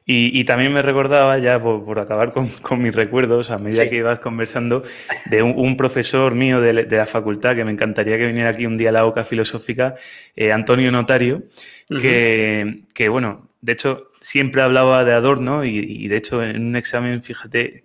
Y, 0.04 0.44
también 0.46 0.74
me 0.74 0.82
recordaba, 0.82 1.38
ya 1.38 1.62
por, 1.62 2.00
acabar 2.00 2.34
con, 2.34 2.82
mis 2.82 2.94
recuerdos, 2.94 3.52
a 3.52 3.60
medida 3.60 3.88
que 3.88 3.98
ibas 3.98 4.20
conversando, 4.20 4.84
de 5.26 5.44
un, 5.44 5.78
profesor 5.78 6.34
mío 6.36 6.60
de, 6.60 6.74
la 6.74 7.06
facultad 7.06 7.56
que 7.56 7.64
me 7.64 7.72
encantaría 7.72 8.18
que 8.18 8.28
viniera 8.28 8.50
aquí 8.50 8.66
un 8.66 8.78
día 8.78 8.90
a 8.90 8.94
la 8.94 9.06
OCA 9.06 9.24
filosófica, 9.24 9.96
eh, 10.36 10.52
Antonio 10.52 10.92
Notario, 10.92 11.44
que, 11.88 13.10
bueno, 13.10 13.48
de 13.62 13.72
hecho, 13.74 14.12
siempre 14.20 14.64
hablaba 14.64 15.06
de 15.06 15.14
Adorno 15.14 15.64
y, 15.64 16.08
de 16.08 16.18
hecho 16.18 16.44
en 16.44 16.66
un 16.68 16.76
examen, 16.76 17.22
fíjate, 17.22 17.82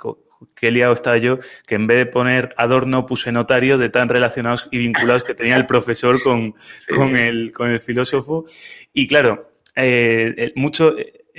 qué 0.55 0.71
liado 0.71 0.95
estaba 0.95 1.19
yo, 1.19 1.39
que 1.67 1.75
en 1.75 1.87
vez 1.87 1.99
de 1.99 2.07
poner 2.07 2.55
Adorno 2.57 3.07
puse 3.07 3.31
Notario 3.31 3.79
de 3.79 3.91
tan 3.91 4.09
relacionados 4.09 4.69
y 4.73 4.79
vinculados 4.79 5.23
que 5.23 5.35
tenía 5.35 5.57
el 5.57 5.67
profesor 5.67 6.21
con, 6.23 6.55
con, 6.95 7.15
el, 7.15 7.53
con 7.53 7.71
el 7.71 7.79
filósofo. 7.79 8.47
Y 8.93 9.07
claro, 9.07 9.53
eh, 9.77 10.53
mucho 10.57 10.97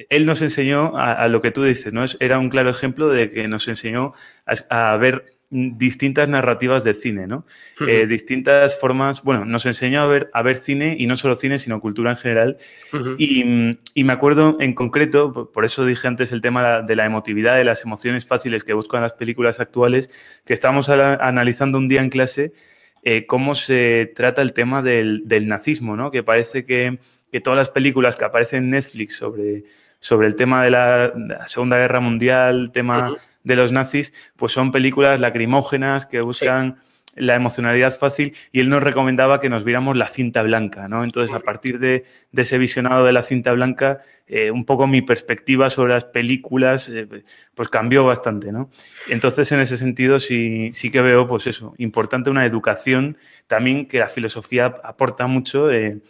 él 0.10 0.25
nos 0.25 0.41
enseñó 0.41 0.95
a, 0.95 1.27
lo 1.27 1.41
que 1.41 1.51
tú 1.51 1.63
dices, 1.63 1.91
¿no? 1.91 2.05
Era 2.19 2.38
un 2.38 2.49
claro 2.49 2.69
ejemplo 2.69 3.10
de 3.10 3.31
que 3.31 3.47
nos 3.47 3.67
enseñó 3.67 4.13
a, 4.45 4.95
ver 4.97 5.25
distintas 5.49 6.27
narrativas 6.27 6.83
de 6.83 6.93
cine, 6.93 7.25
¿no? 7.25 7.45
Eh, 7.88 8.05
distintas 8.05 8.79
formas, 8.79 9.23
bueno, 9.23 9.45
nos 9.45 9.65
enseñó 9.65 10.01
a 10.01 10.07
ver, 10.07 10.29
a 10.33 10.41
ver 10.43 10.57
cine 10.57 10.95
y 10.99 11.07
no 11.07 11.17
solo 11.17 11.36
cine, 11.36 11.57
sino 11.57 11.81
cultura 11.81 12.12
en 12.12 12.17
general. 12.17 12.57
y, 13.17 13.73
me 14.04 14.13
acuerdo 14.13 14.58
en 14.60 14.73
concreto, 14.73 15.52
por 15.52 15.65
eso 15.65 15.83
dije 15.85 16.08
antes 16.08 16.31
el 16.31 16.41
tema 16.41 16.83
de 16.83 16.95
la 16.95 17.06
emotividad, 17.06 17.56
de 17.56 17.63
las 17.63 17.83
emociones 17.83 18.25
fáciles 18.25 18.63
que 18.63 18.73
buscan 18.73 19.02
las 19.02 19.13
películas 19.13 19.60
actuales, 19.60 20.12
que 20.45 20.54
estábamos 20.54 20.89
analizando 20.89 21.77
un 21.79 21.87
día 21.87 22.02
en 22.02 22.10
clase 22.10 22.54
eh, 23.04 23.25
cómo 23.25 23.56
se 23.56 24.12
trata 24.15 24.41
el 24.41 24.54
tema 24.54 24.81
del, 24.81 25.23
nazismo, 25.48 25.95
¿no? 25.95 26.12
Que 26.12 26.23
parece 26.23 26.65
que, 26.65 27.00
que, 27.31 27.39
todas 27.39 27.56
las 27.56 27.69
películas 27.69 28.17
que 28.17 28.25
aparecen 28.25 28.65
en 28.65 28.69
Netflix 28.71 29.15
sobre, 29.15 29.63
sobre 30.00 30.27
el 30.27 30.35
tema 30.35 30.63
de 30.63 30.71
la, 30.71 31.13
Segunda 31.48 31.77
Guerra 31.77 32.00
Mundial, 32.00 32.71
tema 32.71 33.13
de 33.43 33.56
los 33.56 33.71
nazis, 33.71 34.13
pues 34.35 34.52
son 34.52 34.71
películas 34.71 35.19
lacrimógenas 35.19 36.06
que 36.06 36.21
buscan 36.21 36.77
la 37.17 37.35
emocionalidad 37.35 37.98
fácil 37.98 38.35
y 38.52 38.60
él 38.60 38.69
nos 38.69 38.83
recomendaba 38.83 39.39
que 39.39 39.50
nos 39.50 39.63
viéramos 39.63 39.98
la 39.98 40.08
cinta 40.08 40.43
blanca, 40.43 40.87
¿no? 40.87 41.04
Entonces, 41.04 41.35
a 41.35 41.39
partir 41.39 41.79
de, 41.79 42.04
ese 42.33 42.58
visionado 42.58 43.06
de 43.06 43.12
la 43.12 43.23
cinta 43.23 43.52
blanca, 43.54 44.00
eh, 44.27 44.52
un 44.52 44.65
poco 44.65 44.87
mi 44.87 45.02
perspectiva 45.02 45.69
sobre 45.69 45.93
las 45.93 46.06
películas, 46.06 46.89
eh, 46.89 47.08
pues 47.56 47.69
cambió 47.69 48.06
bastante, 48.06 48.52
¿no? 48.52 48.69
Entonces, 49.10 49.52
en 49.52 49.60
ese 49.60 49.77
sentido, 49.77 50.19
sí, 50.19 50.69
sí 50.73 50.91
que 50.91 51.02
veo, 51.02 51.27
pues 51.27 51.48
eso, 51.48 51.73
importante 51.77 52.29
una 52.29 52.45
educación, 52.45 53.17
también 53.48 53.87
que 53.87 54.00
la 54.00 54.10
filosofía 54.10 54.75
aporta 54.83 55.25
mucho 55.27 55.65
de 55.65 56.02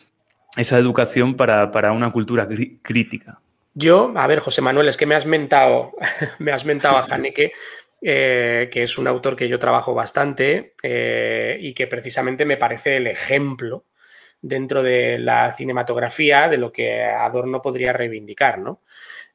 esa 0.58 0.78
educación 0.78 1.36
para, 1.36 1.92
una 1.92 2.12
cultura 2.12 2.48
crítica. 2.82 3.40
Yo, 3.80 4.12
a 4.16 4.26
ver, 4.26 4.40
José 4.40 4.64
Manuel, 4.64 4.88
es 4.88 4.98
que 4.98 5.06
me 5.06 5.14
has 5.14 5.28
mentado, 5.28 5.92
me 6.40 6.52
has 6.52 6.66
mentado 6.66 6.98
a 6.98 7.06
Haneke 7.06 7.54
eh, 8.02 8.70
que 8.72 8.82
es 8.82 8.98
un 8.98 9.08
autor 9.08 9.36
que 9.36 9.48
yo 9.48 9.60
trabajo 9.60 9.94
bastante 9.94 10.74
eh, 10.82 11.60
y 11.62 11.74
que 11.74 11.86
precisamente 11.86 12.44
me 12.44 12.58
parece 12.58 12.98
el 12.98 13.06
ejemplo 13.06 13.86
dentro 14.42 14.82
de 14.82 15.20
la 15.20 15.52
cinematografía 15.52 16.50
de 16.50 16.58
lo 16.58 16.72
que 16.72 17.04
Adorno 17.04 17.62
podría 17.62 17.94
reivindicar, 17.94 18.58
¿no? 18.58 18.82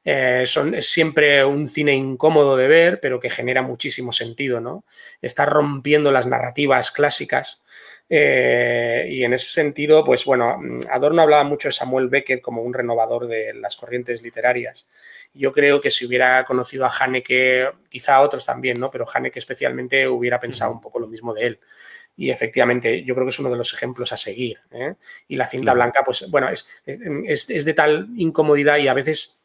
Eh, 0.03 0.43
son, 0.45 0.75
es 0.75 0.89
siempre 0.89 1.45
un 1.45 1.65
cine 1.65 1.93
incómodo 1.93 2.57
de 2.57 2.67
ver, 2.67 2.99
pero 2.99 3.21
que 3.21 3.29
genera 3.29 3.61
muchísimo 3.61 4.11
sentido, 4.11 4.59
¿no? 4.59 4.83
Está 5.21 5.45
rompiendo 5.45 6.11
las 6.11 6.27
narrativas 6.27 6.91
clásicas 6.91 7.62
y 8.09 9.23
en 9.23 9.33
ese 9.33 9.47
sentido, 9.47 10.03
pues 10.03 10.25
bueno, 10.25 10.59
Adorno 10.89 11.23
hablaba 11.23 11.43
mucho 11.43 11.69
de 11.69 11.71
Samuel 11.71 12.09
Beckett 12.09 12.41
como 12.41 12.61
un 12.61 12.73
renovador 12.73 13.27
de 13.27 13.53
las 13.55 13.75
corrientes 13.75 14.21
literarias 14.21 14.89
yo 15.33 15.51
creo 15.51 15.81
que 15.81 15.89
si 15.89 16.05
hubiera 16.05 16.45
conocido 16.45 16.85
a 16.85 16.91
Haneke, 16.91 17.71
quizá 17.89 18.15
a 18.15 18.21
otros 18.21 18.45
también, 18.45 18.79
¿no? 18.79 18.91
Pero 18.91 19.07
Haneke 19.11 19.39
especialmente 19.39 20.07
hubiera 20.07 20.39
pensado 20.39 20.71
un 20.71 20.81
poco 20.81 20.99
lo 20.99 21.07
mismo 21.07 21.33
de 21.33 21.47
él. 21.47 21.59
Y 22.15 22.29
efectivamente, 22.29 23.03
yo 23.03 23.15
creo 23.15 23.25
que 23.25 23.31
es 23.31 23.39
uno 23.39 23.49
de 23.49 23.57
los 23.57 23.73
ejemplos 23.73 24.13
a 24.13 24.17
seguir. 24.17 24.59
¿eh? 24.71 24.93
Y 25.27 25.35
la 25.35 25.47
cinta 25.47 25.73
blanca, 25.73 26.03
pues 26.03 26.29
bueno, 26.29 26.49
es, 26.49 26.67
es, 26.85 27.65
de 27.65 27.73
tal 27.73 28.09
incomodidad 28.15 28.77
y 28.77 28.87
a 28.87 28.93
veces 28.93 29.43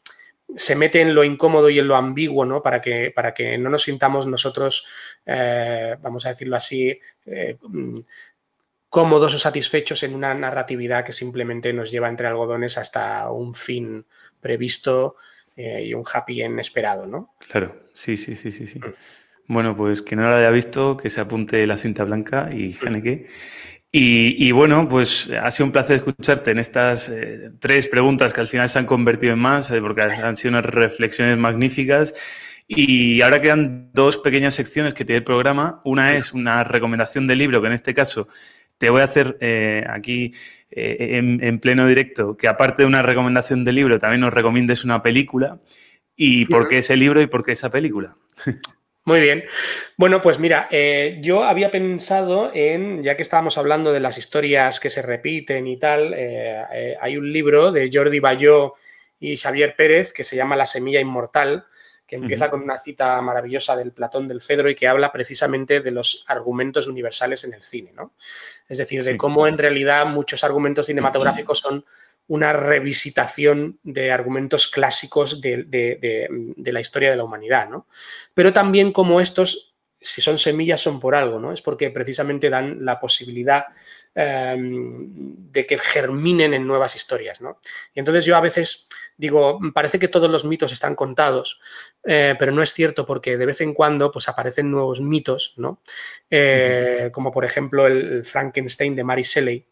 se 0.54 0.76
mete 0.76 1.00
en 1.00 1.14
lo 1.14 1.24
incómodo 1.24 1.70
y 1.70 1.78
en 1.78 1.88
lo 1.88 1.96
ambiguo, 1.96 2.44
¿no? 2.44 2.62
Para 2.62 2.82
que, 2.82 3.10
para 3.10 3.32
que 3.32 3.56
no 3.56 3.70
nos 3.70 3.84
sintamos 3.84 4.26
nosotros, 4.26 4.86
eh, 5.24 5.96
vamos 6.00 6.26
a 6.26 6.30
decirlo 6.30 6.56
así, 6.56 6.98
eh, 7.24 7.56
cómodos 8.88 9.34
o 9.34 9.38
satisfechos 9.38 10.02
en 10.02 10.14
una 10.14 10.34
narratividad 10.34 11.04
que 11.04 11.12
simplemente 11.12 11.72
nos 11.72 11.90
lleva 11.90 12.08
entre 12.08 12.26
algodones 12.26 12.78
hasta 12.78 13.30
un 13.30 13.54
fin 13.54 14.04
previsto 14.40 15.16
eh, 15.56 15.84
y 15.86 15.94
un 15.94 16.04
happy 16.10 16.42
end 16.42 16.60
esperado, 16.60 17.06
¿no? 17.06 17.34
Claro, 17.48 17.82
sí, 17.92 18.16
sí, 18.16 18.34
sí, 18.34 18.52
sí, 18.52 18.66
sí. 18.66 18.78
Mm. 18.78 18.94
Bueno, 19.48 19.76
pues 19.76 20.02
que 20.02 20.14
no 20.14 20.22
lo 20.22 20.36
haya 20.36 20.50
visto, 20.50 20.96
que 20.96 21.10
se 21.10 21.20
apunte 21.20 21.66
la 21.66 21.78
cinta 21.78 22.04
blanca 22.04 22.50
y 22.52 22.76
Haneke. 22.86 23.26
Y, 23.90 24.46
y, 24.46 24.52
bueno, 24.52 24.86
pues 24.86 25.30
ha 25.30 25.50
sido 25.50 25.64
un 25.64 25.72
placer 25.72 25.96
escucharte 25.96 26.50
en 26.50 26.58
estas 26.58 27.08
eh, 27.08 27.50
tres 27.58 27.88
preguntas 27.88 28.34
que 28.34 28.42
al 28.42 28.46
final 28.46 28.68
se 28.68 28.78
han 28.78 28.84
convertido 28.84 29.32
en 29.32 29.38
más, 29.38 29.70
eh, 29.70 29.80
porque 29.80 30.02
han 30.02 30.36
sido 30.36 30.50
unas 30.52 30.66
reflexiones 30.66 31.38
magníficas. 31.38 32.12
Y 32.66 33.22
ahora 33.22 33.40
quedan 33.40 33.90
dos 33.94 34.18
pequeñas 34.18 34.54
secciones 34.54 34.92
que 34.92 35.06
tiene 35.06 35.18
el 35.18 35.24
programa. 35.24 35.80
Una 35.84 36.14
es 36.16 36.34
una 36.34 36.64
recomendación 36.64 37.26
de 37.26 37.34
libro, 37.34 37.62
que 37.62 37.68
en 37.68 37.72
este 37.72 37.94
caso 37.94 38.28
te 38.78 38.90
voy 38.90 39.00
a 39.00 39.04
hacer 39.04 39.36
aquí 39.88 40.32
eh, 40.70 41.16
en, 41.16 41.60
pleno 41.60 41.86
directo 41.86 42.36
que 42.36 42.46
aparte 42.46 42.82
de 42.82 42.86
una 42.86 43.02
recomendación 43.02 43.64
de 43.64 43.72
libro, 43.72 43.98
también 43.98 44.20
nos 44.20 44.34
recomiendes 44.34 44.84
una 44.84 45.02
película. 45.02 45.60
¿Y 46.14 46.46
por 46.46 46.68
qué 46.68 46.78
ese 46.78 46.96
libro 46.96 47.22
y 47.22 47.26
por 47.26 47.44
qué 47.44 47.52
esa 47.52 47.70
película? 47.70 48.16
Muy 49.04 49.20
bien. 49.20 49.44
Bueno, 49.96 50.20
pues 50.20 50.38
mira, 50.38 50.68
eh, 50.70 51.18
yo 51.22 51.44
había 51.44 51.70
pensado 51.70 52.50
en, 52.52 53.02
ya 53.02 53.16
que 53.16 53.22
estábamos 53.22 53.56
hablando 53.56 53.92
de 53.92 54.00
las 54.00 54.18
historias 54.18 54.80
que 54.80 54.90
se 54.90 55.00
repiten 55.00 55.66
y 55.66 55.78
tal, 55.78 56.12
eh, 56.14 56.96
hay 57.00 57.16
un 57.16 57.32
libro 57.32 57.72
de 57.72 57.88
Jordi 57.90 58.20
Bayó 58.20 58.74
y 59.18 59.36
Xavier 59.36 59.74
Pérez 59.74 60.12
que 60.12 60.24
se 60.24 60.36
llama 60.36 60.56
La 60.56 60.66
semilla 60.66 61.00
inmortal, 61.00 61.64
que 62.08 62.16
empieza 62.16 62.48
con 62.48 62.62
una 62.62 62.78
cita 62.78 63.20
maravillosa 63.20 63.76
del 63.76 63.92
Platón 63.92 64.26
del 64.26 64.40
Fedro 64.40 64.70
y 64.70 64.74
que 64.74 64.88
habla 64.88 65.12
precisamente 65.12 65.80
de 65.80 65.90
los 65.90 66.24
argumentos 66.26 66.88
universales 66.88 67.44
en 67.44 67.52
el 67.52 67.62
cine, 67.62 67.92
¿no? 67.92 68.14
Es 68.66 68.78
decir, 68.78 69.04
de 69.04 69.18
cómo 69.18 69.46
en 69.46 69.58
realidad 69.58 70.06
muchos 70.06 70.42
argumentos 70.42 70.86
cinematográficos 70.86 71.58
son 71.58 71.84
una 72.28 72.54
revisitación 72.54 73.78
de 73.82 74.10
argumentos 74.10 74.68
clásicos 74.68 75.42
de, 75.42 76.28
la 76.64 76.80
historia 76.80 77.10
de 77.10 77.16
la 77.16 77.24
humanidad, 77.24 77.68
¿no? 77.68 77.86
Pero 78.32 78.54
también 78.54 78.90
como 78.90 79.20
estos, 79.20 79.74
si 80.00 80.22
son 80.22 80.38
semillas, 80.38 80.80
son 80.80 81.00
por 81.00 81.14
algo, 81.14 81.38
¿no? 81.38 81.52
Es 81.52 81.60
porque 81.60 81.90
precisamente 81.90 82.48
dan 82.48 82.86
la 82.86 82.98
posibilidad 82.98 83.66
em, 84.14 85.52
de 85.52 85.66
que 85.66 85.76
germinen 85.76 86.54
en 86.54 86.66
nuevas 86.66 86.96
historias, 86.96 87.42
¿no? 87.42 87.60
Y 87.92 87.98
entonces 87.98 88.24
yo 88.24 88.34
a 88.34 88.40
veces 88.40 88.88
digo, 89.18 89.58
parece 89.74 89.98
que 89.98 90.08
todos 90.08 90.30
los 90.30 90.46
mitos 90.46 90.72
están 90.72 90.94
contados, 90.94 91.60
eh, 92.04 92.34
pero 92.38 92.52
no 92.52 92.62
es 92.62 92.72
cierto 92.72 93.04
porque 93.04 93.36
de 93.36 93.44
vez 93.44 93.60
en 93.60 93.74
cuando 93.74 94.10
pues, 94.10 94.28
aparecen 94.28 94.70
nuevos 94.70 95.00
mitos, 95.00 95.54
¿no? 95.56 95.82
Eh, 96.30 97.10
como 97.12 97.30
por 97.30 97.44
ejemplo 97.44 97.86
el 97.86 98.24
Frankenstein 98.24 98.96
de 98.96 99.04
Mary 99.04 99.24
Shelley, 99.24 99.66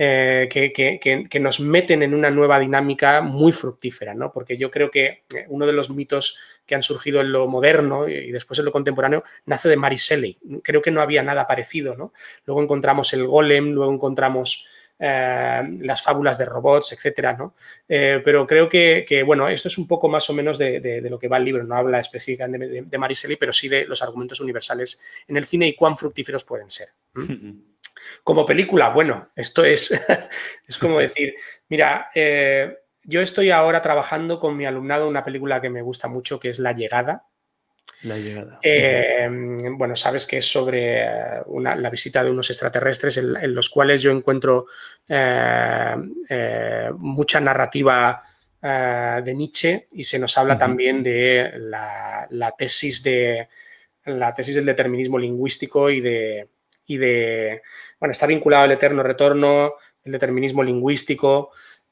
eh, 0.00 0.48
que, 0.48 1.40
nos 1.40 1.58
meten 1.58 2.04
en 2.04 2.14
una 2.14 2.30
nueva 2.30 2.60
dinámica 2.60 3.20
muy 3.20 3.50
fructífera, 3.50 4.14
¿no? 4.14 4.32
Porque 4.32 4.56
yo 4.56 4.70
creo 4.70 4.90
que 4.90 5.24
uno 5.48 5.66
de 5.66 5.72
los 5.72 5.90
mitos 5.90 6.38
que 6.66 6.76
han 6.76 6.82
surgido 6.82 7.20
en 7.20 7.32
lo 7.32 7.48
moderno 7.48 8.08
y 8.08 8.30
después 8.30 8.58
en 8.58 8.66
lo 8.66 8.72
contemporáneo 8.72 9.24
nace 9.46 9.68
de 9.68 9.76
Mary 9.76 9.96
Shelley. 9.96 10.38
Creo 10.62 10.82
que 10.82 10.92
no 10.92 11.00
había 11.00 11.24
nada 11.24 11.48
parecido, 11.48 11.96
¿no? 11.96 12.12
Luego 12.46 12.62
encontramos 12.62 13.12
el 13.12 13.26
golem, 13.26 13.72
luego 13.72 13.92
encontramos 13.92 14.68
eh, 14.98 15.62
las 15.80 16.02
fábulas 16.02 16.38
de 16.38 16.44
robots, 16.44 16.92
etcétera, 16.92 17.34
¿no? 17.34 17.54
Eh, 17.88 18.20
pero 18.24 18.46
creo 18.46 18.68
que, 18.68 19.22
bueno, 19.24 19.48
esto 19.48 19.68
es 19.68 19.78
un 19.78 19.86
poco 19.86 20.08
más 20.08 20.28
o 20.30 20.34
menos 20.34 20.58
de, 20.58 21.00
lo 21.08 21.18
que 21.18 21.28
va 21.28 21.36
el 21.36 21.44
libro, 21.44 21.64
no 21.64 21.76
habla 21.76 22.00
específicamente 22.00 22.68
de, 22.68 22.82
de 22.82 22.98
Mariseli, 22.98 23.36
pero 23.36 23.52
sí 23.52 23.68
de 23.68 23.84
los 23.84 24.02
argumentos 24.02 24.40
universales 24.40 25.02
en 25.26 25.36
el 25.36 25.46
cine 25.46 25.68
y 25.68 25.74
cuán 25.74 25.96
fructíferos 25.96 26.44
pueden 26.44 26.70
ser. 26.70 26.88
Como 28.24 28.46
película, 28.46 28.90
bueno, 28.90 29.30
esto 29.34 29.64
es, 29.64 29.90
es 30.68 30.78
como 30.78 30.98
decir, 30.98 31.34
mira, 31.68 32.10
eh, 32.14 32.78
yo 33.02 33.20
estoy 33.20 33.50
ahora 33.50 33.82
trabajando 33.82 34.38
con 34.38 34.56
mi 34.56 34.66
alumnado 34.66 35.08
una 35.08 35.24
película 35.24 35.60
que 35.60 35.70
me 35.70 35.82
gusta 35.82 36.08
mucho, 36.08 36.40
que 36.40 36.48
es 36.48 36.58
La 36.58 36.72
Llegada, 36.72 37.24
la 38.02 38.16
llegada. 38.16 38.58
Eh, 38.62 39.28
bueno, 39.72 39.96
sabes 39.96 40.26
que 40.26 40.38
es 40.38 40.50
sobre 40.50 41.02
eh, 41.02 41.42
la 41.46 41.90
visita 41.90 42.22
de 42.22 42.30
unos 42.30 42.48
extraterrestres 42.50 43.16
en, 43.16 43.54
los 43.54 43.68
cuales 43.68 44.02
yo 44.02 44.12
encuentro 44.12 44.66
eh, 45.08 45.96
mucha 46.96 47.40
narrativa 47.40 48.22
de 48.60 49.34
Nietzsche 49.34 49.88
y 49.92 50.02
se 50.02 50.18
nos 50.18 50.36
habla 50.36 50.58
también 50.58 51.02
de 51.02 51.52
la, 51.58 52.54
tesis 52.56 53.02
de 53.02 53.48
la 54.04 54.34
tesis 54.34 54.56
del 54.56 54.64
determinismo 54.64 55.18
lingüístico 55.18 55.90
y 55.90 56.00
de, 56.00 56.48
y 56.86 56.96
de 56.96 57.62
bueno, 58.00 58.12
está 58.12 58.26
vinculado 58.26 58.64
al 58.64 58.72
eterno 58.72 59.02
retorno, 59.02 59.74
el 60.04 60.12
determinismo 60.12 60.62
lingüístico. 60.62 61.50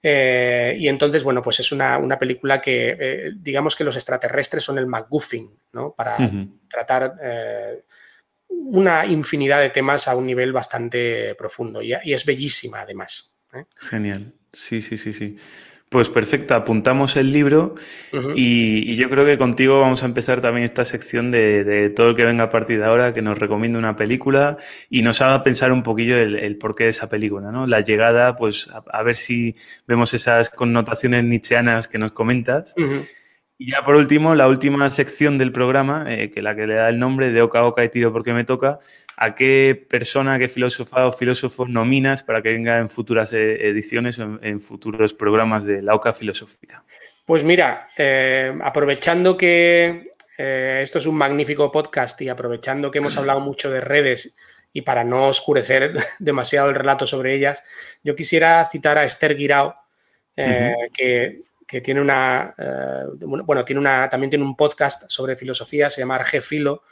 Eh, 0.09 0.77
y 0.79 0.87
entonces, 0.87 1.25
bueno, 1.25 1.43
pues 1.43 1.59
es 1.59 1.73
una, 1.73 2.17
película 2.17 2.61
que, 2.61 2.97
eh, 2.97 3.33
digamos 3.35 3.75
que 3.75 3.83
los 3.83 3.97
extraterrestres 3.97 4.63
son 4.63 4.79
el 4.79 4.87
MacGuffin, 4.87 5.51
¿no? 5.73 5.95
Para 5.97 6.17
tratar 6.69 7.17
eh, 7.21 7.83
una 8.49 9.05
infinidad 9.05 9.61
de 9.61 9.71
temas 9.71 10.07
a 10.07 10.15
un 10.15 10.25
nivel 10.25 10.53
bastante 10.53 11.35
profundo. 11.35 11.83
Y, 11.83 11.93
y 12.05 12.13
es 12.13 12.25
bellísima, 12.25 12.83
además. 12.83 13.43
Genial. 13.75 14.33
Sí, 14.53 14.81
sí, 14.81 14.97
sí, 14.97 15.13
sí. 15.13 15.39
Pues 15.89 16.11
perfecto, 16.11 16.57
apuntamos 16.57 17.17
el 17.17 17.33
libro 17.33 17.77
y, 18.35 18.97
yo 18.97 19.09
creo 19.09 19.25
que 19.25 19.39
contigo 19.39 19.81
vamos 19.81 20.03
a 20.03 20.07
empezar 20.07 20.41
también 20.41 20.65
esta 20.65 20.85
sección 20.85 21.31
de, 21.31 21.93
todo 21.95 22.09
el 22.09 22.17
que 22.17 22.25
venga 22.25 22.45
a 22.45 22.51
partir 22.51 22.81
de 22.81 22.85
ahora, 22.85 23.13
que 23.15 23.23
nos 23.23 23.39
recomienda 23.39 23.79
una 23.79 23.95
película 23.95 24.57
y 24.91 25.03
nos 25.03 25.21
haga 25.21 25.45
pensar 25.45 25.71
un 25.71 25.85
poquillo 25.85 26.19
el, 26.19 26.57
porqué 26.59 26.85
de 26.85 26.91
esa 26.91 27.09
película, 27.09 27.53
¿no? 27.53 27.69
La 27.69 27.83
llegada, 27.83 28.35
pues 28.35 28.69
a, 28.73 29.03
ver 29.05 29.15
si 29.15 29.55
vemos 29.87 30.13
esas 30.13 30.51
connotaciones 30.51 31.23
nietzscheanas 31.23 31.87
que 31.87 31.99
nos 31.99 32.11
comentas. 32.11 32.75
Y 33.59 33.73
ya 33.73 33.83
por 33.85 33.97
último, 33.97 34.35
la 34.35 34.49
última 34.49 34.91
sección 34.91 35.39
del 35.39 35.53
programa, 35.53 36.05
eh, 36.09 36.31
que 36.31 36.43
la 36.43 36.55
que 36.55 36.67
le 36.67 36.75
da 36.75 36.89
el 36.89 36.99
nombre 36.99 37.33
de 37.33 37.43
Oca 37.43 37.65
Oca 37.65 37.85
y 37.85 37.89
Tiro 37.89 38.13
porque 38.13 38.35
me 38.35 38.45
toca, 38.45 38.79
¿A 39.19 39.35
qué 39.35 39.87
persona, 39.89 40.39
qué 40.39 40.47
filósofa 40.47 41.07
o 41.07 41.13
filósofo 41.13 41.67
nominas 41.67 42.23
para 42.23 42.43
que 42.43 42.53
venga 42.53 42.77
en 42.77 42.91
futuras 42.91 43.33
eh, 43.33 43.67
ediciones 43.67 44.19
o 44.19 44.39
en, 44.43 44.61
futuros 44.61 45.15
programas 45.15 45.65
de 45.65 45.81
la 45.81 45.95
OCA 45.95 46.13
filosófica? 46.13 46.85
Pues 47.25 47.43
mira, 47.43 47.89
eh, 47.97 48.55
aprovechando 48.63 49.35
que 49.35 50.13
eh, 50.37 50.81
esto 50.83 50.99
es 50.99 51.07
un 51.07 51.17
magnífico 51.17 51.73
podcast 51.73 52.21
y 52.21 52.29
aprovechando 52.29 52.91
que 52.91 52.99
hemos 52.99 53.17
hablado 53.17 53.41
mucho 53.41 53.71
de 53.71 53.81
redes 53.81 54.37
y 54.75 54.83
para 54.83 55.03
no 55.03 55.29
oscurecer 55.29 55.95
demasiado 56.19 56.69
el 56.69 56.75
relato 56.75 57.07
sobre 57.07 57.35
ellas, 57.35 57.65
yo 58.05 58.15
quisiera 58.15 58.67
citar 58.67 58.99
a 58.99 59.05
Esther 59.05 59.35
Guirao, 59.35 59.77
que 60.37 61.41
que 61.67 61.81
tiene 61.81 62.01
una, 62.01 62.55
eh, 62.57 63.05
bueno, 63.21 63.65
tiene 63.65 63.81
una, 63.81 64.09
también 64.09 64.31
tiene 64.31 64.45
un 64.45 64.57
podcast 64.57 65.11
sobre 65.11 65.37
filosofía, 65.37 65.91
se 65.91 66.01
llama 66.01 66.17
Argefilo. 66.17 66.83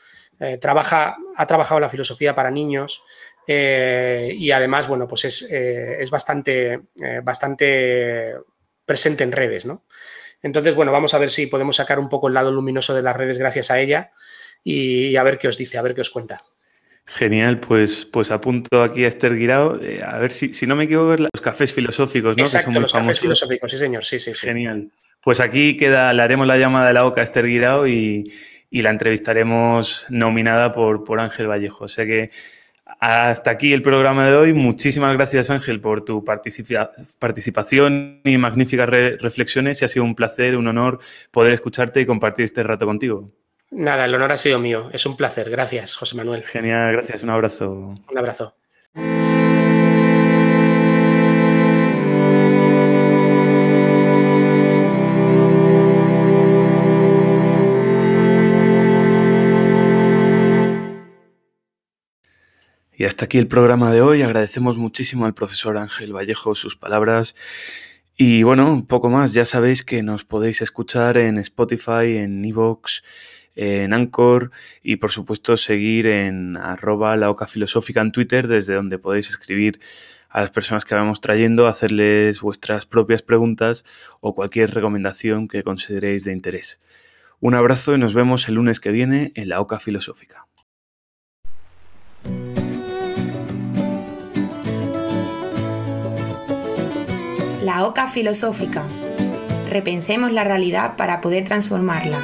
Eh, 0.41 0.59
trabaja, 0.59 1.17
ha 1.37 1.47
trabajado 1.47 1.79
la 1.81 1.89
filosofía 1.89 2.35
para 2.35 2.51
niños 2.51 3.03
y 3.47 4.51
además, 4.51 4.89
bueno, 4.89 5.07
pues 5.07 5.27
es, 5.27 5.43
es 5.53 6.11
bastante, 6.11 6.81
bastante 7.23 8.35
presente 8.87 9.23
en 9.23 9.33
redes, 9.33 9.67
¿no? 9.67 9.85
Entonces, 10.45 10.75
bueno, 10.75 10.93
vamos 10.93 11.15
a 11.15 11.19
ver 11.19 11.31
si 11.31 11.47
podemos 11.47 11.77
sacar 11.77 11.99
un 11.99 12.11
poco 12.11 12.29
el 12.29 12.35
lado 12.35 12.53
luminoso 12.53 12.95
de 12.95 13.01
las 13.03 13.17
redes 13.17 13.39
gracias 13.39 13.71
a 13.71 13.81
ella 13.81 14.13
y, 14.63 15.17
a 15.17 15.23
ver 15.23 15.39
qué 15.39 15.49
os 15.49 15.57
dice, 15.57 15.79
a 15.79 15.83
ver 15.83 15.95
qué 15.95 16.03
os 16.03 16.11
cuenta. 16.11 16.39
Genial, 17.07 17.61
pues, 17.61 18.07
pues 18.07 18.31
apunto 18.31 18.83
aquí 18.83 19.05
a 19.05 19.09
Esther 19.09 19.37
Guirao. 19.37 19.79
Eh, 19.83 20.03
a 20.03 20.17
ver 20.19 20.33
si, 20.33 20.55
si 20.55 20.67
no 20.67 20.75
me 20.75 20.85
equivoco, 20.85 21.17
los 21.17 21.43
cafés 21.43 21.75
filosóficos, 21.75 22.37
¿no? 22.37 22.43
Exacto, 22.43 22.81
los 22.81 22.93
cafés 22.93 23.21
filosóficos, 23.21 23.71
sí, 23.71 23.79
señor, 23.79 24.05
sí, 24.05 24.19
sí, 24.19 24.33
sí. 24.33 24.47
Genial. 24.47 24.91
Pues 25.21 25.41
aquí 25.41 25.77
queda, 25.77 26.13
le 26.15 26.23
haremos 26.23 26.47
la 26.47 26.57
llamada 26.57 26.89
de 26.89 26.95
la 26.95 27.03
boca 27.03 27.21
a 27.21 27.25
Esther 27.25 27.47
Guirao 27.47 27.87
y, 27.87 28.33
la 28.71 28.91
entrevistaremos 28.91 30.07
nominada 30.11 30.73
por, 30.73 31.05
por 31.05 31.21
Ángel 31.21 31.47
Vallejo. 31.47 31.85
O 31.85 31.89
sea 31.89 32.05
que 32.07 32.31
hasta 33.01 33.51
aquí 33.51 33.73
el 33.73 33.83
programa 33.83 34.27
de 34.27 34.35
hoy. 34.35 34.53
Muchísimas 34.53 35.13
gracias, 35.15 35.51
Ángel, 35.51 35.81
por 35.81 36.05
tu 36.05 36.25
participación 36.25 38.21
y 38.25 38.39
magníficas 38.39 38.89
reflexiones. 38.89 39.81
Y 39.81 39.85
ha 39.85 39.89
sido 39.89 40.05
un 40.05 40.15
placer, 40.15 40.57
un 40.57 40.67
honor 40.67 40.99
poder 41.31 41.53
escucharte 41.53 42.01
y 42.01 42.07
compartir 42.07 42.47
este 42.47 42.63
rato 42.63 42.87
contigo. 42.87 43.31
Nada, 43.77 44.05
el 44.05 44.15
honor 44.15 44.31
ha 44.31 44.37
sido 44.37 44.61
mío. 44.61 44.89
Es 44.93 45.05
un 45.05 45.17
placer. 45.17 45.51
Gracias, 45.51 45.97
José 45.97 46.15
Manuel. 46.17 46.45
Genial, 46.45 46.93
gracias. 46.93 47.25
Un 47.25 47.31
abrazo. 47.31 47.73
Un 48.09 48.19
abrazo. 48.19 48.55
Y 62.97 63.07
hasta 63.07 63.25
aquí 63.25 63.39
el 63.39 63.49
programa 63.49 63.93
de 63.93 64.03
hoy. 64.03 64.23
Agradecemos 64.23 64.79
muchísimo 64.79 65.27
al 65.27 65.35
profesor 65.35 65.77
Ángel 65.79 66.13
Vallejo 66.15 66.55
sus 66.55 66.77
palabras. 66.77 67.35
Y 68.17 68.45
bueno, 68.45 68.73
un 68.73 68.87
poco 68.87 69.11
más. 69.11 69.33
Ya 69.33 69.45
sabéis 69.45 69.85
que 69.85 70.05
nos 70.05 70.25
podéis 70.25 70.63
escuchar 70.63 71.19
en 71.19 71.39
Spotify, 71.39 72.19
en 72.19 72.45
Evox, 72.45 73.03
en 73.57 73.93
Anchor 73.93 74.51
y 74.83 74.97
por 74.97 75.11
supuesto 75.11 75.57
seguir 75.57 76.07
en 76.07 76.57
arroba 76.57 77.17
la 77.17 77.31
oca 77.31 77.47
filosófica 77.47 78.01
en 78.01 78.13
Twitter, 78.13 78.49
desde 78.49 78.75
donde 78.75 78.99
podéis 78.99 79.31
escribir 79.31 79.81
a 80.29 80.41
las 80.41 80.51
personas 80.51 80.85
que 80.85 80.97
vamos 80.97 81.21
trayendo, 81.21 81.69
hacerles 81.69 82.41
vuestras 82.41 82.87
propias 82.87 83.23
preguntas 83.23 83.85
o 84.21 84.35
cualquier 84.35 84.75
recomendación 84.75 85.47
que 85.47 85.63
consideréis 85.63 86.25
de 86.25 86.33
interés. 86.33 86.81
Un 87.41 87.55
abrazo 87.55 87.95
y 87.95 87.99
nos 87.99 88.15
vemos 88.15 88.49
el 88.49 88.57
lunes 88.57 88.81
que 88.81 88.91
viene 88.91 89.33
en 89.37 89.49
la 89.49 89.61
Oca 89.61 89.79
Filosófica. 89.79 90.49
La 97.63 97.85
Oca 97.85 98.09
Filosófica. 98.09 98.83
Repensemos 99.71 100.33
la 100.33 100.45
realidad 100.45 100.97
para 100.97 101.21
poder 101.21 101.45
transformarla. 101.45 102.21